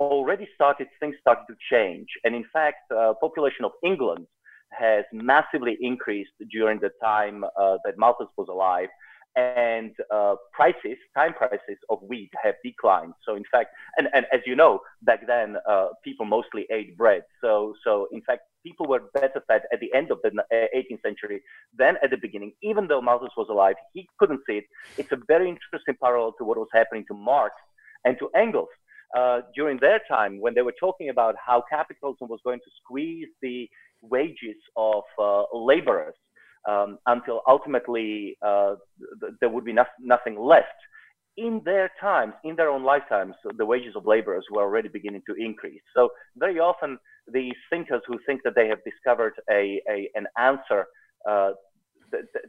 already 0.00 0.48
started, 0.54 0.88
things 1.00 1.16
started 1.20 1.44
to 1.48 1.54
change. 1.70 2.08
And 2.24 2.34
in 2.34 2.44
fact, 2.52 2.90
uh, 2.90 3.14
population 3.20 3.64
of 3.64 3.72
England 3.84 4.26
has 4.70 5.04
massively 5.12 5.76
increased 5.80 6.32
during 6.50 6.80
the 6.80 6.90
time 7.02 7.44
uh, 7.44 7.78
that 7.84 7.98
Malthus 7.98 8.28
was 8.36 8.48
alive. 8.48 8.88
And 9.36 9.90
uh, 10.12 10.36
prices, 10.52 10.96
time 11.16 11.34
prices 11.34 11.78
of 11.90 11.98
wheat 12.02 12.30
have 12.40 12.54
declined. 12.64 13.14
So 13.26 13.34
in 13.34 13.42
fact, 13.50 13.70
and, 13.96 14.08
and 14.14 14.26
as 14.32 14.40
you 14.46 14.54
know, 14.54 14.78
back 15.02 15.26
then 15.26 15.56
uh, 15.68 15.88
people 16.04 16.24
mostly 16.24 16.66
ate 16.70 16.96
bread. 16.96 17.22
So 17.40 17.74
so 17.82 18.06
in 18.12 18.22
fact, 18.22 18.42
people 18.64 18.86
were 18.86 19.00
better 19.12 19.42
fed 19.48 19.62
at 19.72 19.80
the 19.80 19.92
end 19.92 20.12
of 20.12 20.18
the 20.22 20.30
18th 20.52 20.92
uh, 20.92 20.96
century 21.02 21.42
than 21.76 21.96
at 22.00 22.10
the 22.10 22.16
beginning. 22.16 22.52
Even 22.62 22.86
though 22.86 23.02
Malthus 23.02 23.32
was 23.36 23.48
alive, 23.50 23.74
he 23.92 24.08
couldn't 24.20 24.40
see 24.46 24.58
it. 24.58 24.64
It's 24.98 25.10
a 25.10 25.18
very 25.26 25.48
interesting 25.48 25.96
parallel 26.00 26.34
to 26.38 26.44
what 26.44 26.56
was 26.56 26.68
happening 26.72 27.04
to 27.08 27.14
Marx 27.14 27.56
and 28.04 28.16
to 28.20 28.30
Engels 28.36 28.68
uh, 29.16 29.40
during 29.54 29.78
their 29.78 30.00
time 30.08 30.40
when 30.40 30.54
they 30.54 30.62
were 30.62 30.74
talking 30.78 31.08
about 31.08 31.34
how 31.44 31.62
capitalism 31.70 32.28
was 32.28 32.40
going 32.44 32.58
to 32.60 32.70
squeeze 32.82 33.28
the 33.42 33.68
wages 34.02 34.56
of 34.76 35.02
uh, 35.18 35.42
laborers 35.54 36.14
um, 36.68 36.98
until 37.06 37.42
ultimately 37.48 38.36
uh, 38.42 38.74
th- 39.20 39.32
there 39.40 39.48
would 39.48 39.64
be 39.64 39.72
no- 39.72 39.84
nothing 40.00 40.38
left. 40.38 40.66
In 41.36 41.60
their 41.64 41.90
times, 42.00 42.34
in 42.44 42.54
their 42.54 42.70
own 42.70 42.84
lifetimes, 42.84 43.34
the 43.56 43.66
wages 43.66 43.96
of 43.96 44.06
laborers 44.06 44.44
were 44.52 44.62
already 44.62 44.88
beginning 44.88 45.22
to 45.26 45.34
increase. 45.34 45.82
So 45.94 46.10
very 46.36 46.60
often, 46.60 46.98
these 47.32 47.54
thinkers 47.70 48.02
who 48.06 48.18
think 48.26 48.42
that 48.44 48.54
they 48.54 48.68
have 48.68 48.78
discovered 48.84 49.34
a, 49.50 49.80
a 49.90 50.10
an 50.14 50.26
answer 50.38 50.86
uh, 51.28 51.52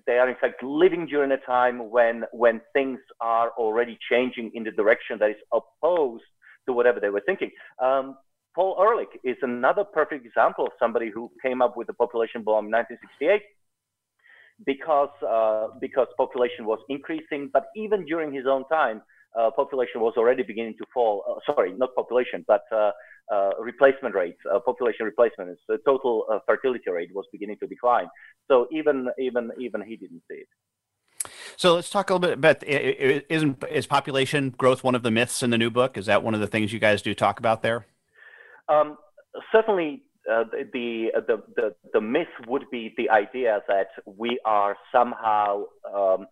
they 0.05 0.18
are 0.18 0.30
in 0.30 0.36
fact 0.39 0.61
living 0.63 1.05
during 1.07 1.32
a 1.32 1.38
time 1.38 1.89
when 1.89 2.24
when 2.32 2.61
things 2.74 2.99
are 3.22 3.51
already 3.57 3.97
changing 4.09 4.51
in 4.53 4.63
the 4.63 4.72
direction 4.72 5.18
that 5.20 5.30
is 5.30 5.38
opposed 5.53 6.24
to 6.68 6.74
whatever 6.74 6.99
they 6.99 7.09
were 7.09 7.24
thinking. 7.26 7.51
Um, 7.82 8.18
Paul 8.53 8.78
Ehrlich 8.80 9.20
is 9.24 9.36
another 9.41 9.84
perfect 9.84 10.26
example 10.26 10.66
of 10.66 10.72
somebody 10.80 11.11
who 11.13 11.30
came 11.43 11.61
up 11.61 11.76
with 11.76 11.88
the 11.88 11.93
population 11.93 12.41
bomb 12.43 12.66
in 12.66 12.72
1968 12.72 13.41
because 14.66 15.09
uh, 15.28 15.68
because 15.82 16.07
population 16.18 16.66
was 16.66 16.80
increasing, 16.88 17.49
but 17.51 17.66
even 17.76 18.05
during 18.05 18.34
his 18.34 18.45
own 18.47 18.63
time, 18.70 19.01
uh, 19.38 19.51
population 19.51 19.99
was 19.99 20.13
already 20.18 20.43
beginning 20.43 20.76
to 20.78 20.86
fall. 20.93 21.24
Uh, 21.28 21.53
sorry, 21.53 21.74
not 21.74 21.93
population, 21.95 22.45
but 22.47 22.61
uh, 22.72 22.91
uh, 23.34 23.51
replacement 23.59 24.16
rates, 24.16 24.39
uh, 24.53 24.59
population 24.59 25.05
replacement, 25.05 25.57
the 25.68 25.78
total 25.86 26.26
fertility 26.45 26.89
rate 26.89 27.09
was 27.13 27.26
beginning 27.32 27.57
to 27.59 27.68
decline. 27.68 28.07
So 28.47 28.68
even 28.72 29.09
even 29.20 29.51
even 29.59 29.82
he 29.82 29.97
didn't 29.97 30.22
see 30.30 30.38
it. 30.38 30.47
So 31.57 31.76
let's 31.76 31.89
talk 31.89 32.09
a 32.09 32.13
little 32.13 32.28
bit 32.28 32.38
about 32.38 32.63
isn't 32.63 33.63
is 33.69 33.88
population 33.88 34.51
growth 34.51 34.84
one 34.84 34.95
of 34.95 35.03
the 35.03 35.11
myths 35.11 35.43
in 35.43 35.49
the 35.49 35.57
new 35.57 35.69
book? 35.69 35.97
Is 35.97 36.05
that 36.05 36.23
one 36.23 36.34
of 36.34 36.39
the 36.39 36.47
things 36.47 36.73
you 36.73 36.80
guys 36.80 37.01
do 37.01 37.13
talk 37.13 37.39
about 37.39 37.61
there? 37.61 37.86
Um, 38.67 38.97
certainly, 39.51 40.03
uh, 40.32 40.43
the, 40.73 41.11
the, 41.13 41.43
the, 41.55 41.76
the 41.93 42.01
myth 42.01 42.28
would 42.47 42.65
be 42.71 42.93
the 42.97 43.09
idea 43.09 43.59
that 43.67 43.88
we 44.05 44.39
are 44.45 44.76
somehow 44.91 45.63
um, 45.93 46.26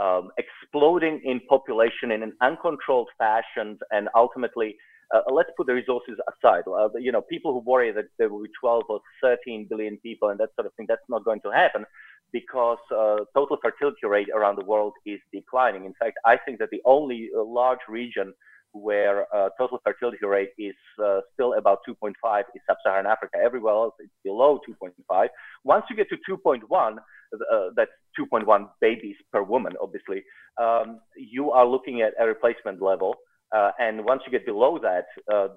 um, 0.00 0.30
exploding 0.38 1.20
in 1.24 1.40
population 1.48 2.12
in 2.12 2.22
an 2.22 2.32
uncontrolled 2.40 3.08
fashion 3.18 3.78
and 3.90 4.08
ultimately 4.14 4.76
uh, 5.12 5.20
let's 5.32 5.50
put 5.56 5.66
the 5.66 5.74
resources 5.74 6.16
aside. 6.28 6.62
Uh, 6.68 6.88
you 6.98 7.10
know, 7.10 7.20
people 7.20 7.52
who 7.52 7.58
worry 7.68 7.90
that 7.90 8.04
there 8.18 8.28
will 8.28 8.42
be 8.42 8.48
12 8.60 8.84
or 8.88 9.00
13 9.20 9.66
billion 9.68 9.96
people 9.98 10.28
and 10.28 10.38
that 10.38 10.50
sort 10.54 10.66
of 10.66 10.72
thing, 10.74 10.86
that's 10.88 11.02
not 11.08 11.24
going 11.24 11.40
to 11.40 11.50
happen 11.50 11.84
because 12.32 12.78
uh, 12.94 13.16
total 13.34 13.56
fertility 13.62 14.06
rate 14.06 14.28
around 14.34 14.56
the 14.56 14.64
world 14.64 14.92
is 15.06 15.20
declining. 15.32 15.84
In 15.84 15.94
fact, 15.98 16.18
I 16.24 16.36
think 16.36 16.58
that 16.58 16.70
the 16.70 16.80
only 16.84 17.30
uh, 17.36 17.42
large 17.42 17.80
region 17.88 18.32
where 18.72 19.26
uh, 19.34 19.48
total 19.58 19.78
fertility 19.84 20.24
rate 20.24 20.50
is 20.58 20.74
uh, 21.02 21.20
still 21.34 21.54
about 21.54 21.78
2.5 21.88 22.12
is 22.54 22.62
sub-Saharan 22.68 23.06
Africa. 23.06 23.36
Everywhere 23.42 23.74
else 23.74 23.94
it's 23.98 24.12
below 24.22 24.60
2.5. 24.68 25.28
Once 25.64 25.84
you 25.90 25.96
get 25.96 26.08
to 26.08 26.16
2.1, 26.28 26.62
uh, 26.72 27.70
that's 27.74 27.90
2.1 28.18 28.68
babies 28.80 29.16
per 29.32 29.42
woman, 29.42 29.72
obviously, 29.82 30.22
um, 30.60 31.00
you 31.16 31.50
are 31.50 31.66
looking 31.66 32.00
at 32.02 32.12
a 32.20 32.26
replacement 32.26 32.80
level. 32.80 33.16
And 33.52 34.04
once 34.04 34.22
you 34.24 34.30
get 34.30 34.46
below 34.46 34.78
that, 34.78 35.06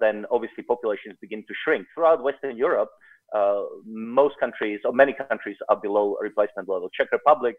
then 0.00 0.26
obviously 0.32 0.64
populations 0.64 1.16
begin 1.20 1.44
to 1.46 1.54
shrink. 1.64 1.86
Throughout 1.94 2.24
Western 2.24 2.56
Europe, 2.56 2.90
most 3.84 4.34
countries 4.38 4.80
or 4.84 4.92
many 4.92 5.12
countries 5.12 5.56
are 5.68 5.80
below 5.80 6.16
replacement 6.20 6.68
level. 6.68 6.88
Czech 6.96 7.10
Republic 7.12 7.56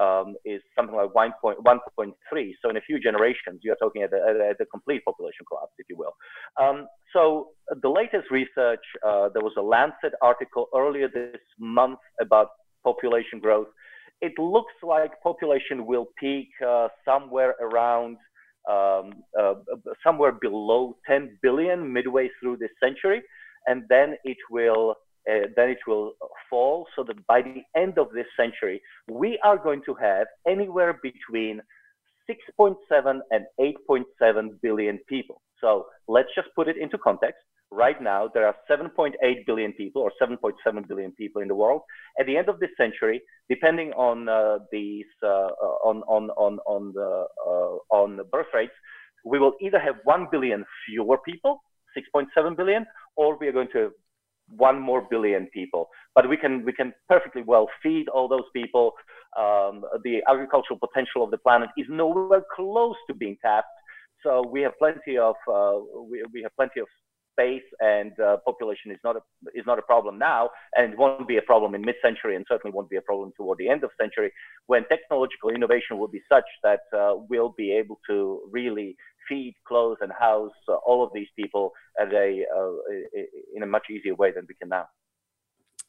um, 0.00 0.34
is 0.44 0.60
something 0.76 0.96
like 0.96 1.10
1.3. 1.10 2.52
So 2.62 2.70
in 2.70 2.76
a 2.76 2.80
few 2.80 2.98
generations, 2.98 3.60
you're 3.62 3.76
talking 3.76 4.02
at 4.02 4.12
a, 4.12 4.66
complete 4.70 5.04
population 5.04 5.44
collapse, 5.48 5.72
if 5.78 5.86
you 5.88 5.96
will. 5.96 6.14
Um, 6.60 6.86
so 7.12 7.48
the 7.82 7.88
latest 7.88 8.30
research, 8.30 8.80
uh, 9.06 9.28
there 9.34 9.42
was 9.42 9.52
a 9.58 9.62
Lancet 9.62 10.12
article 10.22 10.68
earlier 10.74 11.08
this 11.08 11.40
month 11.58 11.98
about 12.20 12.48
population 12.84 13.38
growth. 13.38 13.68
It 14.20 14.32
looks 14.38 14.72
like 14.82 15.20
population 15.22 15.84
will 15.84 16.06
peak 16.18 16.48
uh, 16.66 16.88
somewhere 17.04 17.54
around 17.60 18.16
um, 18.70 19.24
uh, 19.38 19.54
somewhere 20.04 20.32
below 20.40 20.96
10 21.08 21.38
billion 21.42 21.92
midway 21.92 22.30
through 22.40 22.58
this 22.58 22.70
century, 22.82 23.20
and 23.66 23.82
then 23.88 24.14
it 24.22 24.36
will 24.50 24.94
uh, 25.30 25.46
then 25.56 25.70
it 25.70 25.78
will 25.86 26.12
fall 26.50 26.86
so 26.96 27.04
that 27.04 27.26
by 27.26 27.42
the 27.42 27.62
end 27.80 27.98
of 27.98 28.08
this 28.12 28.26
century, 28.36 28.80
we 29.10 29.38
are 29.44 29.56
going 29.56 29.82
to 29.86 29.94
have 29.94 30.26
anywhere 30.46 30.98
between 31.02 31.60
6.7 32.28 33.20
and 33.30 33.44
8.7 33.60 34.60
billion 34.60 34.98
people. 35.08 35.40
So 35.60 35.86
let's 36.08 36.28
just 36.34 36.48
put 36.54 36.68
it 36.68 36.76
into 36.76 36.98
context. 36.98 37.40
Right 37.70 38.02
now, 38.02 38.28
there 38.34 38.46
are 38.46 38.54
7.8 38.70 39.12
billion 39.46 39.72
people 39.72 40.02
or 40.02 40.12
7.7 40.20 40.88
billion 40.88 41.12
people 41.12 41.40
in 41.40 41.48
the 41.48 41.54
world. 41.54 41.82
At 42.20 42.26
the 42.26 42.36
end 42.36 42.48
of 42.48 42.60
this 42.60 42.68
century, 42.76 43.22
depending 43.48 43.92
on 43.92 44.28
uh, 44.28 44.58
these 44.70 45.06
uh, 45.22 45.26
uh 45.26 45.88
on 45.88 46.02
on 46.02 46.30
on 46.30 46.58
on 46.66 46.92
the 46.92 47.26
uh, 47.46 47.96
on 47.96 48.16
the 48.18 48.24
birth 48.24 48.52
rates, 48.52 48.74
we 49.24 49.38
will 49.38 49.54
either 49.62 49.78
have 49.78 49.96
1 50.04 50.28
billion 50.30 50.64
fewer 50.84 51.16
people, 51.24 51.62
6.7 51.96 52.56
billion, 52.56 52.84
or 53.16 53.38
we 53.38 53.48
are 53.48 53.52
going 53.52 53.72
to 53.72 53.90
one 54.56 54.78
more 54.80 55.06
billion 55.10 55.46
people. 55.46 55.88
But 56.14 56.28
we 56.28 56.36
can 56.36 56.64
we 56.64 56.72
can 56.72 56.92
perfectly 57.08 57.42
well 57.42 57.68
feed 57.82 58.08
all 58.08 58.28
those 58.28 58.48
people. 58.54 58.92
Um, 59.38 59.84
the 60.04 60.20
agricultural 60.28 60.78
potential 60.78 61.24
of 61.24 61.30
the 61.30 61.38
planet 61.38 61.70
is 61.76 61.86
nowhere 61.88 62.42
close 62.54 62.96
to 63.08 63.14
being 63.14 63.36
tapped. 63.42 63.68
So 64.22 64.46
we 64.46 64.62
have 64.62 64.72
plenty 64.78 65.18
of 65.18 65.34
uh, 65.52 65.78
we, 66.10 66.22
we 66.32 66.42
have 66.42 66.54
plenty 66.56 66.80
of 66.80 66.86
space 67.32 67.62
and 67.80 68.12
uh, 68.20 68.36
population 68.44 68.90
is 68.90 68.98
not 69.02 69.16
a 69.16 69.20
is 69.54 69.64
not 69.66 69.78
a 69.78 69.82
problem 69.82 70.18
now, 70.18 70.50
and 70.76 70.96
won't 70.96 71.26
be 71.26 71.38
a 71.38 71.42
problem 71.42 71.74
in 71.74 71.80
mid-century, 71.82 72.36
and 72.36 72.44
certainly 72.48 72.74
won't 72.74 72.90
be 72.90 72.96
a 72.96 73.00
problem 73.02 73.32
toward 73.36 73.58
the 73.58 73.68
end 73.68 73.82
of 73.84 73.90
century, 74.00 74.30
when 74.66 74.84
technological 74.88 75.50
innovation 75.50 75.98
will 75.98 76.08
be 76.08 76.22
such 76.28 76.44
that 76.62 76.80
uh, 76.96 77.14
we'll 77.30 77.54
be 77.56 77.72
able 77.72 77.98
to 78.08 78.42
really 78.50 78.96
feed, 79.28 79.54
clothe, 79.66 79.98
and 80.00 80.12
house 80.12 80.52
uh, 80.68 80.74
all 80.74 81.04
of 81.04 81.10
these 81.14 81.28
people 81.36 81.72
at 82.00 82.12
a 82.12 82.44
uh, 82.56 82.72
in 83.54 83.62
a 83.62 83.66
much 83.66 83.86
easier 83.90 84.14
way 84.14 84.32
than 84.32 84.46
we 84.48 84.54
can 84.54 84.68
now. 84.68 84.86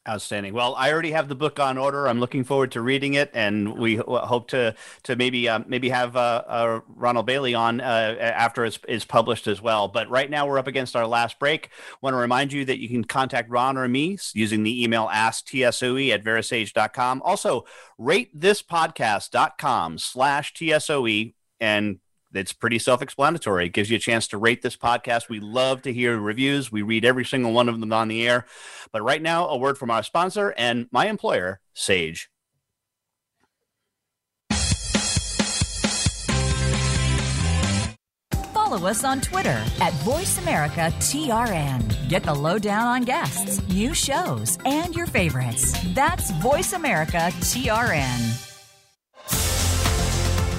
Outstanding. 0.06 0.52
Well, 0.52 0.74
I 0.74 0.92
already 0.92 1.12
have 1.12 1.30
the 1.30 1.34
book 1.34 1.58
on 1.58 1.78
order. 1.78 2.06
I'm 2.08 2.20
looking 2.20 2.44
forward 2.44 2.72
to 2.72 2.82
reading 2.82 3.14
it, 3.14 3.30
and 3.32 3.78
we 3.78 3.96
hope 3.96 4.48
to 4.48 4.74
to 5.04 5.16
maybe 5.16 5.48
uh, 5.48 5.60
maybe 5.66 5.88
have 5.88 6.14
uh, 6.14 6.42
uh, 6.46 6.80
Ronald 6.88 7.24
Bailey 7.24 7.54
on 7.54 7.80
uh, 7.80 8.14
after 8.20 8.66
it's, 8.66 8.78
it's 8.86 9.06
published 9.06 9.46
as 9.46 9.62
well. 9.62 9.88
But 9.88 10.10
right 10.10 10.28
now 10.28 10.46
we're 10.46 10.58
up 10.58 10.66
against 10.66 10.94
our 10.94 11.06
last 11.06 11.38
break. 11.38 11.70
Want 12.02 12.12
to 12.12 12.18
remind 12.18 12.52
you 12.52 12.66
that 12.66 12.80
you 12.80 12.88
can 12.90 13.02
contact 13.02 13.48
Ron 13.48 13.78
or 13.78 13.88
me 13.88 14.18
using 14.34 14.62
the 14.62 14.84
email 14.84 15.08
asktsoe 15.08 16.10
at 16.12 16.22
verasage.com. 16.22 17.22
Also, 17.22 17.64
rate 17.96 18.28
this 18.34 18.62
podcast.com 18.62 19.96
slash 19.96 20.52
tsoe 20.52 21.32
and 21.60 21.98
it's 22.34 22.52
pretty 22.52 22.78
self-explanatory. 22.78 23.66
It 23.66 23.72
gives 23.72 23.90
you 23.90 23.96
a 23.96 24.00
chance 24.00 24.28
to 24.28 24.38
rate 24.38 24.62
this 24.62 24.76
podcast. 24.76 25.28
We 25.28 25.40
love 25.40 25.82
to 25.82 25.92
hear 25.92 26.16
reviews. 26.18 26.72
We 26.72 26.82
read 26.82 27.04
every 27.04 27.24
single 27.24 27.52
one 27.52 27.68
of 27.68 27.80
them 27.80 27.92
on 27.92 28.08
the 28.08 28.26
air. 28.26 28.46
But 28.92 29.02
right 29.02 29.22
now, 29.22 29.48
a 29.48 29.56
word 29.56 29.78
from 29.78 29.90
our 29.90 30.02
sponsor 30.02 30.54
and 30.56 30.88
my 30.90 31.06
employer, 31.06 31.60
Sage. 31.74 32.28
Follow 38.52 38.88
us 38.88 39.04
on 39.04 39.20
Twitter 39.20 39.62
at 39.80 39.92
VoiceAmericaTRN. 40.04 42.08
Get 42.08 42.24
the 42.24 42.34
lowdown 42.34 42.86
on 42.86 43.02
guests, 43.02 43.60
new 43.68 43.94
shows, 43.94 44.58
and 44.64 44.96
your 44.96 45.06
favorites. 45.06 45.76
That's 45.94 46.32
VoiceAmericaTRN. 46.32 48.53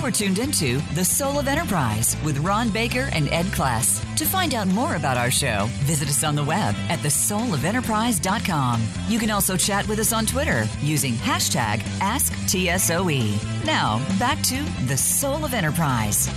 You 0.00 0.06
are 0.06 0.10
tuned 0.10 0.38
into 0.38 0.78
The 0.94 1.04
Soul 1.04 1.38
of 1.38 1.46
Enterprise 1.46 2.16
with 2.24 2.38
Ron 2.38 2.70
Baker 2.70 3.10
and 3.12 3.28
Ed 3.28 3.44
Kless. 3.48 4.02
To 4.16 4.24
find 4.24 4.54
out 4.54 4.66
more 4.68 4.96
about 4.96 5.18
our 5.18 5.30
show, 5.30 5.66
visit 5.80 6.08
us 6.08 6.24
on 6.24 6.34
the 6.34 6.42
web 6.42 6.74
at 6.88 7.00
thesoulofenterprise.com. 7.00 8.82
You 9.08 9.18
can 9.18 9.30
also 9.30 9.58
chat 9.58 9.86
with 9.86 9.98
us 9.98 10.14
on 10.14 10.24
Twitter 10.24 10.66
using 10.80 11.12
hashtag 11.16 11.80
AskTSOE. 11.98 13.66
Now, 13.66 13.98
back 14.18 14.40
to 14.44 14.62
The 14.86 14.96
Soul 14.96 15.44
of 15.44 15.52
Enterprise. 15.52 16.30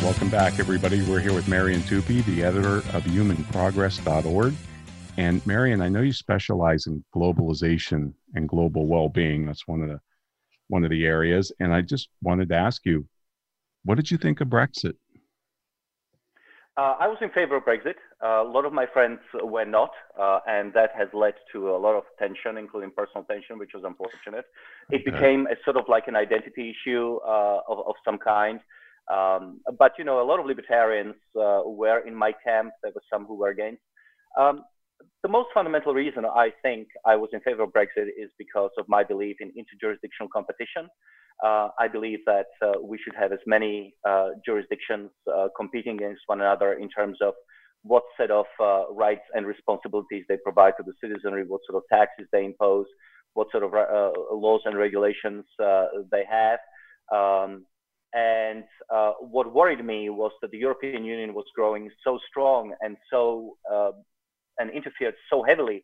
Welcome 0.00 0.30
back, 0.30 0.60
everybody. 0.60 1.02
We're 1.02 1.18
here 1.18 1.34
with 1.34 1.48
Marian 1.48 1.82
Tupy, 1.82 2.20
the 2.20 2.44
editor 2.44 2.76
of 2.76 3.02
humanprogress.org. 3.02 4.54
And 5.16 5.44
Marian, 5.44 5.82
I 5.82 5.88
know 5.88 6.02
you 6.02 6.12
specialize 6.12 6.86
in 6.86 7.04
globalization 7.12 8.12
and 8.36 8.48
global 8.48 8.86
well-being. 8.86 9.46
That's 9.46 9.66
one 9.66 9.82
of 9.82 9.88
the 9.88 10.00
one 10.68 10.84
of 10.84 10.90
the 10.90 11.04
areas. 11.04 11.52
And 11.60 11.72
I 11.72 11.82
just 11.82 12.08
wanted 12.22 12.48
to 12.50 12.56
ask 12.56 12.84
you, 12.84 13.06
what 13.84 13.96
did 13.96 14.10
you 14.10 14.18
think 14.18 14.40
of 14.40 14.48
Brexit? 14.48 14.94
Uh, 16.78 16.94
I 17.00 17.08
was 17.08 17.18
in 17.20 17.30
favor 17.30 17.56
of 17.56 17.64
Brexit. 17.64 17.96
Uh, 18.22 18.46
a 18.46 18.48
lot 18.48 18.64
of 18.64 18.72
my 18.72 18.86
friends 18.92 19.18
were 19.42 19.64
not, 19.64 19.90
uh, 20.16 20.38
and 20.46 20.72
that 20.74 20.90
has 20.96 21.08
led 21.12 21.34
to 21.52 21.70
a 21.70 21.78
lot 21.78 21.96
of 21.96 22.04
tension, 22.20 22.56
including 22.56 22.92
personal 22.96 23.24
tension, 23.24 23.58
which 23.58 23.70
was 23.74 23.82
unfortunate. 23.84 24.44
It 24.90 25.00
okay. 25.00 25.10
became 25.10 25.48
a 25.48 25.56
sort 25.64 25.76
of 25.76 25.86
like 25.88 26.06
an 26.06 26.14
identity 26.14 26.70
issue 26.70 27.18
uh, 27.26 27.62
of, 27.68 27.78
of 27.84 27.94
some 28.04 28.16
kind. 28.18 28.60
Um, 29.12 29.60
but 29.76 29.92
you 29.98 30.04
know, 30.04 30.22
a 30.22 30.26
lot 30.26 30.38
of 30.38 30.46
libertarians 30.46 31.16
uh, 31.34 31.62
were 31.64 32.06
in 32.06 32.14
my 32.14 32.32
camp. 32.44 32.70
There 32.84 32.92
were 32.94 33.02
some 33.12 33.24
who 33.24 33.34
were 33.34 33.48
against. 33.48 33.82
Um, 34.38 34.62
the 35.28 35.32
most 35.32 35.50
fundamental 35.52 35.92
reason 35.92 36.24
I 36.24 36.48
think 36.62 36.88
I 37.04 37.14
was 37.14 37.28
in 37.34 37.40
favor 37.40 37.62
of 37.64 37.70
Brexit 37.74 38.08
is 38.18 38.30
because 38.38 38.70
of 38.78 38.86
my 38.88 39.04
belief 39.04 39.36
in 39.40 39.50
interjurisdictional 39.50 40.30
competition. 40.32 40.88
Uh, 41.44 41.68
I 41.78 41.86
believe 41.86 42.20
that 42.24 42.46
uh, 42.62 42.80
we 42.82 42.96
should 42.96 43.14
have 43.14 43.30
as 43.30 43.38
many 43.46 43.94
uh, 44.08 44.30
jurisdictions 44.44 45.10
uh, 45.30 45.48
competing 45.54 45.96
against 45.96 46.22
one 46.28 46.40
another 46.40 46.72
in 46.72 46.88
terms 46.88 47.18
of 47.20 47.34
what 47.82 48.04
set 48.18 48.30
of 48.30 48.46
uh, 48.58 48.90
rights 48.90 49.26
and 49.34 49.46
responsibilities 49.46 50.24
they 50.30 50.38
provide 50.42 50.72
to 50.78 50.82
the 50.82 50.94
citizenry, 50.98 51.44
what 51.46 51.60
sort 51.70 51.76
of 51.76 51.82
taxes 51.92 52.26
they 52.32 52.46
impose, 52.46 52.86
what 53.34 53.48
sort 53.52 53.64
of 53.64 53.74
uh, 53.74 54.18
laws 54.34 54.62
and 54.64 54.78
regulations 54.78 55.44
they 56.10 56.24
have. 56.28 56.58
Um, 57.14 57.66
and 58.14 58.64
what 59.20 59.52
worried 59.52 59.84
me 59.84 60.08
was 60.08 60.32
that 60.40 60.52
the 60.52 60.58
European 60.58 61.04
Union 61.04 61.34
was 61.34 61.44
growing 61.54 61.90
so 62.02 62.18
strong 62.30 62.72
and 62.80 62.96
so 63.10 63.58
and 64.58 64.70
interfered 64.70 65.14
so 65.30 65.42
heavily 65.42 65.82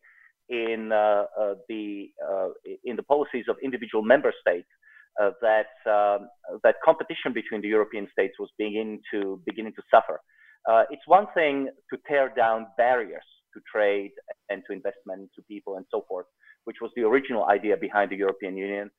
in 0.49 0.91
uh, 0.91 1.25
uh, 1.39 1.55
the 1.69 2.09
uh, 2.27 2.49
in 2.83 2.95
the 2.95 3.03
policies 3.03 3.45
of 3.49 3.55
individual 3.63 4.03
member 4.03 4.33
states 4.39 4.67
that 5.41 5.71
um, 5.87 6.27
that 6.63 6.75
competition 6.83 7.33
between 7.33 7.61
the 7.61 7.67
European 7.67 8.07
states 8.11 8.35
was 8.39 8.49
beginning 8.57 8.99
to 9.11 9.41
beginning 9.45 9.73
to 9.73 9.83
suffer. 9.89 10.19
it's 10.93 11.07
one 11.07 11.27
thing 11.33 11.69
to 11.89 11.97
tear 12.07 12.33
down 12.35 12.67
barriers 12.77 13.27
to 13.53 13.61
trade 13.73 14.11
and 14.49 14.61
to 14.67 14.73
investment, 14.73 15.29
to 15.35 15.41
people, 15.43 15.77
and 15.77 15.85
so 15.89 16.03
forth, 16.09 16.25
which 16.65 16.77
was 16.81 16.91
the 16.97 17.03
original 17.03 17.45
idea 17.45 17.75
behind 17.77 18.11
the 18.11 18.17
European 18.25 18.57
Union, 18.57 18.91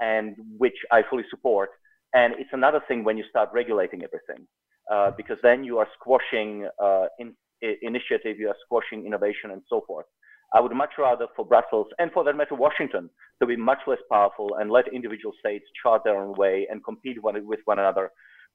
and 0.00 0.34
which 0.58 0.78
I 0.90 1.02
fully 1.10 1.26
support. 1.30 1.70
And 2.14 2.32
it's 2.38 2.52
another 2.52 2.80
thing 2.88 3.04
when 3.04 3.16
you 3.18 3.24
start 3.28 3.50
regulating 3.52 4.00
everything, 4.02 4.46
uh, 4.90 5.10
because 5.16 5.38
then 5.42 5.64
you 5.64 5.78
are 5.78 5.88
squashing 5.98 6.68
uh, 6.82 7.06
in, 7.18 7.34
initiative, 7.82 8.38
you 8.38 8.48
are 8.48 8.56
squashing 8.64 9.06
innovation 9.06 9.50
and 9.50 9.62
so 9.68 9.82
forth. 9.86 10.06
I 10.54 10.60
would 10.60 10.72
much 10.72 10.90
rather 10.98 11.26
for 11.34 11.44
Brussels 11.44 11.88
and 11.98 12.12
for 12.12 12.22
that 12.24 12.36
matter 12.36 12.54
Washington 12.54 13.10
to 13.40 13.46
be 13.46 13.56
much 13.56 13.80
less 13.86 13.98
powerful 14.10 14.56
and 14.58 14.70
let 14.70 14.92
individual 14.92 15.34
states 15.40 15.64
chart 15.82 16.02
their 16.04 16.16
own 16.16 16.34
way 16.36 16.66
and 16.70 16.84
compete 16.84 17.20
one, 17.22 17.44
with 17.46 17.60
one 17.64 17.80
another. 17.80 18.10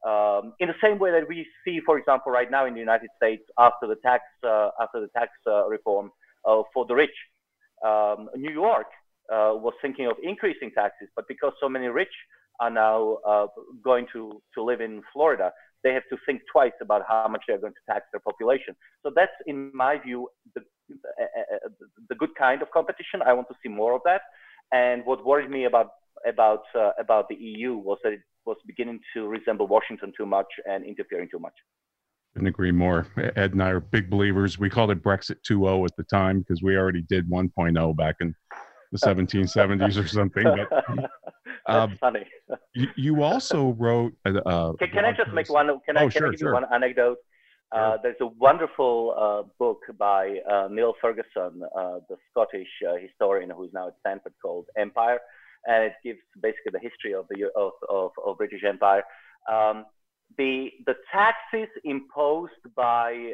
Um, 0.08 0.54
in 0.60 0.70
the 0.70 0.80
same 0.82 0.98
way 0.98 1.12
that 1.12 1.28
we 1.28 1.46
see, 1.66 1.82
for 1.86 1.98
example, 1.98 2.32
right 2.32 2.50
now 2.50 2.66
in 2.66 2.74
the 2.74 2.80
United 2.80 3.10
States 3.18 3.44
after 3.58 3.86
the 3.86 3.98
tax 3.98 4.24
uh, 4.48 4.70
after 4.80 5.02
the 5.02 5.10
tax 5.10 5.32
uh, 5.46 5.68
reform 5.68 6.12
uh, 6.46 6.62
for 6.74 6.86
the 6.86 6.96
rich, 6.96 7.18
um, 7.86 8.30
New 8.34 8.54
York 8.54 8.88
uh, 9.30 9.52
was 9.54 9.74
thinking 9.82 10.08
of 10.08 10.16
increasing 10.24 10.72
taxes, 10.74 11.10
but 11.18 11.28
because 11.28 11.52
so 11.60 11.68
many 11.68 11.88
rich 11.88 12.16
are 12.62 12.70
now 12.70 13.18
uh, 13.28 13.48
going 13.84 14.08
to 14.14 14.42
to 14.56 14.64
live 14.64 14.80
in 14.80 15.02
Florida, 15.12 15.52
they 15.84 15.94
have 15.94 16.04
to 16.10 16.18
think 16.26 16.42
twice 16.52 16.74
about 16.82 17.04
how 17.08 17.28
much 17.30 17.44
they're 17.48 17.60
going 17.60 17.74
to 17.74 17.94
tax 17.94 18.06
their 18.12 18.20
population. 18.20 18.76
So 19.04 19.12
that's, 19.16 19.32
in 19.46 19.72
my 19.74 19.98
view, 19.98 20.28
the, 20.56 20.62
uh, 20.92 21.24
uh, 21.24 21.70
the 22.10 22.16
good 22.16 22.36
kind 22.38 22.62
of 22.62 22.70
competition. 22.72 23.22
I 23.26 23.34
want 23.34 23.48
to 23.50 23.56
see 23.64 23.70
more 23.70 23.94
of 23.94 24.02
that. 24.06 24.22
And 24.72 25.06
what 25.06 25.26
worried 25.26 25.50
me 25.50 25.66
about 25.66 25.88
about 26.28 26.64
uh, 26.76 26.92
about 27.00 27.30
the 27.30 27.36
EU 27.36 27.76
was 27.76 27.98
that 28.04 28.14
it 28.14 28.20
was 28.46 28.58
beginning 28.68 29.00
to 29.14 29.28
resemble 29.28 29.68
Washington 29.68 30.12
too 30.16 30.26
much 30.26 30.48
and 30.70 30.84
interfering 30.84 31.30
too 31.32 31.40
much. 31.40 31.54
Couldn't 32.34 32.48
agree 32.48 32.72
more. 32.72 33.08
Ed 33.18 33.54
and 33.54 33.64
I 33.64 33.70
are 33.70 33.80
big 33.80 34.10
believers. 34.10 34.60
We 34.60 34.70
called 34.70 34.92
it 34.92 35.02
Brexit 35.02 35.38
2.0 35.50 35.86
at 35.86 35.96
the 35.98 36.04
time 36.04 36.40
because 36.40 36.62
we 36.62 36.78
already 36.78 37.02
did 37.02 37.30
1.0 37.30 37.98
back 37.98 38.18
in 38.22 38.36
the 38.92 38.98
1770s 39.06 39.98
or 39.98 40.08
something. 40.08 40.44
But 40.44 41.10
That's 41.70 41.92
um, 41.92 41.98
funny. 42.00 42.26
you, 42.74 42.88
you, 42.96 43.24
also 43.24 43.76
wrote. 43.78 44.14
Uh, 44.26 44.74
can, 44.74 44.90
can 44.90 45.06
I 45.06 45.12
just 45.12 45.32
make 45.34 45.50
one? 45.50 45.68
Can 45.86 45.98
I, 45.98 46.04
oh, 46.04 46.10
can 46.10 46.12
sure, 46.12 46.28
I 46.28 46.32
give 46.32 46.40
sure. 46.40 46.50
you 46.50 46.54
one 46.54 46.66
anecdote? 46.74 47.18
Uh, 47.72 47.98
there's 48.02 48.16
a 48.22 48.26
wonderful 48.26 49.14
uh, 49.16 49.48
book 49.60 49.82
by 50.00 50.38
uh, 50.52 50.68
Niall 50.72 50.96
Ferguson, 51.00 51.62
uh, 51.78 52.00
the 52.10 52.16
Scottish 52.32 52.68
uh, 52.88 52.96
historian 52.96 53.52
who's 53.52 53.70
now 53.74 53.88
at 53.90 53.94
Stanford, 54.00 54.34
called 54.42 54.66
Empire, 54.76 55.20
and 55.68 55.84
it 55.84 55.94
gives 56.04 56.20
basically 56.42 56.72
the 56.72 56.80
history 56.80 57.14
of 57.14 57.28
the 57.30 57.46
of, 57.56 57.74
of, 57.88 58.12
of 58.26 58.38
British 58.38 58.64
Empire. 58.68 59.04
Um, 59.52 59.86
the 60.38 60.72
the 60.88 60.96
taxes 61.12 61.70
imposed 61.84 62.64
by 62.76 63.34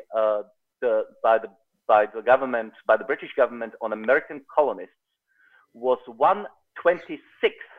the 0.82 1.04
by 1.24 1.38
the 1.38 1.48
by 1.88 2.06
the 2.14 2.22
government 2.22 2.74
by 2.86 2.98
the 2.98 3.06
British 3.06 3.30
government 3.38 3.74
on 3.82 3.94
American 3.94 4.42
colonists 4.54 4.96
was 5.74 6.00
one 6.18 6.46
twenty 6.82 7.20
sixth 7.40 7.75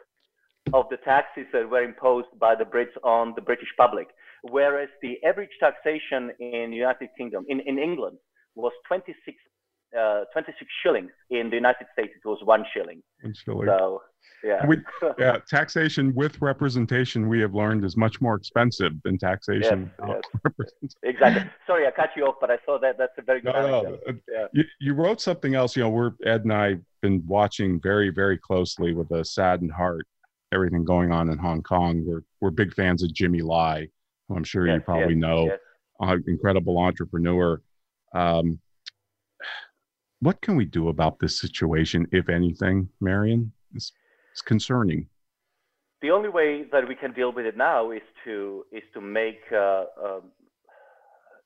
of 0.73 0.87
the 0.91 0.97
taxes 0.99 1.47
that 1.53 1.69
were 1.69 1.83
imposed 1.83 2.29
by 2.39 2.55
the 2.55 2.64
Brits 2.64 2.97
on 3.05 3.33
the 3.37 3.43
British 3.43 3.69
public, 3.77 4.09
whereas 4.43 4.89
the 5.03 5.17
average 5.25 5.51
taxation 5.61 6.31
in 6.41 6.71
the 6.71 6.77
United 6.77 7.09
Kingdom, 7.17 7.45
in, 7.49 7.61
in 7.61 7.79
England, 7.79 8.19
was 8.55 8.73
26, 8.89 9.37
uh, 9.99 10.25
26 10.33 10.69
shillings. 10.83 11.11
In 11.31 11.51
the 11.51 11.57
United 11.57 11.87
States, 11.93 12.12
it 12.17 12.29
was 12.29 12.39
one 12.45 12.64
shilling. 12.75 13.03
One 13.23 13.35
shilling. 13.35 13.69
So, 13.69 14.03
yeah. 14.43 14.67
We, 14.67 14.79
yeah, 15.19 15.39
taxation 15.49 16.12
with 16.14 16.41
representation, 16.41 17.29
we 17.29 17.41
have 17.41 17.55
learned, 17.55 17.85
is 17.85 17.97
much 17.97 18.21
more 18.21 18.35
expensive 18.35 18.93
than 19.05 19.19
taxation. 19.19 19.91
Yes, 20.07 20.21
yes. 20.59 20.95
exactly. 21.03 21.51
Sorry, 21.67 21.87
I 21.87 21.91
cut 21.93 22.11
you 22.17 22.25
off, 22.25 22.37
but 22.41 22.51
I 22.51 22.59
saw 22.67 22.79
that 22.81 22.99
that's 22.99 23.12
a 23.19 23.23
very 23.23 23.41
good 23.41 23.55
no, 23.55 23.83
no. 23.83 23.99
Yeah. 24.29 24.47
You, 24.53 24.64
you 24.81 24.95
wrote 24.95 25.21
something 25.21 25.55
else. 25.55 25.77
You 25.77 25.85
know, 25.85 25.91
we're 25.91 26.12
Ed 26.25 26.43
and 26.43 26.53
I 26.53 26.71
have 26.71 26.81
been 27.03 27.23
watching 27.27 27.81
very, 27.81 28.11
very 28.11 28.39
closely 28.39 28.95
with 28.95 29.11
a 29.12 29.25
saddened 29.25 29.73
heart 29.73 30.07
everything 30.53 30.84
going 30.84 31.12
on 31.12 31.28
in 31.28 31.38
Hong 31.38 31.62
Kong. 31.62 32.05
We're 32.07 32.22
we're 32.40 32.51
big 32.51 32.74
fans 32.74 33.03
of 33.03 33.12
Jimmy 33.12 33.42
Lai, 33.42 33.88
who 34.28 34.36
I'm 34.36 34.44
sure 34.44 34.66
yes, 34.66 34.76
you 34.76 34.80
probably 34.80 35.14
yes, 35.14 35.20
know, 35.20 35.47
yes. 35.47 35.59
Uh, 36.01 36.16
incredible 36.26 36.78
entrepreneur. 36.78 37.61
Um, 38.14 38.59
what 40.20 40.40
can 40.40 40.57
we 40.57 40.64
do 40.64 40.88
about 40.88 41.18
this 41.18 41.38
situation, 41.40 42.07
if 42.11 42.28
anything, 42.28 42.88
Marian? 43.01 43.53
It's, 43.74 43.92
it's 44.32 44.42
concerning. 44.42 45.09
The 46.03 46.11
only 46.11 46.28
way 46.28 46.64
that 46.72 46.86
we 46.88 46.94
can 46.94 47.12
deal 47.12 47.32
with 47.32 47.47
it 47.47 47.57
now 47.57 47.90
is 47.90 48.03
to 48.24 48.64
is 48.72 48.82
to 48.94 49.01
make 49.01 49.40
uh, 49.53 49.84
um, 50.03 50.22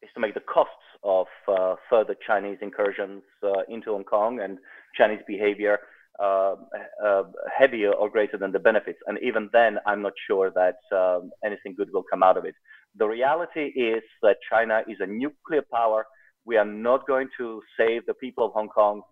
is 0.03 0.11
to 0.15 0.21
make 0.21 0.35
the 0.35 0.41
costs 0.41 0.75
of 1.03 1.27
uh, 1.49 1.77
further 1.89 2.15
Chinese 2.27 2.59
incursions 2.61 3.23
uh, 3.43 3.63
into 3.69 3.93
Hong 3.93 4.05
Kong 4.05 4.41
and 4.41 4.59
Chinese 4.97 5.21
behavior 5.27 5.79
uh, 6.21 6.57
uh, 7.05 7.23
heavier 7.59 7.93
or 7.93 8.11
greater 8.11 8.37
than 8.37 8.53
the 8.53 8.59
benefits. 8.59 8.99
And 9.07 9.19
even 9.23 9.49
then, 9.53 9.79
I'm 9.87 10.03
not 10.03 10.13
sure 10.27 10.51
that 10.51 10.79
um, 10.97 11.31
anything 11.45 11.75
good 11.77 11.89
will 11.93 12.05
come 12.11 12.23
out 12.23 12.37
of 12.37 12.45
it. 12.45 12.55
The 12.97 13.07
reality 13.07 13.67
is 13.69 14.03
that 14.23 14.37
China 14.51 14.83
is 14.89 14.99
a 15.01 15.07
nuclear 15.07 15.63
power. 15.73 16.07
We 16.45 16.57
are 16.57 16.65
not 16.65 17.07
going 17.07 17.29
to 17.39 17.63
save 17.79 18.07
the 18.07 18.15
people 18.15 18.45
of 18.45 18.53
Hong 18.53 18.69
Kong, 18.69 19.03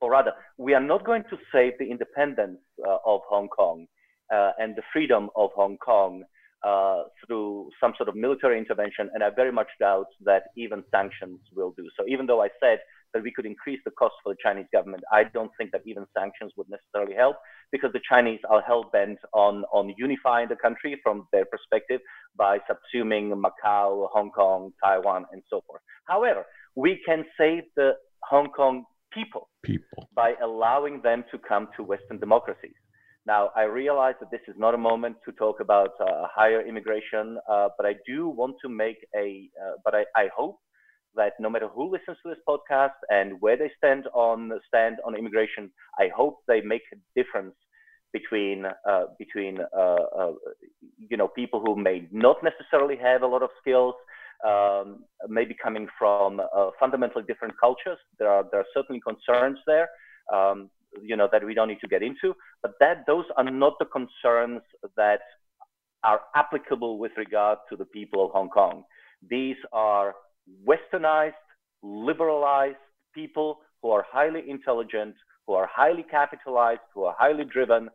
or 0.00 0.10
rather, 0.10 0.32
we 0.58 0.74
are 0.74 0.80
not 0.80 1.04
going 1.04 1.24
to 1.30 1.36
save 1.52 1.72
the 1.78 1.90
independence 1.90 2.58
uh, 2.86 2.98
of 3.06 3.22
Hong 3.28 3.48
Kong 3.48 3.86
uh, 4.32 4.52
and 4.58 4.76
the 4.76 4.82
freedom 4.92 5.30
of 5.36 5.50
Hong 5.54 5.78
Kong 5.78 6.22
uh, 6.64 7.04
through 7.26 7.70
some 7.80 7.94
sort 7.96 8.08
of 8.08 8.16
military 8.16 8.58
intervention, 8.58 9.08
and 9.14 9.22
I 9.22 9.30
very 9.30 9.52
much 9.52 9.68
doubt 9.80 10.08
that 10.24 10.44
even 10.56 10.82
sanctions 10.90 11.40
will 11.54 11.72
do 11.76 11.88
so. 11.96 12.04
Even 12.08 12.26
though 12.26 12.42
I 12.42 12.48
said 12.60 12.78
that 13.16 13.22
we 13.22 13.32
could 13.32 13.46
increase 13.46 13.80
the 13.84 13.90
cost 13.92 14.14
for 14.22 14.32
the 14.34 14.38
Chinese 14.42 14.66
government, 14.72 15.02
I 15.10 15.24
don't 15.24 15.50
think 15.56 15.72
that 15.72 15.80
even 15.86 16.04
sanctions 16.16 16.52
would 16.56 16.68
necessarily 16.68 17.14
help 17.14 17.36
because 17.72 17.92
the 17.92 18.00
Chinese 18.08 18.40
are 18.50 18.60
hell 18.60 18.90
bent 18.92 19.18
on, 19.32 19.64
on 19.72 19.94
unifying 19.96 20.48
the 20.48 20.56
country 20.56 21.00
from 21.02 21.26
their 21.32 21.46
perspective 21.46 22.00
by 22.36 22.58
subsuming 22.68 23.32
Macau, 23.32 24.08
Hong 24.12 24.30
Kong, 24.30 24.72
Taiwan, 24.84 25.24
and 25.32 25.42
so 25.48 25.62
forth. 25.66 25.80
However, 26.06 26.44
we 26.74 27.00
can 27.06 27.24
save 27.38 27.62
the 27.74 27.92
Hong 28.28 28.48
Kong 28.48 28.84
people, 29.12 29.48
people. 29.62 30.08
by 30.14 30.34
allowing 30.42 31.00
them 31.02 31.24
to 31.30 31.38
come 31.38 31.68
to 31.76 31.82
Western 31.82 32.18
democracies. 32.18 32.76
Now, 33.26 33.50
I 33.56 33.62
realize 33.62 34.14
that 34.20 34.30
this 34.30 34.42
is 34.46 34.54
not 34.56 34.74
a 34.74 34.78
moment 34.78 35.16
to 35.24 35.32
talk 35.32 35.58
about 35.60 35.90
uh, 36.00 36.28
higher 36.32 36.64
immigration, 36.64 37.38
uh, 37.50 37.68
but 37.76 37.84
I 37.84 37.94
do 38.06 38.28
want 38.28 38.54
to 38.62 38.68
make 38.68 38.98
a, 39.16 39.50
uh, 39.60 39.72
but 39.84 39.96
I, 39.96 40.04
I, 40.14 40.28
hope 40.36 40.60
that 41.16 41.32
no 41.40 41.50
matter 41.50 41.68
who 41.68 41.90
listens 41.90 42.18
to 42.22 42.28
this 42.28 42.38
podcast 42.48 42.98
and 43.10 43.40
where 43.40 43.56
they 43.56 43.70
stand 43.76 44.06
on 44.14 44.52
stand 44.68 44.96
on 45.04 45.16
immigration, 45.16 45.70
I 45.98 46.08
hope 46.14 46.40
they 46.46 46.60
make 46.60 46.82
a 46.92 46.96
difference 47.20 47.54
between 48.12 48.66
uh, 48.66 49.04
between 49.18 49.58
uh, 49.76 49.80
uh, 50.20 50.32
you 51.10 51.16
know 51.16 51.28
people 51.28 51.60
who 51.64 51.76
may 51.76 52.08
not 52.10 52.36
necessarily 52.42 52.96
have 52.96 53.22
a 53.22 53.26
lot 53.26 53.42
of 53.42 53.50
skills, 53.60 53.94
um, 54.46 55.04
maybe 55.28 55.54
coming 55.62 55.86
from 55.98 56.40
fundamentally 56.80 57.24
different 57.26 57.54
cultures. 57.58 57.98
There 58.18 58.28
are 58.28 58.44
there 58.50 58.60
are 58.60 58.70
certainly 58.74 59.00
concerns 59.00 59.58
there. 59.66 59.88
Um, 60.32 60.70
you 61.02 61.16
know 61.16 61.28
that 61.30 61.44
we 61.44 61.54
don't 61.54 61.68
need 61.68 61.80
to 61.80 61.88
get 61.88 62.02
into 62.02 62.34
but 62.62 62.72
that 62.80 63.04
those 63.06 63.26
are 63.36 63.44
not 63.44 63.74
the 63.78 63.84
concerns 63.84 64.62
that 64.96 65.20
are 66.04 66.20
applicable 66.34 66.98
with 66.98 67.12
regard 67.18 67.58
to 67.68 67.76
the 67.76 67.84
people 67.84 68.24
of 68.24 68.30
hong 68.30 68.48
kong 68.48 68.82
these 69.28 69.56
are 69.72 70.14
westernized 70.66 71.32
liberalized 71.82 72.76
people 73.14 73.58
who 73.82 73.90
are 73.90 74.04
highly 74.10 74.42
intelligent 74.48 75.14
who 75.46 75.54
are 75.54 75.68
highly 75.72 76.04
capitalized 76.10 76.80
who 76.94 77.04
are 77.04 77.14
highly 77.18 77.44
driven 77.44 77.88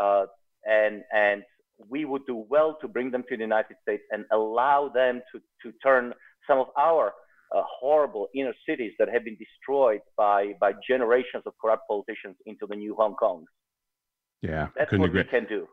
uh, 0.00 0.24
and 0.64 1.02
and 1.12 1.42
we 1.88 2.04
would 2.04 2.24
do 2.26 2.44
well 2.48 2.76
to 2.80 2.88
bring 2.88 3.10
them 3.10 3.22
to 3.28 3.36
the 3.36 3.42
united 3.42 3.76
states 3.82 4.02
and 4.10 4.24
allow 4.32 4.90
them 4.92 5.20
to 5.30 5.40
to 5.62 5.76
turn 5.82 6.12
some 6.46 6.58
of 6.58 6.68
our 6.78 7.12
uh, 7.54 7.62
horrible 7.80 8.28
inner 8.34 8.54
cities 8.68 8.92
that 8.98 9.08
have 9.08 9.24
been 9.24 9.36
destroyed 9.36 10.00
by 10.16 10.52
by 10.60 10.72
generations 10.88 11.42
of 11.46 11.52
corrupt 11.60 11.82
politicians 11.88 12.36
into 12.46 12.66
the 12.66 12.76
new 12.76 12.94
Hong 12.96 13.14
Kongs. 13.20 13.44
Yeah, 14.42 14.68
that's 14.76 14.92
what 14.92 15.06
agree. 15.06 15.22
we 15.22 15.28
can 15.28 15.46
do. 15.46 15.66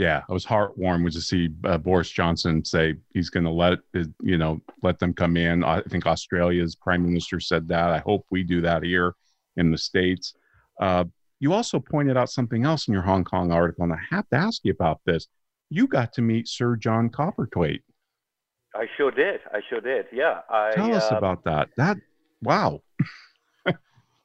Yeah, 0.00 0.22
I 0.30 0.32
was 0.32 0.46
heartwarmed 0.46 1.12
to 1.12 1.20
see 1.20 1.50
uh, 1.64 1.76
Boris 1.76 2.10
Johnson 2.10 2.64
say 2.64 2.94
he's 3.10 3.28
going 3.28 3.44
to 3.44 3.50
let 3.50 3.80
you 4.22 4.38
know 4.38 4.62
let 4.82 4.98
them 4.98 5.12
come 5.12 5.36
in. 5.36 5.62
I 5.62 5.82
think 5.82 6.06
Australia's 6.06 6.74
prime 6.74 7.04
minister 7.04 7.38
said 7.38 7.68
that. 7.68 7.90
I 7.90 7.98
hope 7.98 8.24
we 8.30 8.42
do 8.42 8.62
that 8.62 8.82
here 8.82 9.14
in 9.58 9.70
the 9.70 9.76
states. 9.76 10.32
Uh, 10.80 11.04
you 11.38 11.52
also 11.52 11.78
pointed 11.78 12.16
out 12.16 12.30
something 12.30 12.64
else 12.64 12.88
in 12.88 12.94
your 12.94 13.02
Hong 13.02 13.24
Kong 13.24 13.52
article, 13.52 13.84
and 13.84 13.92
I 13.92 13.98
have 14.08 14.26
to 14.30 14.36
ask 14.36 14.64
you 14.64 14.72
about 14.72 15.02
this. 15.04 15.28
You 15.68 15.86
got 15.86 16.14
to 16.14 16.22
meet 16.22 16.48
Sir 16.48 16.76
John 16.76 17.10
Cowperthwaite. 17.10 17.82
I 18.74 18.86
sure 18.96 19.10
did. 19.10 19.40
I 19.52 19.60
sure 19.68 19.82
did. 19.82 20.06
Yeah. 20.14 20.40
I, 20.48 20.70
Tell 20.72 20.94
us 20.94 21.12
uh, 21.12 21.16
about 21.16 21.44
that. 21.44 21.68
That 21.76 21.98
wow. 22.40 22.80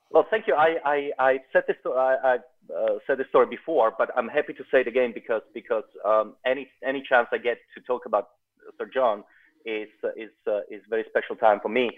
well, 0.09 0.25
thank 0.29 0.47
you. 0.47 0.55
I 0.55 0.77
I, 0.85 1.11
I 1.19 1.39
said 1.51 1.63
this 1.67 1.75
I, 1.85 2.15
I 2.23 2.37
uh, 2.73 2.95
said 3.05 3.17
this 3.17 3.27
story 3.29 3.47
before, 3.47 3.93
but 3.97 4.09
I'm 4.15 4.27
happy 4.27 4.53
to 4.53 4.63
say 4.71 4.81
it 4.81 4.87
again 4.87 5.11
because 5.13 5.41
because 5.53 5.83
um, 6.05 6.35
any 6.45 6.69
any 6.85 7.03
chance 7.07 7.27
I 7.31 7.37
get 7.37 7.57
to 7.75 7.81
talk 7.81 8.05
about 8.05 8.29
Sir 8.77 8.89
John 8.93 9.23
is 9.65 9.89
is 10.15 10.31
uh, 10.47 10.61
is 10.69 10.81
very 10.89 11.05
special 11.09 11.35
time 11.35 11.59
for 11.61 11.69
me. 11.69 11.91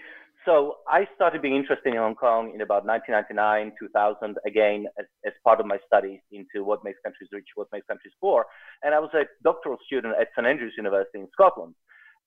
So 0.46 0.76
I 0.88 1.06
started 1.14 1.42
being 1.42 1.56
interested 1.56 1.92
in 1.92 1.98
Hong 1.98 2.14
Kong 2.14 2.52
in 2.54 2.62
about 2.62 2.86
1999, 2.86 3.72
2000, 3.78 4.38
again 4.46 4.86
as, 4.98 5.04
as 5.26 5.32
part 5.44 5.60
of 5.60 5.66
my 5.66 5.78
studies 5.86 6.20
into 6.30 6.64
what 6.64 6.84
makes 6.84 6.98
countries 7.04 7.28
rich, 7.32 7.48
what 7.56 7.66
makes 7.72 7.86
countries 7.86 8.14
poor, 8.20 8.46
and 8.82 8.94
I 8.94 8.98
was 9.00 9.10
a 9.14 9.24
doctoral 9.42 9.76
student 9.84 10.14
at 10.18 10.28
St 10.34 10.46
Andrews 10.46 10.74
University 10.76 11.18
in 11.18 11.28
Scotland. 11.32 11.74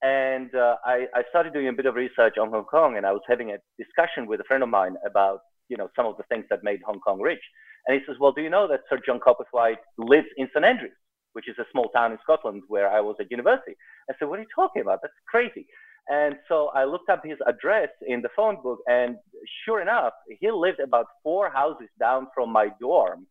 And 0.03 0.53
uh, 0.55 0.77
I, 0.83 1.05
I, 1.13 1.21
started 1.29 1.53
doing 1.53 1.67
a 1.67 1.73
bit 1.73 1.85
of 1.85 1.93
research 1.93 2.35
on 2.41 2.49
Hong 2.49 2.65
Kong, 2.65 2.97
and 2.97 3.05
I 3.05 3.11
was 3.11 3.21
having 3.29 3.51
a 3.51 3.57
discussion 3.77 4.25
with 4.25 4.39
a 4.39 4.43
friend 4.45 4.63
of 4.63 4.69
mine 4.69 4.95
about, 5.05 5.41
you 5.69 5.77
know, 5.77 5.89
some 5.95 6.07
of 6.07 6.17
the 6.17 6.23
things 6.23 6.45
that 6.49 6.63
made 6.63 6.79
Hong 6.83 6.99
Kong 6.99 7.21
rich. 7.21 7.43
And 7.87 7.99
he 7.99 8.05
says, 8.05 8.17
"Well, 8.19 8.31
do 8.31 8.41
you 8.41 8.49
know 8.49 8.67
that 8.67 8.81
Sir 8.89 8.99
John 9.05 9.19
Cowperthwaite 9.19 9.83
lives 9.97 10.27
in 10.37 10.47
St 10.53 10.65
Andrews, 10.65 10.93
which 11.33 11.47
is 11.47 11.57
a 11.59 11.65
small 11.71 11.89
town 11.89 12.11
in 12.11 12.19
Scotland 12.21 12.63
where 12.67 12.89
I 12.89 12.99
was 13.01 13.15
at 13.19 13.31
university?" 13.31 13.75
I 14.09 14.13
said, 14.17 14.27
"What 14.27 14.39
are 14.39 14.43
you 14.43 14.47
talking 14.55 14.81
about? 14.81 14.99
That's 15.01 15.13
crazy." 15.27 15.67
And 16.09 16.35
so 16.47 16.69
I 16.69 16.83
looked 16.83 17.09
up 17.09 17.21
his 17.23 17.37
address 17.47 17.89
in 18.07 18.21
the 18.21 18.29
phone 18.35 18.61
book, 18.61 18.79
and 18.87 19.17
sure 19.65 19.81
enough, 19.81 20.13
he 20.39 20.49
lived 20.51 20.79
about 20.79 21.05
four 21.23 21.49
houses 21.49 21.89
down 21.99 22.27
from 22.33 22.51
my 22.51 22.69
dorm, 22.79 23.27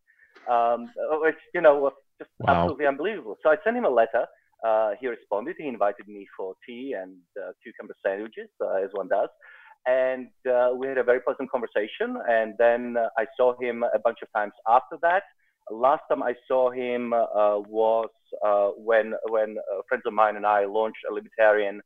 um, 0.49 0.89
which 1.21 1.35
you 1.53 1.61
know 1.61 1.75
was 1.79 1.93
just 2.19 2.31
wow. 2.39 2.53
absolutely 2.53 2.87
unbelievable. 2.87 3.37
So 3.43 3.49
I 3.49 3.57
sent 3.63 3.77
him 3.77 3.85
a 3.85 3.89
letter 3.89 4.25
uh, 4.63 4.91
he 4.99 5.07
responded. 5.07 5.55
He 5.57 5.67
invited 5.67 6.07
me 6.07 6.27
for 6.37 6.53
tea 6.67 6.95
and 6.99 7.17
uh, 7.37 7.51
cucumber 7.63 7.95
sandwiches, 8.05 8.49
uh, 8.61 8.75
as 8.75 8.89
one 8.93 9.07
does. 9.07 9.29
And 9.85 10.29
uh, 10.49 10.69
we 10.75 10.87
had 10.87 10.97
a 10.97 11.03
very 11.03 11.19
pleasant 11.19 11.49
conversation. 11.49 12.17
And 12.27 12.53
then 12.57 12.95
uh, 12.97 13.07
I 13.17 13.25
saw 13.35 13.53
him 13.59 13.83
a 13.83 13.99
bunch 13.99 14.19
of 14.21 14.29
times 14.35 14.53
after 14.67 14.97
that. 15.01 15.23
Last 15.71 16.01
time 16.09 16.21
I 16.23 16.33
saw 16.47 16.71
him 16.71 17.13
uh, 17.13 17.59
was 17.59 18.09
when 18.77 19.13
when 19.29 19.57
friends 19.87 20.03
of 20.05 20.13
mine 20.13 20.35
and 20.35 20.45
I 20.45 20.65
launched 20.65 20.99
a 21.09 21.13
libertarian 21.13 21.81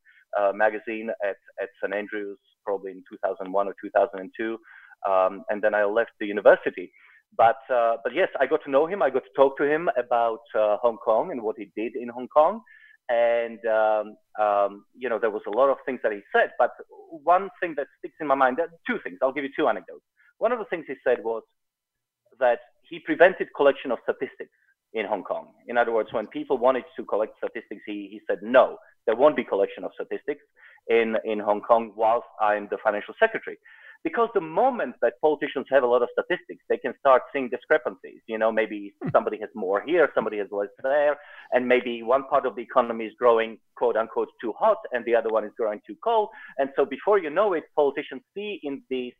magazine 0.54 1.10
at, 1.24 1.38
at 1.62 1.70
St. 1.82 1.94
Andrews, 1.94 2.38
probably 2.66 2.92
in 2.92 3.04
2001 3.10 3.68
or 3.68 3.76
2002. 3.82 4.58
Um, 5.08 5.44
and 5.50 5.62
then 5.62 5.76
I 5.76 5.84
left 5.86 6.12
the 6.20 6.26
university. 6.26 6.92
But 7.38 7.58
uh, 7.74 7.98
but 8.04 8.14
yes, 8.14 8.30
I 8.40 8.46
got 8.46 8.62
to 8.66 8.72
know 8.72 8.88
him. 8.88 9.02
I 9.02 9.10
got 9.10 9.24
to 9.24 9.36
talk 9.36 9.58
to 9.58 9.64
him 9.64 9.90
about 9.98 10.42
uh, 10.58 10.78
Hong 10.82 10.98
Kong 10.98 11.32
and 11.32 11.42
what 11.42 11.58
he 11.58 11.70
did 11.76 11.96
in 11.96 12.10
Hong 12.10 12.28
Kong. 12.28 12.62
And 13.10 13.60
um, 13.66 14.18
um, 14.40 14.86
you 14.98 15.10
know, 15.10 15.20
there 15.20 15.30
was 15.30 15.44
a 15.48 15.52
lot 15.52 15.70
of 15.70 15.78
things 15.86 16.00
that 16.04 16.12
he 16.12 16.22
said. 16.34 16.52
But 16.58 16.72
one 17.10 17.50
thing 17.62 17.76
that 17.78 17.88
sticks 18.00 18.16
in 18.20 18.28
my 18.28 18.36
mind, 18.36 18.58
two 18.88 19.00
things. 19.04 19.18
I'll 19.22 19.32
give 19.32 19.44
you 19.44 19.52
two 19.56 19.68
anecdotes. 19.68 20.04
One 20.40 20.52
of 20.52 20.60
the 20.60 20.66
things 20.66 20.86
he 20.88 20.96
said 21.04 21.24
was 21.24 21.44
that 22.40 22.60
he 22.90 23.00
prevented 23.00 23.48
collection 23.56 23.92
of 23.92 24.00
statistics 24.04 24.52
in 24.94 25.06
Hong 25.06 25.24
Kong. 25.24 25.54
In 25.68 25.78
other 25.78 25.92
words, 25.92 26.10
when 26.12 26.28
people 26.28 26.58
wanted 26.58 26.84
to 26.98 27.06
collect 27.06 27.38
statistics, 27.38 27.82
he, 27.86 28.08
he 28.12 28.22
said, 28.28 28.40
no, 28.42 28.78
there 29.06 29.16
won't 29.16 29.36
be 29.36 29.44
collection 29.44 29.84
of 29.84 29.92
statistics 29.94 30.42
in, 30.88 31.16
in 31.26 31.40
Hong 31.40 31.62
Kong 31.62 31.94
whilst 31.96 32.28
I'm 32.42 32.68
the 32.70 32.78
financial 32.84 33.14
secretary 33.20 33.58
because 34.06 34.30
the 34.36 34.40
moment 34.40 34.94
that 35.02 35.14
politicians 35.20 35.66
have 35.72 35.82
a 35.82 35.88
lot 35.88 36.04
of 36.04 36.10
statistics, 36.14 36.64
they 36.70 36.78
can 36.78 36.94
start 37.00 37.24
seeing 37.34 37.50
discrepancies. 37.50 38.22
You 38.28 38.38
know, 38.38 38.52
maybe 38.52 38.94
hmm. 39.02 39.10
somebody 39.12 39.38
has 39.40 39.50
more 39.56 39.82
here, 39.84 40.10
somebody 40.14 40.38
has 40.38 40.48
less 40.52 40.70
there, 40.84 41.18
and 41.52 41.68
maybe 41.68 42.04
one 42.04 42.24
part 42.28 42.46
of 42.46 42.56
the 42.56 42.62
economy 42.62 43.06
is 43.06 43.14
growing 43.18 43.58
quote 43.76 43.98
unquote 43.98 44.30
too 44.40 44.54
hot 44.58 44.78
and 44.94 45.04
the 45.06 45.16
other 45.16 45.30
one 45.30 45.44
is 45.44 45.52
growing 45.58 45.82
too 45.88 45.96
cold. 46.04 46.30
And 46.60 46.70
so 46.76 46.86
before 46.86 47.18
you 47.18 47.32
know 47.32 47.54
it, 47.54 47.64
politicians 47.76 48.22
see 48.36 48.60
in 48.62 48.84
these 48.92 49.14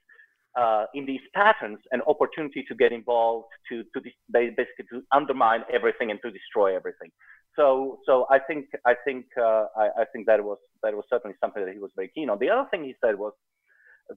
uh, 0.56 0.86
in 0.94 1.06
these 1.06 1.26
patterns 1.34 1.80
an 1.92 2.02
opportunity 2.08 2.64
to 2.68 2.76
get 2.76 2.92
involved, 2.92 3.48
to 3.70 3.84
to 3.96 4.02
basically 4.32 4.86
to 4.92 5.02
undermine 5.12 5.64
everything 5.74 6.12
and 6.12 6.20
to 6.24 6.30
destroy 6.30 6.76
everything. 6.76 7.10
So 7.56 8.00
so 8.06 8.28
I 8.30 8.38
think 8.38 8.68
I 8.86 8.94
think 9.04 9.26
uh, 9.36 9.66
I, 9.76 9.86
I 10.02 10.06
think 10.14 10.28
that 10.28 10.44
was 10.44 10.60
that 10.84 10.94
was 10.94 11.06
certainly 11.10 11.36
something 11.42 11.66
that 11.66 11.74
he 11.74 11.80
was 11.80 11.92
very 11.96 12.12
keen 12.14 12.30
on. 12.30 12.38
The 12.38 12.52
other 12.52 12.68
thing 12.70 12.84
he 12.84 12.94
said 13.04 13.18
was 13.18 13.34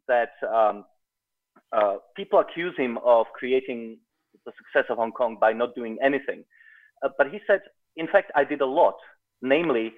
that 0.06 0.30
um, 0.46 0.84
uh, 1.72 1.96
people 2.16 2.38
accuse 2.38 2.74
him 2.76 2.98
of 3.04 3.26
creating 3.34 3.98
the 4.44 4.52
success 4.56 4.86
of 4.90 4.98
Hong 4.98 5.12
Kong 5.12 5.36
by 5.40 5.52
not 5.52 5.74
doing 5.74 5.98
anything. 6.02 6.44
Uh, 7.02 7.08
but 7.16 7.30
he 7.30 7.38
said, 7.46 7.60
in 7.96 8.06
fact, 8.06 8.30
I 8.34 8.44
did 8.44 8.60
a 8.60 8.66
lot. 8.66 8.94
Namely, 9.42 9.92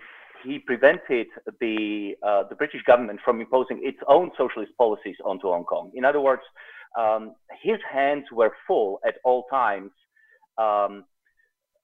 he 0.44 0.58
prevented 0.58 1.26
the 1.60 2.14
uh, 2.26 2.44
the 2.48 2.54
British 2.54 2.82
government 2.86 3.20
from 3.24 3.40
imposing 3.40 3.80
its 3.82 3.98
own 4.08 4.30
socialist 4.36 4.72
policies 4.76 5.16
onto 5.24 5.48
Hong 5.48 5.64
Kong. 5.64 5.90
In 5.94 6.04
other 6.04 6.20
words, 6.20 6.42
um, 6.98 7.34
his 7.62 7.78
hands 7.90 8.24
were 8.32 8.52
full 8.66 9.00
at 9.06 9.14
all 9.24 9.44
times, 9.50 9.90
um, 10.58 11.04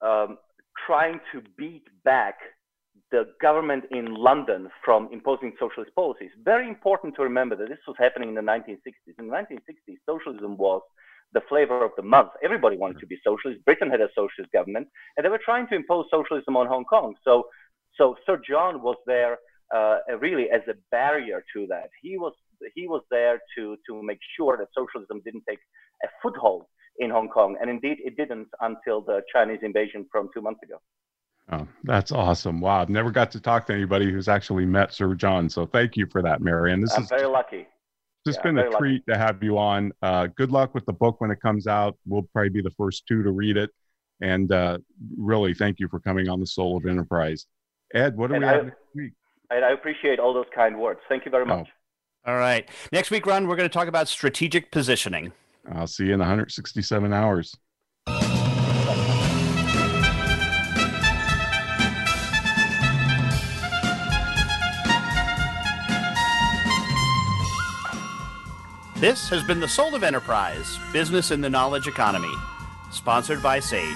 um, 0.01 0.37
trying 0.85 1.19
to 1.31 1.41
beat 1.57 1.83
back 2.03 2.35
the 3.11 3.27
government 3.41 3.85
in 3.91 4.13
London 4.15 4.69
from 4.83 5.09
imposing 5.11 5.53
socialist 5.59 5.93
policies. 5.95 6.31
Very 6.43 6.67
important 6.67 7.15
to 7.15 7.23
remember 7.23 7.55
that 7.55 7.69
this 7.69 7.79
was 7.87 7.95
happening 7.97 8.29
in 8.29 8.35
the 8.35 8.41
1960s. 8.41 9.15
In 9.17 9.27
the 9.27 9.33
1960s, 9.33 9.97
socialism 10.05 10.57
was 10.57 10.81
the 11.33 11.41
flavor 11.47 11.83
of 11.83 11.91
the 11.95 12.03
month. 12.03 12.31
Everybody 12.43 12.77
wanted 12.77 12.99
to 12.99 13.07
be 13.07 13.17
socialist. 13.23 13.63
Britain 13.65 13.89
had 13.89 14.01
a 14.01 14.09
socialist 14.15 14.51
government, 14.53 14.87
and 15.15 15.25
they 15.25 15.29
were 15.29 15.41
trying 15.43 15.67
to 15.67 15.75
impose 15.75 16.05
socialism 16.11 16.57
on 16.57 16.67
Hong 16.67 16.85
Kong. 16.85 17.15
So, 17.23 17.47
so 17.97 18.15
Sir 18.25 18.41
John 18.47 18.81
was 18.81 18.97
there 19.05 19.37
uh, 19.73 19.97
really 20.19 20.49
as 20.49 20.61
a 20.69 20.73
barrier 20.91 21.43
to 21.53 21.67
that. 21.67 21.89
He 22.01 22.17
was 22.17 22.33
he 22.73 22.87
was 22.87 23.03
there 23.11 23.39
to 23.57 23.77
to 23.87 24.01
make 24.01 24.19
sure 24.35 24.57
that 24.57 24.67
socialism 24.75 25.21
didn't 25.23 25.43
take 25.47 25.59
a 26.03 26.07
foothold 26.21 26.65
in 26.99 27.09
Hong 27.09 27.29
Kong, 27.29 27.57
and 27.59 27.69
indeed 27.69 27.97
it 28.03 28.17
didn't 28.17 28.47
until 28.61 29.01
the 29.01 29.21
Chinese 29.31 29.59
invasion 29.61 30.05
from 30.11 30.29
two 30.33 30.41
months 30.41 30.61
ago. 30.63 30.77
Oh, 31.51 31.65
that's 31.83 32.11
awesome! 32.11 32.59
Wow, 32.59 32.81
I've 32.81 32.89
never 32.89 33.09
got 33.09 33.31
to 33.31 33.39
talk 33.39 33.65
to 33.67 33.73
anybody 33.73 34.11
who's 34.11 34.27
actually 34.27 34.65
met 34.65 34.93
Sir 34.93 35.13
John. 35.15 35.49
So 35.49 35.65
thank 35.65 35.95
you 35.95 36.05
for 36.07 36.21
that, 36.21 36.41
Marian. 36.41 36.81
This 36.81 36.93
I'm 36.97 37.03
is 37.03 37.09
very 37.09 37.25
lucky. 37.27 37.65
It's 38.25 38.35
Yeah, 38.35 38.43
been 38.43 38.57
a 38.57 38.61
very 38.63 38.73
lucky. 38.73 38.81
treat 38.81 39.03
to 39.07 39.17
have 39.17 39.41
you 39.41 39.57
on. 39.57 39.93
Uh, 40.01 40.27
good 40.35 40.51
luck 40.51 40.73
with 40.75 40.85
the 40.85 40.91
book 40.93 41.21
when 41.21 41.31
it 41.31 41.39
comes 41.41 41.65
out. 41.65 41.97
We'll 42.05 42.23
probably 42.33 42.49
be 42.49 42.61
the 42.61 42.71
first 42.71 43.07
two 43.07 43.23
to 43.23 43.31
read 43.31 43.55
it. 43.55 43.69
And 44.19 44.51
uh, 44.51 44.79
really, 45.17 45.53
thank 45.53 45.79
you 45.79 45.87
for 45.87 46.01
coming 46.01 46.27
on 46.27 46.41
the 46.41 46.47
Soul 46.47 46.75
of 46.75 46.85
Enterprise. 46.85 47.45
Ed, 47.93 48.17
what 48.17 48.27
do 48.27 48.33
And 48.35 48.43
we 48.43 48.49
I- 48.49 48.53
have 48.53 48.65
next 48.65 48.77
week? 48.95 49.13
And 49.49 49.63
I 49.63 49.71
appreciate 49.71 50.19
all 50.19 50.33
those 50.33 50.47
kind 50.53 50.77
words. 50.77 50.99
Thank 51.07 51.23
you 51.23 51.31
very 51.31 51.43
Oh. 51.43 51.59
much. 51.59 51.69
All 52.25 52.35
right. 52.35 52.67
Next 52.91 53.09
week, 53.11 53.25
Ron, 53.25 53.47
we're 53.47 53.55
going 53.55 53.69
to 53.69 53.73
talk 53.73 53.87
about 53.87 54.09
strategic 54.09 54.69
positioning. 54.71 55.31
I'll 55.71 55.87
see 55.87 56.07
you 56.07 56.13
in 56.13 56.19
167 56.19 57.13
hours. 57.13 57.55
This 68.99 69.29
has 69.29 69.43
been 69.43 69.59
the 69.59 69.67
Soul 69.67 69.93
of 69.93 70.01
Enterprise 70.01 70.79
Business 70.91 71.29
in 71.29 71.39
the 71.39 71.51
Knowledge 71.51 71.87
Economy, 71.87 72.33
sponsored 72.89 73.43
by 73.43 73.59
Sage, 73.59 73.95